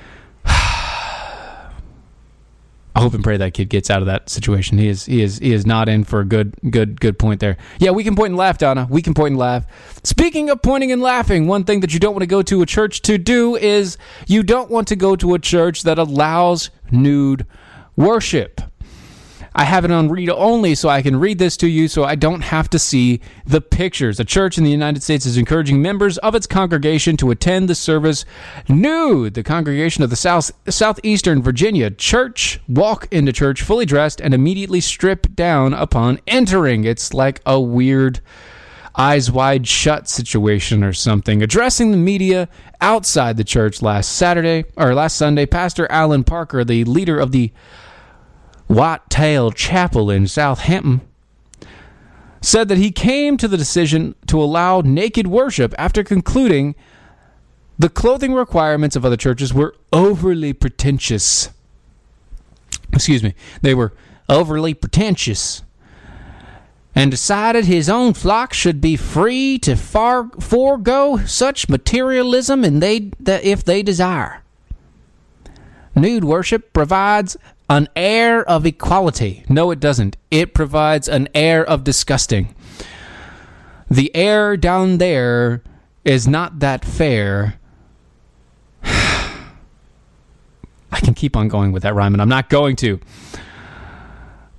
I 0.46 1.72
hope 2.98 3.16
and 3.16 3.24
pray 3.24 3.36
that 3.38 3.56
kid 3.56 3.70
gets 3.70 3.90
out 3.90 4.04
of 4.04 4.06
that 4.06 4.30
situation. 4.30 4.78
He 4.78 4.90
is 4.90 5.08
he 5.08 5.24
is 5.24 5.40
he 5.40 5.54
is 5.54 5.66
not 5.66 5.90
in 5.90 6.04
for 6.04 6.20
a 6.20 6.24
good 6.24 6.56
good 6.70 7.02
good 7.02 7.18
point 7.18 7.40
there. 7.40 7.58
Yeah, 7.80 7.90
we 7.90 8.04
can 8.04 8.16
point 8.16 8.30
and 8.30 8.38
laugh, 8.38 8.60
Donna. 8.60 8.86
We 8.92 9.02
can 9.02 9.16
point 9.16 9.32
and 9.32 9.40
laugh. 9.40 9.66
Speaking 10.04 10.52
of 10.52 10.62
pointing 10.62 10.92
and 10.92 11.02
laughing, 11.02 11.48
one 11.48 11.64
thing 11.64 11.80
that 11.80 11.96
you 11.96 12.00
don't 12.00 12.14
want 12.14 12.22
to 12.22 12.28
go 12.28 12.44
to 12.44 12.62
a 12.62 12.66
church 12.68 13.02
to 13.02 13.18
do 13.18 13.56
is 13.56 13.98
you 14.28 14.44
don't 14.44 14.70
want 14.70 14.88
to 14.90 14.96
go 14.96 15.16
to 15.16 15.34
a 15.34 15.40
church 15.40 15.82
that 15.82 15.98
allows 15.98 16.70
nude 16.92 17.48
worship. 17.96 18.62
I 19.58 19.64
have 19.64 19.84
it 19.86 19.90
on 19.90 20.10
read 20.10 20.30
only 20.30 20.76
so 20.76 20.88
I 20.88 21.02
can 21.02 21.20
read 21.20 21.40
this 21.40 21.58
to 21.58 21.68
you 21.68 21.88
so 21.88 22.04
I 22.04 22.14
don't 22.14 22.42
have 22.42 22.70
to 22.70 22.78
see 22.78 23.22
the 23.44 23.60
pictures. 23.60 24.20
A 24.20 24.24
church 24.24 24.60
in 24.60 24.64
the 24.64 24.70
United 24.70 25.02
States 25.02 25.26
is 25.26 25.36
encouraging 25.36 25.82
members 25.82 26.20
of 26.20 26.36
its 26.36 26.46
congregation 26.46 27.18
to 27.18 27.32
attend 27.32 27.68
the 27.68 27.74
service 27.74 28.24
nude. 28.70 29.34
The 29.34 29.42
congregation 29.42 30.04
of 30.04 30.12
the 30.12 30.16
South 30.16 30.52
Southeastern 30.70 31.42
Virginia 31.42 31.90
Church 31.90 32.60
walk 32.68 33.08
into 33.12 33.34
church 33.34 33.64
fully 33.64 33.88
dressed 33.88 34.22
and 34.22 34.36
immediately 34.36 34.80
strip 34.80 35.36
down 35.36 35.74
upon 35.74 36.20
entering. 36.28 36.84
It's 36.84 37.12
like 37.12 37.42
a 37.44 37.60
weird 37.60 38.20
eyes 38.96 39.32
wide 39.32 39.68
shut 39.68 40.08
situation 40.08 40.84
or 40.84 40.94
something. 40.94 41.42
Addressing 41.42 41.90
the 41.90 41.98
media 41.98 42.48
outside 42.80 43.38
the 43.38 43.44
church 43.44 43.82
last 43.82 44.12
Saturday 44.12 44.66
or 44.76 44.94
last 44.94 45.18
Sunday, 45.18 45.48
Pastor 45.48 45.92
Alan 45.92 46.24
Parker, 46.24 46.64
the 46.64 46.84
leader 46.84 47.20
of 47.20 47.32
the 47.32 47.52
White 48.68 49.10
Tail 49.10 49.52
Chapel 49.52 50.12
in 50.12 50.28
Southampton, 50.28 51.02
said 52.42 52.68
that 52.68 52.78
he 52.78 52.92
came 52.92 53.38
to 53.38 53.48
the 53.48 53.58
decision 53.58 54.16
to 54.28 54.42
allow 54.42 54.82
naked 54.82 55.28
worship 55.28 55.74
after 55.78 56.04
concluding 56.04 56.76
the 57.80 57.90
clothing 57.90 58.34
requirements 58.34 58.96
of 58.96 59.06
other 59.06 59.18
churches 59.18 59.54
were 59.54 59.76
overly 59.94 60.54
pretentious. 60.54 61.50
Excuse 62.92 63.24
me, 63.24 63.36
they 63.62 63.76
were 63.76 63.94
overly 64.30 64.74
pretentious. 64.74 65.64
And 66.96 67.12
decided 67.12 67.66
his 67.66 67.90
own 67.90 68.16
flock 68.16 68.54
should 68.54 68.82
be 68.82 68.96
free 68.96 69.60
to 69.60 69.76
far, 69.76 70.32
forego 70.40 71.18
such 71.26 71.70
materialism 71.70 72.64
and 72.64 72.82
they, 72.82 73.12
that 73.20 73.44
if 73.44 73.64
they 73.64 73.84
desire. 73.84 74.42
Nude 75.96 76.24
worship 76.24 76.74
provides 76.74 77.38
an 77.70 77.90
air 77.96 78.44
of 78.50 78.66
equality. 78.66 79.44
No, 79.50 79.72
it 79.72 79.80
doesn't. 79.80 80.18
It 80.32 80.54
provides 80.54 81.08
an 81.08 81.28
air 81.34 81.66
of 81.66 81.84
disgusting. 81.84 82.56
The 83.90 84.14
air 84.16 84.58
down 84.58 84.98
there 84.98 85.64
is 86.06 86.28
not 86.28 86.60
that 86.60 86.86
fair. 86.86 87.60
I 88.84 89.40
can 90.92 91.14
keep 91.14 91.36
on 91.36 91.48
going 91.48 91.72
with 91.72 91.84
that 91.84 91.96
rhyme, 91.96 92.14
and 92.14 92.22
I'm 92.22 92.30
not 92.30 92.50
going 92.50 92.76
to. 92.78 93.00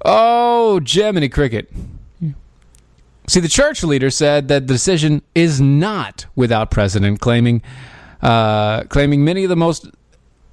Oh, 0.04 0.80
Jiminy 0.84 1.28
Cricket. 1.28 1.72
See, 3.26 3.40
the 3.40 3.48
church 3.48 3.82
leader 3.82 4.08
said 4.08 4.48
that 4.48 4.66
the 4.66 4.74
decision 4.74 5.22
is 5.34 5.60
not 5.60 6.24
without 6.34 6.70
precedent, 6.70 7.20
claiming 7.20 7.62
uh, 8.22 8.84
claiming 8.84 9.24
many 9.24 9.44
of 9.44 9.48
the 9.48 9.56
most 9.56 9.86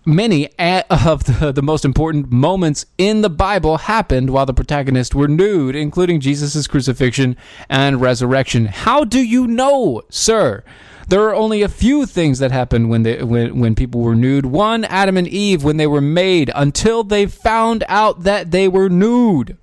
many 0.06 0.48
of 0.58 1.24
the, 1.24 1.52
the 1.54 1.62
most 1.62 1.86
important 1.86 2.32
moments 2.32 2.86
in 2.98 3.22
the 3.22 3.30
Bible 3.30 3.78
happened 3.78 4.30
while 4.30 4.46
the 4.46 4.54
protagonists 4.54 5.16
were 5.16 5.28
nude, 5.28 5.76
including 5.76 6.20
Jesus' 6.20 6.68
crucifixion 6.68 7.36
and 7.70 8.02
resurrection. 8.02 8.66
How 8.66 9.04
do 9.04 9.20
you 9.20 9.48
know, 9.48 10.02
sir? 10.10 10.64
There 11.08 11.22
are 11.22 11.36
only 11.36 11.62
a 11.62 11.70
few 11.70 12.06
things 12.06 12.40
that 12.40 12.52
happened 12.52 12.90
when 12.90 13.04
they 13.04 13.22
when, 13.22 13.60
when 13.60 13.76
people 13.76 14.02
were 14.02 14.16
nude. 14.16 14.48
One, 14.48 14.84
Adam 14.86 15.18
and 15.18 15.28
Eve 15.28 15.64
when 15.64 15.78
they 15.78 15.88
were 15.88 16.02
made, 16.02 16.52
until 16.56 17.04
they 17.04 17.28
found 17.28 17.84
out 17.88 18.24
that 18.24 18.52
they 18.52 18.68
were 18.68 18.90
nude. 18.90 19.58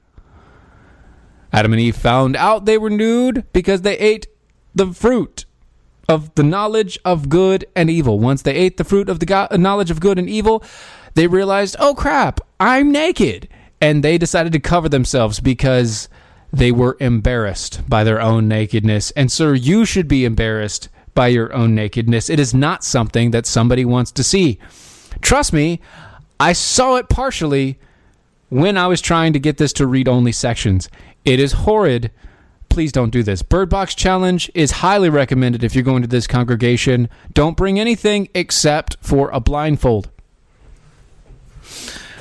Adam 1.53 1.73
and 1.73 1.81
Eve 1.81 1.97
found 1.97 2.37
out 2.37 2.65
they 2.65 2.79
were 2.79 2.91
nude 2.91 3.45
because 3.53 3.83
they 3.83 3.99
ate 3.99 4.27
the 4.75 4.93
fruit 4.93 5.45
of 6.13 6.35
the 6.35 6.43
knowledge 6.43 6.99
of 7.05 7.29
good 7.29 7.65
and 7.75 7.89
evil. 7.89 8.19
Once 8.19 8.43
they 8.43 8.55
ate 8.55 8.77
the 8.77 8.85
fruit 8.85 9.09
of 9.09 9.19
the 9.19 9.27
go- 9.27 9.49
knowledge 9.53 9.91
of 9.91 9.99
good 9.99 10.19
and 10.19 10.29
evil, 10.29 10.63
they 11.15 11.27
realized, 11.27 11.75
oh 11.79 11.95
crap, 11.95 12.41
I'm 12.61 12.93
naked. 12.93 13.49
And 13.81 14.05
they 14.05 14.19
decided 14.19 14.53
to 14.53 14.61
cover 14.61 14.89
themselves 14.89 15.41
because 15.41 16.09
they 16.53 16.71
were 16.71 16.97
embarrassed 17.01 17.81
by 17.89 18.05
their 18.05 18.21
own 18.21 18.47
nakedness. 18.47 19.11
And, 19.13 19.33
sir, 19.33 19.55
you 19.55 19.85
should 19.85 20.07
be 20.07 20.25
embarrassed 20.25 20.89
by 21.15 21.29
your 21.29 21.53
own 21.53 21.75
nakedness. 21.75 22.31
It 22.31 22.39
is 22.39 22.55
not 22.55 22.85
something 22.85 23.31
that 23.33 23.47
somebody 23.47 23.85
wants 23.85 24.13
to 24.13 24.23
see. 24.23 24.59
Trust 25.21 25.53
me, 25.53 25.81
I 26.39 26.53
saw 26.53 26.97
it 26.97 27.09
partially 27.09 27.79
when 28.51 28.77
I 28.77 28.87
was 28.87 29.01
trying 29.01 29.33
to 29.33 29.39
get 29.39 29.57
this 29.57 29.73
to 29.75 29.87
read 29.87 30.09
only 30.09 30.33
sections. 30.33 30.89
It 31.25 31.41
is 31.41 31.53
horrid 31.53 32.11
please 32.73 32.91
don't 32.91 33.11
do 33.11 33.23
this. 33.23 33.43
Bird 33.43 33.69
Box 33.69 33.95
Challenge 33.95 34.51
is 34.55 34.71
highly 34.71 35.11
recommended 35.11 35.63
if 35.63 35.75
you're 35.75 35.85
going 35.85 36.01
to 36.01 36.09
this 36.09 36.27
congregation. 36.27 37.11
Don't 37.35 37.55
bring 37.55 37.79
anything 37.79 38.29
except 38.35 38.97
for 39.03 39.29
a 39.31 39.41
blindfold. 39.41 40.09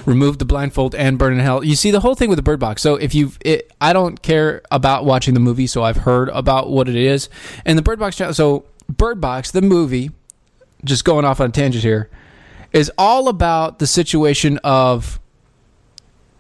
Remove 0.06 0.40
the 0.40 0.46
blindfold 0.46 0.94
and 0.94 1.18
burn 1.18 1.34
in 1.34 1.40
hell. 1.40 1.64
You 1.64 1.76
see 1.76 1.90
the 1.90 2.02
whole 2.02 2.16
thing 2.16 2.28
with 2.28 2.36
the 2.36 2.44
Bird 2.44 2.60
Box. 2.60 2.82
So 2.82 2.96
if 2.96 3.16
you've, 3.16 3.40
I 3.80 3.94
don't 3.94 4.22
care 4.22 4.62
about 4.72 5.06
watching 5.06 5.36
the 5.36 5.40
movie, 5.40 5.68
so 5.68 5.84
I've 5.84 5.98
heard 5.98 6.28
about 6.30 6.70
what 6.70 6.90
it 6.90 6.96
is. 6.96 7.30
And 7.66 7.78
the 7.78 7.82
Bird 7.82 8.00
Box. 8.00 8.18
So 8.18 8.66
Bird 8.90 9.22
Box, 9.22 9.52
the 9.52 9.62
movie, 9.62 10.12
just 10.84 11.06
going 11.06 11.24
off 11.24 11.40
on 11.40 11.50
a 11.50 11.54
tangent 11.54 11.84
here, 11.84 12.10
is 12.74 12.92
all 12.98 13.30
about 13.30 13.80
the 13.80 13.88
situation 13.88 14.58
of 14.66 15.18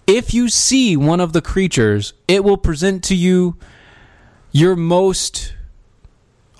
if 0.05 0.33
you 0.33 0.49
see 0.49 0.97
one 0.97 1.21
of 1.21 1.31
the 1.31 1.41
creatures, 1.41 2.13
it 2.27 2.43
will 2.43 2.57
present 2.57 3.05
to 3.05 3.15
you 3.15 3.55
your 4.51 4.75
most 4.75 5.53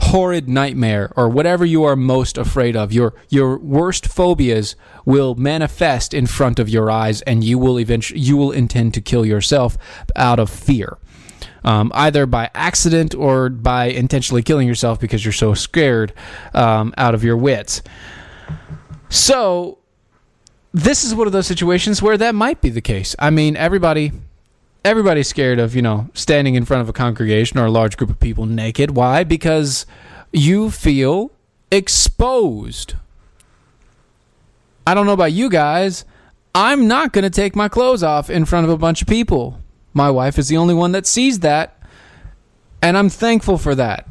horrid 0.02 0.50
nightmare 0.50 1.12
or 1.16 1.30
whatever 1.30 1.64
you 1.64 1.84
are 1.84 1.96
most 1.96 2.38
afraid 2.38 2.76
of 2.76 2.92
your 2.92 3.14
your 3.30 3.58
worst 3.60 4.08
phobias 4.08 4.76
will 5.06 5.36
manifest 5.36 6.14
in 6.14 6.26
front 6.26 6.58
of 6.58 6.68
your 6.68 6.90
eyes 6.90 7.22
and 7.22 7.44
you 7.44 7.58
will 7.60 7.80
eventually 7.80 8.20
you 8.20 8.36
will 8.36 8.52
intend 8.52 8.94
to 8.94 9.00
kill 9.00 9.26
yourself 9.26 9.78
out 10.16 10.40
of 10.40 10.50
fear. 10.50 10.98
Um, 11.64 11.92
either 11.94 12.26
by 12.26 12.50
accident 12.56 13.14
or 13.14 13.50
by 13.50 13.86
intentionally 13.86 14.42
killing 14.42 14.68
yourself 14.68 15.00
because 15.00 15.24
you're 15.24 15.32
so 15.32 15.54
scared 15.54 16.12
um, 16.56 16.92
out 16.98 17.14
of 17.14 17.24
your 17.24 17.38
wits. 17.38 17.84
So 19.10 19.78
this 20.74 21.04
is 21.04 21.14
one 21.14 21.28
of 21.28 21.34
those 21.34 21.46
situations 21.46 22.02
where 22.02 22.18
that 22.18 22.34
might 22.34 22.62
be 22.62 22.72
the 22.72 22.82
case. 22.82 23.16
I 23.20 23.30
mean 23.30 23.56
everybody 23.56 24.12
everybody's 24.84 25.28
scared 25.28 25.60
of 25.60 25.76
you 25.76 25.82
know 25.82 26.10
standing 26.14 26.56
in 26.56 26.66
front 26.66 26.82
of 26.82 26.90
a 26.90 26.94
congregation 26.94 27.60
or 27.60 27.66
a 27.66 27.72
large 27.72 27.98
group 27.98 28.10
of 28.10 28.20
people 28.20 28.46
naked. 28.46 28.92
Why? 28.92 29.24
Because 29.24 29.86
you 30.32 30.72
feel 30.72 31.32
exposed. 31.72 32.96
I 34.86 34.94
don't 34.94 35.06
know 35.06 35.14
about 35.14 35.32
you 35.32 35.50
guys. 35.50 36.06
I'm 36.54 36.88
not 36.88 37.14
going 37.14 37.24
to 37.24 37.30
take 37.30 37.56
my 37.56 37.70
clothes 37.70 38.04
off 38.04 38.30
in 38.30 38.44
front 38.46 38.66
of 38.66 38.72
a 38.72 38.78
bunch 38.78 39.02
of 39.02 39.08
people. 39.08 39.62
My 39.94 40.10
wife 40.10 40.38
is 40.38 40.50
the 40.50 40.58
only 40.58 40.74
one 40.74 40.92
that 40.92 41.06
sees 41.06 41.40
that 41.40 41.82
and 42.82 42.98
i'm 42.98 43.10
thankful 43.10 43.58
for 43.58 43.76
that 43.76 44.08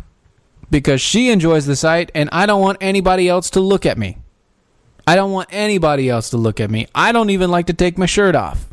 because 0.71 1.01
she 1.01 1.31
enjoys 1.31 1.67
the 1.67 1.77
sight 1.77 2.11
and 2.15 2.29
i 2.33 2.47
don't 2.47 2.61
want 2.61 2.79
anybody 2.81 3.29
else 3.29 3.51
to 3.51 3.61
look 3.61 3.85
at 3.85 3.99
me. 3.99 4.17
I 5.07 5.17
don't 5.17 5.33
want 5.33 5.49
anybody 5.51 6.09
else 6.09 6.31
to 6.31 6.37
look 6.37 6.61
at 6.61 6.71
me. 6.71 6.87
I 6.95 7.11
don't 7.11 7.31
even 7.31 7.51
like 7.51 7.67
to 7.67 7.73
take 7.73 7.99
my 7.99 8.07
shirt 8.07 8.37
off 8.37 8.70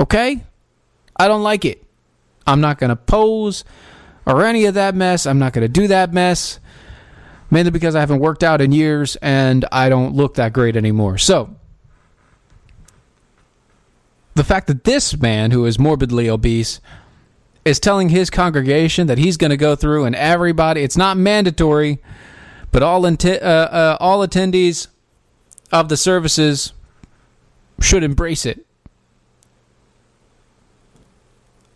Okay? 0.00 0.42
I 1.14 1.28
don't 1.28 1.42
like 1.42 1.64
it. 1.66 1.84
I'm 2.46 2.62
not 2.62 2.78
going 2.78 2.88
to 2.88 2.96
pose 2.96 3.64
or 4.26 4.44
any 4.44 4.64
of 4.64 4.74
that 4.74 4.94
mess. 4.94 5.26
I'm 5.26 5.38
not 5.38 5.52
going 5.52 5.62
to 5.62 5.68
do 5.68 5.86
that 5.88 6.12
mess. 6.12 6.58
Mainly 7.50 7.70
because 7.70 7.94
I 7.94 8.00
haven't 8.00 8.20
worked 8.20 8.42
out 8.42 8.60
in 8.60 8.72
years 8.72 9.16
and 9.16 9.64
I 9.70 9.88
don't 9.88 10.14
look 10.14 10.34
that 10.34 10.52
great 10.52 10.76
anymore. 10.76 11.18
So, 11.18 11.56
the 14.34 14.44
fact 14.44 14.68
that 14.68 14.84
this 14.84 15.18
man 15.18 15.50
who 15.50 15.66
is 15.66 15.78
morbidly 15.78 16.30
obese 16.30 16.80
is 17.64 17.80
telling 17.80 18.08
his 18.08 18.30
congregation 18.30 19.08
that 19.08 19.18
he's 19.18 19.36
going 19.36 19.50
to 19.50 19.56
go 19.56 19.74
through 19.74 20.04
and 20.04 20.14
everybody, 20.14 20.82
it's 20.82 20.96
not 20.96 21.16
mandatory, 21.16 21.98
but 22.70 22.82
all, 22.82 23.04
uh, 23.04 23.10
uh, 23.10 23.96
all 24.00 24.26
attendees 24.26 24.86
of 25.72 25.88
the 25.88 25.96
services 25.96 26.72
should 27.80 28.04
embrace 28.04 28.46
it. 28.46 28.64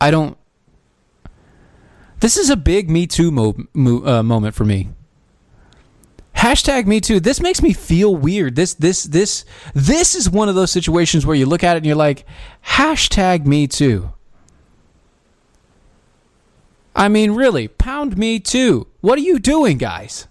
I 0.05 0.11
don't. 0.11 0.36
This 2.20 2.36
is 2.36 2.50
a 2.50 2.57
big 2.57 2.90
Me 2.90 3.07
Too 3.07 3.30
mo- 3.30 3.57
mo- 3.72 4.05
uh, 4.05 4.22
moment 4.22 4.55
for 4.55 4.66
me. 4.66 4.90
Hashtag 6.36 6.84
Me 6.84 7.00
Too. 7.00 7.20
This 7.20 7.40
makes 7.40 7.62
me 7.62 7.72
feel 7.72 8.14
weird. 8.14 8.55
This 8.55 8.74
this 8.74 9.05
this 9.05 9.46
this 9.72 10.14
is 10.14 10.28
one 10.28 10.50
of 10.50 10.55
those 10.55 10.70
situations 10.70 11.24
where 11.24 11.34
you 11.34 11.46
look 11.46 11.64
at 11.64 11.76
it 11.76 11.78
and 11.78 11.86
you're 11.86 11.96
like, 11.96 12.26
hashtag 12.66 13.46
Me 13.46 13.66
Too. 13.66 14.12
I 16.94 17.09
mean, 17.09 17.30
really, 17.30 17.68
pound 17.68 18.18
me 18.18 18.38
too. 18.38 18.86
What 19.00 19.18
are 19.18 19.22
you 19.22 19.38
doing, 19.38 19.78
guys? 19.78 20.28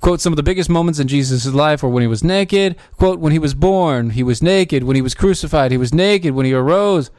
Quote, 0.00 0.20
some 0.20 0.32
of 0.32 0.36
the 0.36 0.42
biggest 0.44 0.70
moments 0.70 1.00
in 1.00 1.08
Jesus' 1.08 1.44
life 1.46 1.82
were 1.82 1.88
when 1.88 2.02
he 2.02 2.06
was 2.06 2.22
naked. 2.22 2.76
Quote, 2.96 3.18
when 3.18 3.32
he 3.32 3.38
was 3.40 3.52
born, 3.52 4.10
he 4.10 4.22
was 4.22 4.42
naked. 4.42 4.84
When 4.84 4.94
he 4.94 5.02
was 5.02 5.14
crucified, 5.14 5.72
he 5.72 5.76
was 5.76 5.92
naked. 5.92 6.34
When 6.34 6.46
he 6.46 6.54
arose, 6.54 7.10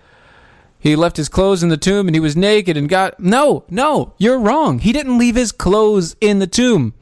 he 0.87 0.95
left 0.95 1.17
his 1.17 1.29
clothes 1.29 1.63
in 1.63 1.69
the 1.69 1.77
tomb 1.77 2.07
and 2.07 2.15
he 2.15 2.19
was 2.19 2.35
naked 2.35 2.77
and 2.77 2.89
got. 2.89 3.19
No, 3.19 3.65
no, 3.69 4.13
you're 4.17 4.39
wrong. 4.39 4.79
He 4.79 4.91
didn't 4.93 5.17
leave 5.17 5.35
his 5.35 5.51
clothes 5.51 6.15
in 6.21 6.39
the 6.39 6.47
tomb. 6.47 6.93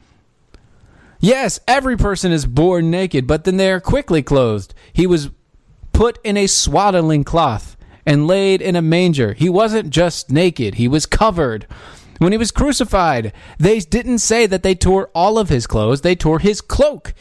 Yes, 1.18 1.60
every 1.66 1.96
person 1.96 2.32
is 2.32 2.46
born 2.46 2.90
naked, 2.90 3.26
but 3.26 3.44
then 3.44 3.56
they 3.56 3.70
are 3.70 3.80
quickly 3.80 4.22
clothed. 4.22 4.74
He 4.92 5.06
was 5.06 5.30
put 5.92 6.18
in 6.22 6.36
a 6.36 6.46
swaddling 6.46 7.24
cloth 7.24 7.76
and 8.04 8.26
laid 8.26 8.60
in 8.60 8.76
a 8.76 8.82
manger. 8.82 9.32
He 9.32 9.48
wasn't 9.48 9.90
just 9.90 10.30
naked, 10.30 10.74
he 10.74 10.88
was 10.88 11.06
covered. 11.06 11.66
When 12.18 12.32
he 12.32 12.38
was 12.38 12.50
crucified, 12.50 13.32
they 13.58 13.80
didn't 13.80 14.18
say 14.18 14.46
that 14.46 14.62
they 14.62 14.74
tore 14.74 15.10
all 15.14 15.38
of 15.38 15.48
his 15.48 15.66
clothes, 15.66 16.02
they 16.02 16.14
tore 16.14 16.38
his 16.38 16.60
cloak. 16.60 17.14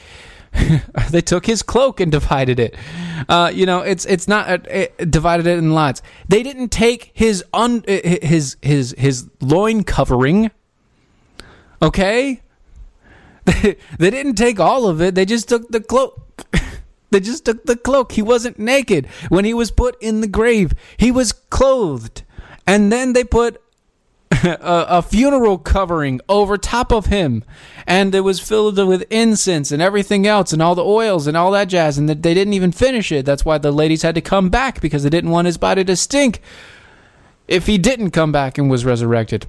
they 1.10 1.22
took 1.22 1.46
his 1.46 1.64
cloak 1.64 2.00
and 2.00 2.12
divided 2.12 2.60
it. 2.60 2.76
Uh, 3.28 3.52
you 3.54 3.66
know, 3.66 3.82
it's 3.82 4.06
it's 4.06 4.28
not 4.28 4.50
uh, 4.50 4.58
it 4.70 5.12
divided 5.12 5.48
it 5.48 5.58
in 5.58 5.74
lots. 5.74 6.02
They 6.28 6.44
didn't 6.44 6.70
take 6.70 7.12
his 7.14 7.44
un 7.54 7.84
uh, 7.88 8.00
his 8.04 8.58
his 8.62 8.96
his 8.98 9.30
loin 9.42 9.84
covering. 9.84 10.52
Okay, 11.82 12.42
they, 13.46 13.78
they 14.00 14.10
didn't 14.10 14.36
take 14.36 14.60
all 14.60 14.88
of 14.88 15.02
it. 15.02 15.16
They 15.16 15.26
just 15.26 15.50
took 15.50 15.70
the 15.70 15.82
cloak. 15.82 16.22
they 17.12 17.20
just 17.20 17.46
took 17.46 17.66
the 17.66 17.78
cloak. 17.78 18.14
He 18.14 18.22
wasn't 18.22 18.60
naked 18.60 19.08
when 19.30 19.46
he 19.46 19.54
was 19.54 19.72
put 19.72 20.02
in 20.02 20.22
the 20.22 20.28
grave. 20.28 20.74
He 20.98 21.12
was 21.12 21.32
clothed, 21.32 22.24
and 22.66 22.92
then 22.92 23.14
they 23.14 23.24
put 23.24 23.62
a, 24.62 24.86
a, 24.90 25.02
funeral 25.02 25.58
covering 25.58 26.22
over 26.30 26.58
top 26.58 26.92
of 26.92 27.08
him, 27.08 27.44
and 27.88 28.14
it 28.14 28.22
was 28.22 28.40
filled 28.40 28.78
with 28.78 29.04
incense 29.10 29.72
and 29.72 29.82
everything 29.82 30.28
else, 30.28 30.54
and 30.54 30.62
all 30.62 30.76
the 30.76 30.84
oils 30.84 31.26
and 31.26 31.36
all 31.36 31.52
that 31.52 31.66
jazz. 31.66 31.98
And 31.98 32.08
they 32.08 32.34
didn't 32.34 32.54
even 32.54 32.72
finish 32.72 33.12
it. 33.12 33.26
That's 33.26 33.44
why 33.44 33.58
the 33.58 33.72
ladies 33.72 34.04
had 34.04 34.16
to 34.16 34.22
come 34.22 34.50
back 34.50 34.82
because 34.82 35.04
they 35.04 35.10
didn't 35.10 35.32
want 35.32 35.48
his 35.48 35.58
body 35.58 35.84
to 35.86 35.96
stink 35.96 36.42
if 37.48 37.68
he 37.68 37.78
didn't 37.78 38.12
come 38.12 38.32
back 38.32 38.58
and 38.58 38.70
was 38.70 38.86
resurrected. 38.86 39.48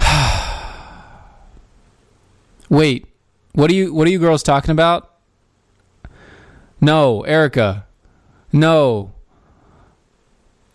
Wait, 2.68 3.06
what 3.52 3.70
are 3.70 3.74
you 3.74 3.94
what 3.94 4.08
are 4.08 4.10
you 4.10 4.18
girls 4.18 4.42
talking 4.42 4.72
about? 4.72 5.12
No, 6.80 7.22
Erica. 7.22 7.86
No. 8.52 9.14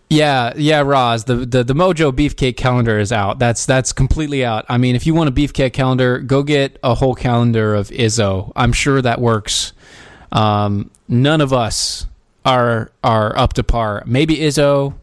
Yeah, 0.09 0.53
yeah, 0.55 0.79
Roz. 0.79 1.25
The, 1.25 1.35
the 1.35 1.63
the 1.63 1.75
Mojo 1.75 2.11
Beefcake 2.11 2.57
calendar 2.57 2.97
is 2.97 3.11
out. 3.11 3.37
That's 3.37 3.67
that's 3.67 3.93
completely 3.93 4.43
out. 4.43 4.65
I 4.67 4.79
mean, 4.79 4.95
if 4.95 5.05
you 5.05 5.13
want 5.13 5.29
a 5.29 5.31
beefcake 5.31 5.71
calendar, 5.73 6.17
go 6.17 6.41
get 6.41 6.79
a 6.83 6.95
whole 6.95 7.13
calendar 7.13 7.75
of 7.75 7.89
Izzo. 7.89 8.51
I'm 8.55 8.73
sure 8.73 9.03
that 9.03 9.21
works. 9.21 9.73
Um, 10.31 10.89
none 11.07 11.41
of 11.41 11.53
us 11.53 12.07
are 12.43 12.91
are 13.03 13.37
up 13.37 13.53
to 13.53 13.63
par. 13.63 14.01
Maybe 14.07 14.37
Izzo, 14.37 14.95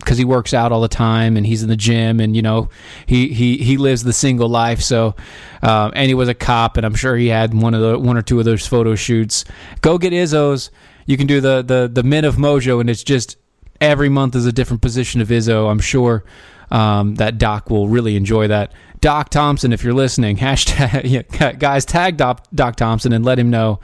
because 0.00 0.18
he 0.18 0.24
works 0.26 0.52
out 0.52 0.70
all 0.70 0.82
the 0.82 0.88
time 0.88 1.38
and 1.38 1.46
he's 1.46 1.62
in 1.62 1.70
the 1.70 1.76
gym 1.76 2.20
and 2.20 2.36
you 2.36 2.42
know 2.42 2.68
he 3.06 3.28
he 3.28 3.56
he 3.56 3.78
lives 3.78 4.04
the 4.04 4.12
single 4.12 4.50
life. 4.50 4.82
So, 4.82 5.14
um, 5.62 5.92
and 5.94 6.08
he 6.08 6.14
was 6.14 6.28
a 6.28 6.34
cop, 6.34 6.76
and 6.76 6.84
I'm 6.84 6.94
sure 6.94 7.16
he 7.16 7.28
had 7.28 7.54
one 7.54 7.72
of 7.72 7.80
the 7.80 7.98
one 7.98 8.18
or 8.18 8.22
two 8.22 8.38
of 8.38 8.44
those 8.44 8.66
photo 8.66 8.96
shoots. 8.96 9.46
Go 9.80 9.96
get 9.96 10.12
Izzo's. 10.12 10.70
You 11.06 11.16
can 11.16 11.26
do 11.26 11.40
the 11.40 11.62
the 11.62 11.90
the 11.90 12.02
Men 12.02 12.26
of 12.26 12.36
Mojo, 12.36 12.80
and 12.82 12.90
it's 12.90 13.02
just 13.02 13.38
every 13.82 14.08
month 14.08 14.34
is 14.34 14.46
a 14.46 14.52
different 14.52 14.80
position 14.80 15.20
of 15.20 15.28
Izzo. 15.28 15.70
I'm 15.70 15.80
sure 15.80 16.24
um, 16.70 17.16
that 17.16 17.38
Doc 17.38 17.68
will 17.68 17.88
really 17.88 18.16
enjoy 18.16 18.48
that. 18.48 18.72
Doc 19.00 19.30
Thompson, 19.30 19.72
if 19.72 19.82
you're 19.82 19.92
listening, 19.92 20.36
hashtag 20.38 21.58
guys 21.58 21.84
tag 21.84 22.16
Doc, 22.16 22.46
Doc 22.54 22.76
Thompson 22.76 23.12
and 23.12 23.24
let 23.24 23.38
him 23.38 23.50
know 23.50 23.80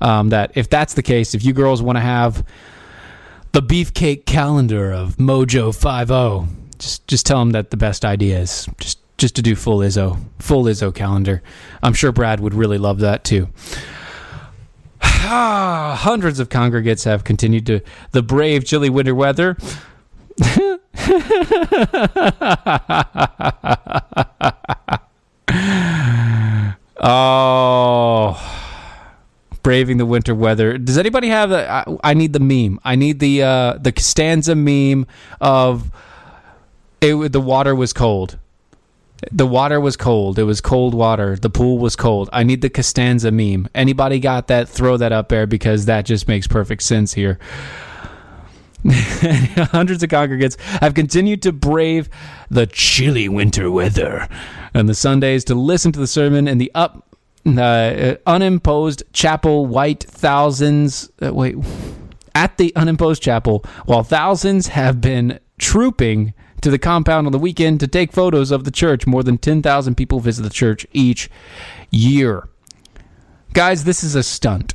um, 0.00 0.30
that 0.30 0.52
if 0.54 0.68
that's 0.68 0.94
the 0.94 1.02
case, 1.02 1.34
if 1.34 1.44
you 1.44 1.52
girls 1.52 1.82
want 1.82 1.96
to 1.96 2.00
have 2.00 2.44
the 3.52 3.62
beefcake 3.62 4.24
calendar 4.24 4.90
of 4.90 5.16
Mojo 5.16 5.78
Five 5.78 6.10
O, 6.10 6.48
just 6.78 7.06
just 7.06 7.26
tell 7.26 7.40
him 7.40 7.50
that 7.50 7.70
the 7.70 7.76
best 7.76 8.04
idea 8.04 8.40
is 8.40 8.66
just 8.78 8.98
just 9.18 9.36
to 9.36 9.42
do 9.42 9.54
full 9.54 9.78
Izzo, 9.78 10.18
full 10.38 10.64
Izzo 10.64 10.92
calendar. 10.92 11.42
I'm 11.82 11.92
sure 11.92 12.10
Brad 12.10 12.40
would 12.40 12.54
really 12.54 12.78
love 12.78 13.00
that 13.00 13.22
too. 13.24 13.48
Hundreds 15.22 16.40
of 16.40 16.48
congregates 16.48 17.04
have 17.04 17.24
continued 17.24 17.66
to 17.66 17.80
the 18.10 18.22
brave 18.22 18.64
chilly 18.64 18.90
winter 18.90 19.14
weather. 19.14 19.56
oh, 27.00 28.36
braving 29.62 29.98
the 29.98 30.06
winter 30.06 30.34
weather. 30.34 30.76
Does 30.78 30.98
anybody 30.98 31.28
have 31.28 31.50
the? 31.50 31.70
I, 31.70 31.84
I 32.02 32.14
need 32.14 32.32
the 32.32 32.40
meme. 32.40 32.80
I 32.84 32.96
need 32.96 33.20
the 33.20 33.42
uh, 33.42 33.74
the 33.74 33.92
Costanza 33.92 34.54
meme 34.54 35.06
of 35.40 35.90
it. 37.00 37.32
The 37.32 37.40
water 37.40 37.74
was 37.74 37.92
cold. 37.92 38.38
The 39.30 39.46
water 39.46 39.80
was 39.80 39.96
cold. 39.96 40.38
It 40.38 40.44
was 40.44 40.60
cold 40.60 40.94
water. 40.94 41.36
The 41.36 41.50
pool 41.50 41.78
was 41.78 41.94
cold. 41.94 42.28
I 42.32 42.42
need 42.42 42.60
the 42.60 42.70
Costanza 42.70 43.30
meme. 43.30 43.68
Anybody 43.74 44.18
got 44.18 44.48
that? 44.48 44.68
Throw 44.68 44.96
that 44.96 45.12
up 45.12 45.28
there 45.28 45.46
because 45.46 45.86
that 45.86 46.06
just 46.06 46.26
makes 46.26 46.46
perfect 46.46 46.82
sense 46.82 47.12
here. 47.12 47.38
Hundreds 48.90 50.02
of 50.02 50.10
congregants 50.10 50.58
have 50.80 50.94
continued 50.94 51.40
to 51.42 51.52
brave 51.52 52.08
the 52.50 52.66
chilly 52.66 53.28
winter 53.28 53.70
weather 53.70 54.28
on 54.74 54.86
the 54.86 54.94
Sundays 54.94 55.44
to 55.44 55.54
listen 55.54 55.92
to 55.92 56.00
the 56.00 56.06
sermon 56.08 56.48
in 56.48 56.58
the 56.58 56.72
up 56.74 57.16
uh, 57.46 58.14
unimposed 58.26 59.04
chapel. 59.12 59.66
White 59.66 60.02
thousands 60.02 61.10
uh, 61.24 61.32
wait 61.32 61.56
at 62.34 62.56
the 62.56 62.74
unimposed 62.74 63.22
chapel, 63.22 63.64
while 63.86 64.02
thousands 64.02 64.68
have 64.68 65.00
been 65.00 65.38
trooping 65.58 66.34
to 66.62 66.70
the 66.70 66.78
compound 66.78 67.26
on 67.26 67.32
the 67.32 67.38
weekend 67.38 67.80
to 67.80 67.88
take 67.88 68.12
photos 68.12 68.50
of 68.50 68.64
the 68.64 68.70
church. 68.70 69.06
More 69.06 69.22
than 69.22 69.38
10,000 69.38 69.94
people 69.94 70.20
visit 70.20 70.42
the 70.42 70.50
church 70.50 70.86
each 70.92 71.28
year. 71.90 72.48
Guys, 73.52 73.84
this 73.84 74.02
is 74.02 74.14
a 74.14 74.22
stunt. 74.22 74.74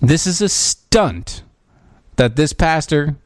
This 0.00 0.26
is 0.26 0.40
a 0.40 0.48
stunt 0.48 1.42
that 2.16 2.36
this 2.36 2.52
pastor, 2.52 3.16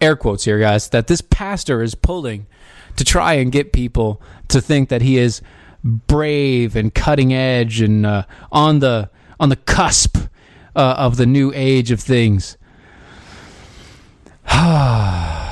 air 0.00 0.16
quotes 0.16 0.44
here, 0.44 0.60
guys, 0.60 0.90
that 0.90 1.06
this 1.06 1.20
pastor 1.20 1.82
is 1.82 1.94
pulling 1.94 2.46
to 2.96 3.04
try 3.04 3.34
and 3.34 3.50
get 3.50 3.72
people 3.72 4.20
to 4.48 4.60
think 4.60 4.90
that 4.90 5.02
he 5.02 5.18
is 5.18 5.42
brave 5.82 6.76
and 6.76 6.94
cutting 6.94 7.32
edge 7.32 7.80
and 7.80 8.06
uh, 8.06 8.24
on 8.52 8.78
the 8.78 9.10
on 9.40 9.48
the 9.48 9.56
cusp 9.56 10.16
uh, 10.76 10.94
of 10.96 11.16
the 11.16 11.26
new 11.26 11.52
age 11.54 11.90
of 11.90 12.00
things. 12.00 12.56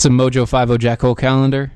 It's 0.00 0.06
a 0.06 0.08
Mojo 0.08 0.48
50 0.48 0.78
Jackhole 0.78 1.14
calendar. 1.14 1.72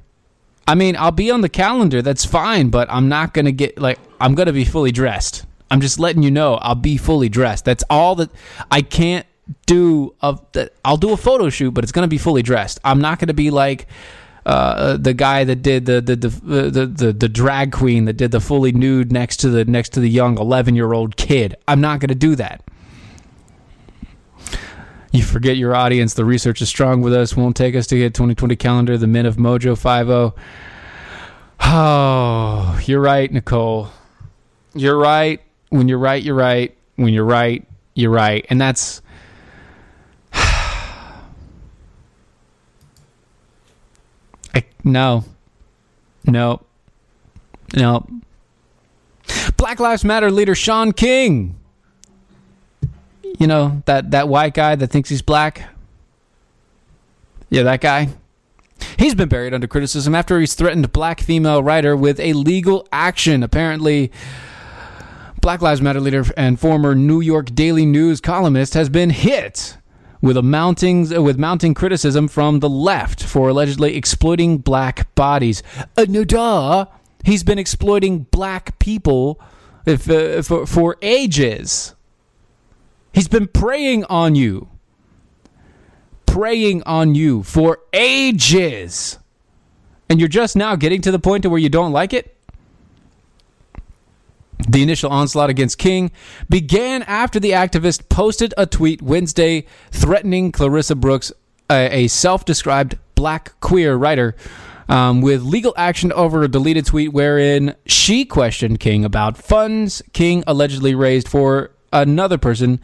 I 0.67 0.75
mean, 0.75 0.97
I'll 0.97 1.11
be 1.11 1.31
on 1.31 1.43
the 1.43 1.49
calendar, 1.51 2.01
that's 2.01 2.25
fine, 2.25 2.71
but 2.71 2.91
I'm 2.91 3.07
not 3.07 3.35
going 3.35 3.45
to 3.45 3.53
get, 3.53 3.79
like, 3.79 3.99
I'm 4.19 4.35
going 4.35 4.47
to 4.47 4.53
be 4.55 4.65
fully 4.65 4.93
dressed. 4.93 5.45
I'm 5.71 5.83
just 5.83 5.99
letting 5.99 6.23
you 6.23 6.31
know 6.31 6.55
I'll 6.55 6.75
be 6.75 6.97
fully 6.97 7.29
dressed. 7.29 7.67
That's 7.67 7.85
all 7.91 8.15
that 8.15 8.31
I 8.71 8.81
can't 8.81 9.27
do. 9.67 10.15
Of 10.23 10.41
that, 10.53 10.73
I'll 10.87 10.97
do 10.97 11.13
a 11.13 11.19
photo 11.19 11.51
shoot, 11.51 11.73
but 11.73 11.85
it's 11.85 11.93
going 11.93 12.05
to 12.05 12.09
be 12.09 12.17
fully 12.17 12.41
dressed. 12.41 12.81
I'm 12.83 12.99
not 12.99 13.19
going 13.19 13.29
to 13.29 13.35
be 13.35 13.51
like 13.51 13.89
uh, 14.47 14.97
the 14.97 15.13
guy 15.13 15.45
that 15.45 15.57
did 15.57 15.85
the 15.85 16.01
the, 16.01 16.17
the 16.17 16.29
the 16.71 16.87
the 16.87 17.13
the 17.13 17.29
drag 17.29 17.73
queen 17.73 18.07
that 18.07 18.15
did 18.15 18.31
the 18.31 18.41
fully 18.41 18.73
nude 18.73 19.13
next 19.13 19.37
to 19.41 19.51
the 19.51 19.67
next 19.67 19.91
to 19.91 20.01
the 20.01 20.09
young 20.09 20.39
11 20.39 20.75
year 20.75 20.95
old 20.95 21.19
kid. 21.19 21.57
I'm 21.69 21.83
not 21.83 22.01
going 22.01 22.09
to 22.09 22.15
do 22.15 22.37
that. 22.37 22.65
You 25.15 25.23
forget 25.23 25.57
your 25.57 25.77
audience. 25.77 26.15
The 26.15 26.25
research 26.25 26.61
is 26.61 26.69
strong 26.69 27.01
with 27.01 27.15
us. 27.15 27.37
Won't 27.37 27.55
take 27.55 27.77
us 27.77 27.87
to 27.87 27.97
get 27.97 28.15
2020 28.15 28.57
calendar. 28.57 28.99
The 28.99 29.07
men 29.07 29.27
of 29.27 29.37
Mojo 29.37 29.79
50. 29.79 30.37
Oh, 31.61 32.81
you're 32.85 33.01
right, 33.01 33.33
Nicole. 33.33 33.91
You're 34.75 34.99
right. 34.99 35.41
When 35.69 35.87
you're 35.87 35.99
right, 35.99 36.21
you're 36.21 36.35
right. 36.35 36.77
When 36.97 37.15
you're 37.15 37.25
right, 37.25 37.65
you're 37.95 38.11
right. 38.11 38.45
And 38.51 38.61
that's. 38.61 39.03
I, 40.33 41.23
no. 44.83 45.25
No. 46.25 46.61
No. 47.77 48.05
Black 49.57 49.79
Lives 49.79 50.05
Matter 50.05 50.33
leader 50.33 50.57
Shaun 50.57 50.91
King. 50.91 51.55
You 53.39 53.47
know, 53.47 53.83
that, 53.87 54.13
that 54.13 54.29
white 54.29 54.55
guy 54.55 54.77
that 54.77 54.89
thinks 54.89 55.09
he's 55.09 55.23
black. 55.23 55.69
Yeah, 57.51 57.63
that 57.65 57.81
guy. 57.81 58.09
He's 58.99 59.15
been 59.15 59.29
buried 59.29 59.55
under 59.55 59.67
criticism 59.67 60.15
after 60.15 60.39
he's 60.41 60.55
threatened 60.55 60.93
black 60.93 61.21
female 61.21 61.63
writer 61.63 61.97
with 61.97 62.21
a 62.21 62.33
legal 62.33 62.87
action. 62.93 63.43
Apparently, 63.43 64.13
Black 65.41 65.61
Lives 65.61 65.83
Matter 65.83 66.01
leader 66.01 66.25
and 66.37 66.59
former 66.59 66.95
New 66.95 67.21
York 67.21 67.55
Daily 67.55 67.85
News 67.85 68.21
columnist 68.21 68.75
has 68.75 68.89
been 68.89 69.11
hit 69.11 69.77
with 70.23 70.39
a 70.39 70.43
mounting 70.43 71.23
with 71.23 71.39
mounting 71.39 71.75
criticism 71.75 72.29
from 72.29 72.61
the 72.61 72.69
left 72.69 73.23
for 73.23 73.51
allegedly 73.51 73.95
exploiting 73.95 74.59
black 74.59 75.15
bodies. 75.15 75.63
Uh, 75.97 76.07
no, 76.09 76.25
duh. 76.25 76.87
He's 77.25 77.43
been 77.43 77.59
exploiting 77.59 78.21
black 78.31 78.79
people 78.79 79.41
if, 79.87 80.09
uh, 80.09 80.41
for, 80.43 80.67
for 80.67 80.97
ages. 81.03 81.95
He's 83.15 83.29
been 83.29 83.47
preying 83.47 84.05
on 84.07 84.35
you. 84.35 84.69
Preying 86.27 86.83
on 86.83 87.15
you 87.15 87.45
for 87.45 87.79
ages. 87.93 89.19
And 90.09 90.19
you're 90.19 90.29
just 90.29 90.57
now 90.57 90.75
getting 90.75 91.01
to 91.03 91.13
the 91.13 91.21
point 91.21 91.45
to 91.45 91.51
where 91.51 91.61
you 91.61 91.69
don't 91.69 91.93
like 91.93 92.13
it? 92.13 92.37
The 94.69 94.83
initial 94.83 95.11
onslaught 95.11 95.51
against 95.51 95.79
King 95.79 96.11
began 96.49 97.03
after 97.05 97.39
the 97.39 97.53
activist 97.53 98.09
posted 98.09 98.53
a 98.57 98.67
tweet 98.67 99.01
Wednesday 99.01 99.67
threatening 99.91 100.51
Clarissa 100.51 100.97
Brooks, 100.97 101.33
a, 101.71 102.09
self 102.09 102.45
described 102.45 102.99
black 103.15 103.59
queer 103.61 103.95
writer, 103.95 104.35
um, 104.89 105.21
with 105.21 105.43
legal 105.43 105.75
action 105.77 106.13
over 106.13 106.43
a 106.43 106.49
deleted 106.49 106.87
tweet 106.87 107.13
wherein 107.13 107.75
she 107.87 108.25
questioned 108.25 108.81
King 108.81 109.05
about 109.05 109.37
funds 109.37 110.03
King 110.13 110.45
allegedly 110.47 110.95
raised 110.95 111.29
for 111.29 111.74
another 111.95 112.37
person. 112.37 112.81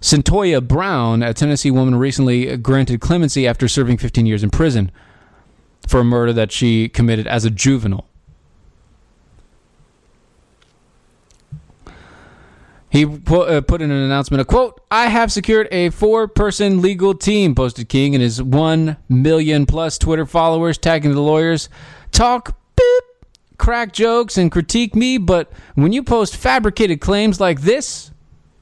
Cyntoia 0.00 0.66
Brown, 0.66 1.22
a 1.22 1.32
Tennessee 1.32 1.70
woman 1.70 1.94
recently 1.94 2.56
granted 2.58 3.00
clemency 3.00 3.48
after 3.48 3.66
serving 3.66 3.96
15 3.96 4.26
years 4.26 4.42
in 4.42 4.50
prison 4.50 4.92
for 5.88 6.00
a 6.00 6.04
murder 6.04 6.32
that 6.32 6.52
she 6.52 6.88
committed 6.88 7.26
as 7.26 7.44
a 7.44 7.50
juvenile. 7.50 8.06
He 12.90 13.04
put, 13.04 13.48
uh, 13.48 13.60
put 13.60 13.82
in 13.82 13.90
an 13.90 14.02
announcement, 14.02 14.40
a 14.40 14.44
quote, 14.44 14.80
I 14.88 15.06
have 15.06 15.32
secured 15.32 15.66
a 15.72 15.90
four 15.90 16.28
person 16.28 16.80
legal 16.80 17.12
team, 17.12 17.56
posted 17.56 17.88
King 17.88 18.14
and 18.14 18.22
his 18.22 18.40
1 18.40 18.96
million 19.08 19.66
plus 19.66 19.98
Twitter 19.98 20.24
followers, 20.24 20.78
tagging 20.78 21.12
the 21.12 21.20
lawyers. 21.20 21.68
Talk, 22.12 22.56
crack 23.58 23.92
jokes, 23.92 24.36
and 24.36 24.50
critique 24.50 24.94
me, 24.94 25.18
but 25.18 25.52
when 25.74 25.92
you 25.92 26.02
post 26.02 26.36
fabricated 26.36 27.00
claims 27.00 27.40
like 27.40 27.62
this, 27.62 28.10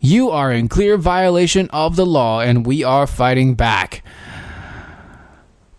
you 0.01 0.31
are 0.31 0.53
in 0.53 0.69
clear 0.69 0.97
violation 0.97 1.69
of 1.71 1.97
the 1.97 2.07
law, 2.07 2.41
and 2.41 2.67
we 2.67 2.83
are 2.83 3.07
fighting 3.07 3.55
back. 3.55 4.05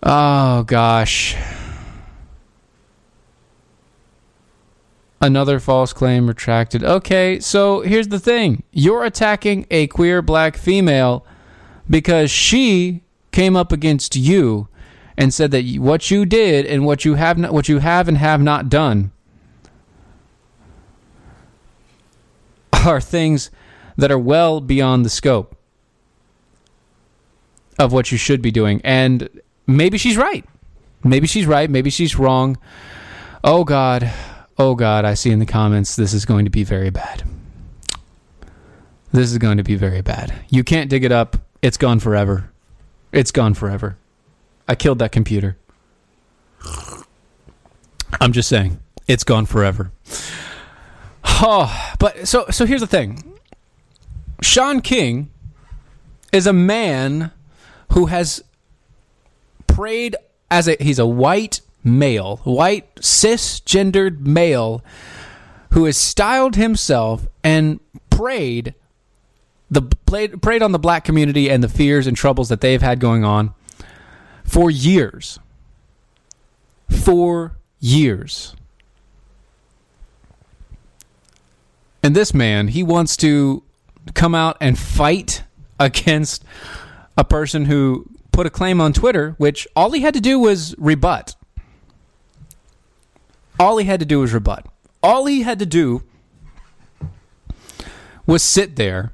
Oh, 0.01 0.64
gosh. 0.64 1.36
Another 5.22 5.59
false 5.59 5.93
claim 5.93 6.28
retracted. 6.28 6.84
Okay, 6.84 7.39
so 7.39 7.80
here's 7.82 8.09
the 8.09 8.20
thing 8.20 8.64
you're 8.74 9.05
attacking 9.05 9.66
a 9.72 9.88
queer 9.88 10.22
black 10.22 10.57
female 10.57 11.26
because 11.89 12.30
she 12.30 13.03
came 13.32 13.55
up 13.55 13.72
against 13.72 14.18
you 14.18 14.68
and 15.18 15.34
said 15.34 15.51
that 15.51 15.66
what 15.76 16.11
you 16.11 16.26
did 16.26 16.66
and 16.66 16.86
what 16.86 17.05
you 17.05 17.16
have 17.16 17.38
not, 17.38 17.53
what 17.53 17.70
you 17.70 17.80
have 17.80 18.07
and 18.07 18.18
have 18.18 18.41
not 18.41 18.70
done 18.70 19.11
are 22.86 23.01
things 23.01 23.51
that 23.95 24.11
are 24.11 24.20
well 24.20 24.59
beyond 24.61 25.05
the 25.05 25.09
scope 25.09 25.55
of 27.80 27.91
what 27.91 28.11
you 28.11 28.18
should 28.18 28.41
be 28.41 28.51
doing 28.51 28.82
and 28.84 29.30
maybe 29.68 29.97
she's 29.97 30.18
right 30.18 30.45
maybe 31.03 31.28
she's 31.28 31.45
right 31.45 31.70
maybe 31.70 31.89
she's 31.89 32.18
wrong 32.18 32.57
oh 33.43 33.64
god 33.64 34.11
oh 34.57 34.76
God, 34.76 35.05
I 35.05 35.14
see 35.14 35.32
in 35.32 35.39
the 35.39 35.45
comments 35.45 35.95
this 35.95 36.14
is 36.14 36.26
going 36.26 36.45
to 36.45 36.51
be 36.51 36.64
very 36.64 36.89
bad. 36.89 37.24
This 39.11 39.32
is 39.32 39.38
going 39.38 39.57
to 39.57 39.64
be 39.64 39.76
very 39.76 40.01
bad. 40.01 40.34
You 40.49 40.64
can't 40.64 40.89
dig 40.89 41.03
it 41.03 41.11
up. 41.11 41.38
It's 41.61 41.78
gone 41.78 41.99
forever. 41.99 42.51
It's 43.11 43.32
gone 43.32 43.53
forever. 43.53 43.97
I 44.68 44.76
killed 44.76 44.99
that 44.99 45.11
computer. 45.11 45.57
I'm 48.22 48.32
just 48.32 48.47
saying, 48.47 48.80
it's 49.07 49.24
gone 49.24 49.45
forever. 49.45 49.91
Oh, 51.26 51.93
but 51.99 52.28
so 52.28 52.45
so 52.49 52.66
here's 52.66 52.82
the 52.82 52.88
thing. 52.88 53.34
Shaun 54.41 54.82
King 54.82 55.30
is 56.32 56.47
a 56.47 56.53
man 56.53 57.32
who 57.91 58.05
has 58.05 58.43
prayed 59.68 60.16
as 60.49 60.68
a 60.68 60.78
he's 60.80 60.99
a 60.99 61.05
white 61.05 61.61
male, 61.84 62.38
white 62.43 62.95
cisgendered 62.95 64.22
male 64.22 64.84
who 65.72 65.86
has 65.86 65.97
styled 65.97 66.55
himself 66.55 67.28
and 67.43 67.80
prayed 68.09 68.74
the 69.70 69.82
played, 69.82 70.41
preyed 70.41 70.61
on 70.61 70.72
the 70.72 70.80
black 70.80 71.03
community 71.03 71.49
and 71.49 71.64
the 71.64 71.70
fears 71.70 72.05
and 72.05 72.16
troubles 72.16 72.49
that 72.49 72.61
they've 72.61 72.82
had 72.82 72.99
going 72.99 73.24
on 73.24 73.53
for 74.54 74.70
years. 74.70 75.39
For 76.88 77.58
years. 77.80 78.56
And 82.04 82.16
this 82.16 82.36
man, 82.36 82.68
he 82.68 82.84
wants 82.84 83.18
to 83.18 83.64
come 84.14 84.36
out 84.36 84.58
and 84.62 84.78
fight 84.78 85.43
against 85.80 86.45
a 87.18 87.24
person 87.24 87.66
who 87.66 88.06
put 88.32 88.45
a 88.45 88.51
claim 88.51 88.80
on 88.80 88.93
Twitter, 88.93 89.34
which 89.39 89.68
all 89.76 89.89
he 89.89 90.01
had 90.01 90.14
to 90.14 90.22
do 90.22 90.38
was 90.38 90.76
rebut. 90.78 91.34
All 93.60 93.78
he 93.78 93.86
had 93.88 93.99
to 94.01 94.06
do 94.06 94.20
was 94.20 94.34
rebut. 94.34 94.68
All 95.01 95.26
he 95.26 95.41
had 95.41 95.58
to 95.58 95.66
do 95.66 96.04
was 98.28 98.43
sit 98.43 98.76
there 98.76 99.14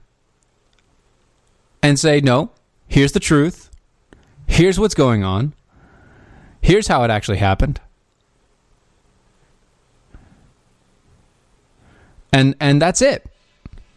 and 1.82 1.98
say, 1.98 2.20
no, 2.20 2.52
here's 2.90 3.14
the 3.14 3.22
truth. 3.22 3.69
Here's 4.50 4.80
what's 4.80 4.96
going 4.96 5.24
on. 5.24 5.54
Here's 6.60 6.88
how 6.88 7.04
it 7.04 7.12
actually 7.12 7.38
happened. 7.38 7.80
And 12.34 12.56
and 12.60 12.82
that's 12.82 13.02
it. 13.02 13.26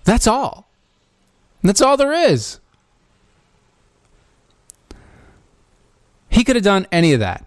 That's 0.04 0.26
all. 0.26 0.68
That's 1.62 1.80
all 1.80 1.96
there 1.96 2.12
is. 2.12 2.60
He 6.28 6.44
could 6.44 6.54
have 6.56 6.64
done 6.64 6.86
any 6.92 7.12
of 7.12 7.20
that. 7.20 7.44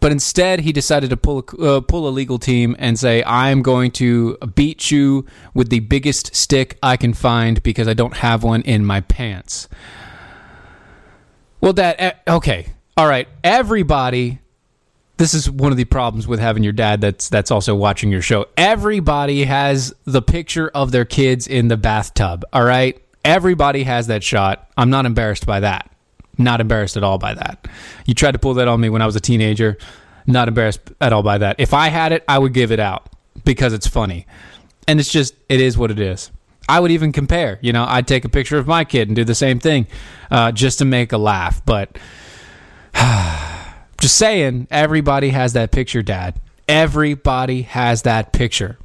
But 0.00 0.12
instead, 0.12 0.60
he 0.60 0.72
decided 0.72 1.10
to 1.10 1.16
pull 1.16 1.38
a, 1.38 1.62
uh, 1.62 1.80
pull 1.80 2.06
a 2.06 2.10
legal 2.10 2.38
team 2.38 2.76
and 2.78 2.98
say, 2.98 3.22
"I'm 3.24 3.62
going 3.62 3.90
to 3.92 4.36
beat 4.54 4.90
you 4.90 5.24
with 5.54 5.70
the 5.70 5.80
biggest 5.80 6.34
stick 6.34 6.78
I 6.82 6.96
can 6.96 7.14
find 7.14 7.62
because 7.62 7.88
I 7.88 7.94
don't 7.94 8.16
have 8.16 8.42
one 8.42 8.62
in 8.62 8.84
my 8.84 9.00
pants." 9.00 9.68
Well, 11.60 11.72
Dad. 11.72 12.16
Okay, 12.28 12.66
all 12.96 13.06
right. 13.08 13.28
Everybody, 13.42 14.40
this 15.16 15.34
is 15.34 15.50
one 15.50 15.72
of 15.72 15.78
the 15.78 15.84
problems 15.84 16.26
with 16.26 16.38
having 16.38 16.62
your 16.62 16.72
dad 16.72 17.00
that's 17.00 17.28
that's 17.28 17.50
also 17.50 17.74
watching 17.74 18.10
your 18.10 18.22
show. 18.22 18.46
Everybody 18.56 19.44
has 19.44 19.94
the 20.04 20.22
picture 20.22 20.68
of 20.68 20.92
their 20.92 21.04
kids 21.04 21.46
in 21.46 21.68
the 21.68 21.76
bathtub. 21.76 22.44
All 22.52 22.64
right, 22.64 23.02
everybody 23.24 23.84
has 23.84 24.06
that 24.08 24.22
shot. 24.22 24.70
I'm 24.76 24.90
not 24.90 25.06
embarrassed 25.06 25.46
by 25.46 25.60
that. 25.60 25.90
Not 26.38 26.60
embarrassed 26.60 26.96
at 26.96 27.02
all 27.02 27.18
by 27.18 27.34
that. 27.34 27.66
You 28.04 28.14
tried 28.14 28.32
to 28.32 28.38
pull 28.38 28.54
that 28.54 28.68
on 28.68 28.80
me 28.80 28.90
when 28.90 29.00
I 29.00 29.06
was 29.06 29.16
a 29.16 29.20
teenager. 29.20 29.78
Not 30.26 30.48
embarrassed 30.48 30.80
at 31.00 31.12
all 31.12 31.22
by 31.22 31.38
that. 31.38 31.56
If 31.58 31.72
I 31.72 31.88
had 31.88 32.12
it, 32.12 32.24
I 32.28 32.38
would 32.38 32.52
give 32.52 32.72
it 32.72 32.80
out 32.80 33.08
because 33.44 33.72
it's 33.72 33.86
funny. 33.86 34.26
And 34.86 35.00
it's 35.00 35.10
just, 35.10 35.34
it 35.48 35.60
is 35.60 35.78
what 35.78 35.90
it 35.90 35.98
is. 35.98 36.30
I 36.68 36.80
would 36.80 36.90
even 36.90 37.12
compare. 37.12 37.58
You 37.62 37.72
know, 37.72 37.84
I'd 37.88 38.06
take 38.06 38.24
a 38.24 38.28
picture 38.28 38.58
of 38.58 38.66
my 38.66 38.84
kid 38.84 39.08
and 39.08 39.16
do 39.16 39.24
the 39.24 39.34
same 39.34 39.60
thing 39.60 39.86
uh, 40.30 40.52
just 40.52 40.78
to 40.80 40.84
make 40.84 41.12
a 41.12 41.18
laugh. 41.18 41.64
But 41.64 41.98
just 44.00 44.16
saying, 44.16 44.68
everybody 44.70 45.30
has 45.30 45.52
that 45.52 45.70
picture, 45.70 46.02
Dad. 46.02 46.40
Everybody 46.68 47.62
has 47.62 48.02
that 48.02 48.32
picture. 48.32 48.78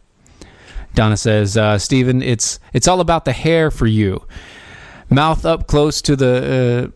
Donna 0.93 1.17
says, 1.17 1.57
uh, 1.57 1.77
Stephen, 1.79 2.21
it's 2.21 2.59
it's 2.73 2.87
all 2.87 2.99
about 2.99 3.25
the 3.25 3.31
hair 3.31 3.71
for 3.71 3.87
you. 3.87 4.25
Mouth 5.09 5.45
up 5.45 5.67
close 5.67 6.01
to 6.03 6.15
the 6.15 6.93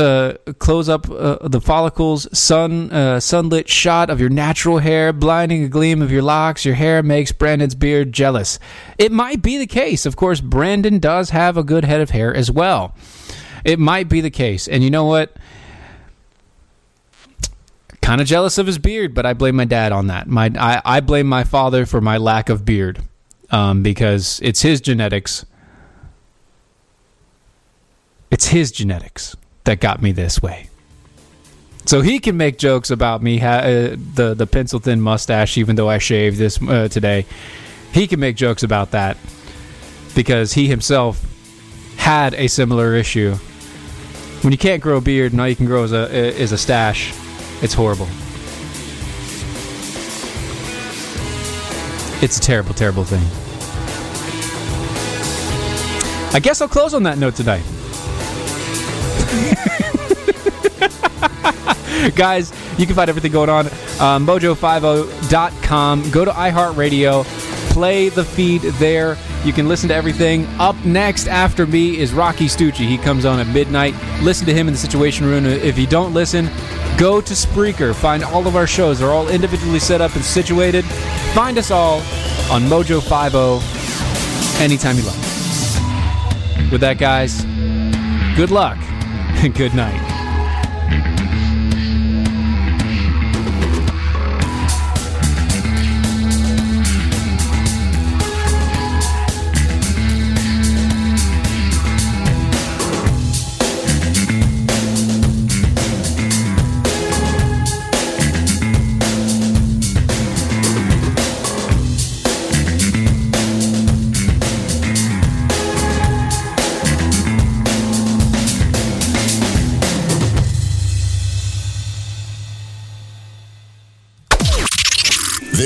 uh, 0.00 0.36
close 0.58 0.88
up 0.88 1.08
uh, 1.10 1.46
the 1.46 1.60
follicles, 1.60 2.26
sun 2.36 2.90
uh, 2.90 3.20
sunlit 3.20 3.68
shot 3.68 4.10
of 4.10 4.20
your 4.20 4.30
natural 4.30 4.78
hair, 4.78 5.12
blinding 5.12 5.62
a 5.62 5.68
gleam 5.68 6.02
of 6.02 6.10
your 6.10 6.22
locks. 6.22 6.64
Your 6.64 6.74
hair 6.74 7.02
makes 7.02 7.30
Brandon's 7.30 7.74
beard 7.74 8.12
jealous. 8.12 8.58
It 8.98 9.12
might 9.12 9.42
be 9.42 9.58
the 9.58 9.66
case. 9.66 10.06
Of 10.06 10.16
course, 10.16 10.40
Brandon 10.40 10.98
does 10.98 11.30
have 11.30 11.56
a 11.56 11.62
good 11.62 11.84
head 11.84 12.00
of 12.00 12.10
hair 12.10 12.34
as 12.34 12.50
well. 12.50 12.94
It 13.64 13.78
might 13.78 14.08
be 14.08 14.20
the 14.20 14.30
case, 14.30 14.66
and 14.66 14.82
you 14.82 14.90
know 14.90 15.04
what? 15.04 15.36
Kind 18.00 18.20
of 18.20 18.26
jealous 18.26 18.58
of 18.58 18.66
his 18.66 18.78
beard, 18.78 19.14
but 19.14 19.26
I 19.26 19.34
blame 19.34 19.56
my 19.56 19.66
dad 19.66 19.92
on 19.92 20.06
that. 20.06 20.26
My 20.26 20.50
I, 20.58 20.80
I 20.84 21.00
blame 21.00 21.26
my 21.26 21.44
father 21.44 21.86
for 21.86 22.00
my 22.00 22.16
lack 22.16 22.48
of 22.48 22.64
beard 22.64 23.02
um, 23.50 23.82
because 23.82 24.40
it's 24.42 24.62
his 24.62 24.80
genetics. 24.80 25.44
It's 28.30 28.46
his 28.46 28.72
genetics 28.72 29.36
that 29.64 29.80
got 29.80 30.02
me 30.02 30.12
this 30.12 30.42
way. 30.42 30.68
So 31.86 32.02
he 32.02 32.20
can 32.20 32.36
make 32.36 32.58
jokes 32.58 32.90
about 32.90 33.22
me 33.22 33.38
ha- 33.38 33.64
uh, 33.64 33.96
the 34.14 34.34
the 34.36 34.46
pencil 34.46 34.78
thin 34.78 35.00
mustache, 35.00 35.58
even 35.58 35.76
though 35.76 35.88
I 35.88 35.98
shaved 35.98 36.36
this 36.38 36.60
uh, 36.62 36.88
today. 36.88 37.26
He 37.92 38.06
can 38.06 38.20
make 38.20 38.36
jokes 38.36 38.62
about 38.62 38.92
that 38.92 39.16
because 40.14 40.52
he 40.52 40.68
himself 40.68 41.24
had 41.96 42.34
a 42.34 42.46
similar 42.46 42.94
issue. 42.94 43.34
When 44.42 44.52
you 44.52 44.58
can't 44.58 44.82
grow 44.82 44.98
a 44.98 45.00
beard 45.00 45.32
and 45.32 45.40
all 45.40 45.48
you 45.48 45.56
can 45.56 45.66
grow 45.66 45.82
is 45.84 45.92
a 45.92 46.08
is 46.14 46.52
a 46.52 46.58
stash, 46.58 47.12
it's 47.62 47.74
horrible. 47.74 48.08
It's 52.22 52.36
a 52.36 52.40
terrible, 52.40 52.74
terrible 52.74 53.04
thing. 53.04 53.22
I 56.32 56.38
guess 56.38 56.60
I'll 56.60 56.68
close 56.68 56.94
on 56.94 57.02
that 57.04 57.18
note 57.18 57.34
tonight. 57.34 57.64
Guys, 62.14 62.52
you 62.78 62.86
can 62.86 62.94
find 62.94 63.10
everything 63.10 63.32
going 63.32 63.50
on 63.50 63.66
uh, 63.66 64.18
mojo50.com. 64.18 66.10
Go 66.10 66.24
to 66.24 66.30
iHeartRadio, 66.30 67.24
play 67.70 68.08
the 68.08 68.24
feed 68.24 68.62
there. 68.62 69.18
You 69.44 69.52
can 69.52 69.68
listen 69.68 69.88
to 69.90 69.94
everything. 69.94 70.46
Up 70.58 70.76
next 70.84 71.28
after 71.28 71.66
me 71.66 71.98
is 71.98 72.12
Rocky 72.12 72.46
Stucci. 72.46 72.88
He 72.88 72.98
comes 72.98 73.24
on 73.24 73.38
at 73.38 73.46
midnight. 73.48 73.94
Listen 74.22 74.46
to 74.46 74.54
him 74.54 74.66
in 74.66 74.74
the 74.74 74.78
Situation 74.78 75.26
Room. 75.26 75.46
If 75.46 75.78
you 75.78 75.86
don't 75.86 76.14
listen, 76.14 76.50
go 76.98 77.20
to 77.20 77.34
Spreaker. 77.34 77.94
Find 77.94 78.24
all 78.24 78.46
of 78.46 78.56
our 78.56 78.66
shows. 78.66 78.98
They're 78.98 79.12
all 79.12 79.28
individually 79.28 79.78
set 79.78 80.00
up 80.00 80.14
and 80.14 80.24
situated. 80.24 80.84
Find 81.34 81.58
us 81.58 81.70
all 81.70 81.98
on 82.50 82.62
Mojo50 82.62 84.60
anytime 84.60 84.96
you 84.96 85.02
like. 85.02 86.72
With 86.72 86.80
that, 86.80 86.98
guys, 86.98 87.44
good 88.36 88.50
luck 88.50 88.78
good 89.48 89.74
night. 89.74 90.09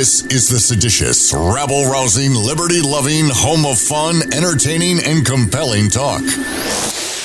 This 0.05 0.23
is 0.27 0.51
the 0.51 0.61
seditious, 0.61 1.33
rabble 1.33 1.87
rousing, 1.87 2.35
liberty 2.35 2.83
loving, 2.83 3.25
home 3.31 3.65
of 3.65 3.79
fun, 3.79 4.17
entertaining, 4.35 4.99
and 5.03 5.25
compelling 5.25 5.89
talk. 5.89 6.21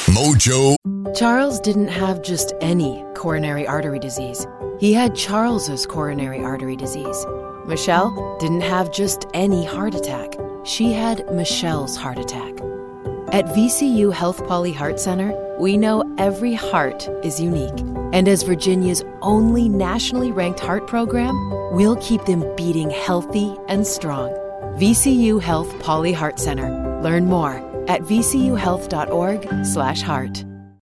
Mojo. 0.08 0.78
Charles 1.14 1.60
didn't 1.60 1.90
have 1.90 2.22
just 2.22 2.54
any 2.62 3.04
coronary 3.16 3.68
artery 3.68 4.00
disease. 4.00 4.48
He 4.80 4.94
had 4.94 5.14
Charles's 5.14 5.86
coronary 5.86 6.42
artery 6.42 6.78
disease. 6.78 7.26
Michelle 7.66 8.38
didn't 8.40 8.62
have 8.62 8.94
just 8.94 9.26
any 9.34 9.66
heart 9.66 9.94
attack. 9.94 10.36
She 10.64 10.94
had 10.94 11.30
Michelle's 11.34 11.98
heart 11.98 12.18
attack. 12.18 12.49
At 13.32 13.46
VCU 13.46 14.12
Health 14.12 14.44
Pauley 14.46 14.74
Heart 14.74 15.00
Center, 15.00 15.32
we 15.60 15.78
know 15.78 16.04
every 16.18 16.56
heart 16.56 17.08
is 17.24 17.40
unique. 17.40 17.80
And 18.12 18.28
as 18.28 18.42
Virginia's 18.42 19.04
only 19.22 19.70
nationally 19.70 20.32
ranked 20.32 20.60
heart 20.60 20.88
program, 20.88 21.36
we'll 21.72 21.98
keep 21.98 22.26
them 22.26 22.44
beating 22.56 22.90
healthy 22.90 23.56
and 23.68 23.86
strong. 23.86 24.32
VCU 24.80 25.40
Health 25.40 25.72
Pauley 25.76 26.12
Heart 26.12 26.40
Center. 26.40 26.72
Learn 27.04 27.28
more 27.28 27.58
at 27.88 28.02
vcuhealth.org/heart. 28.02 30.46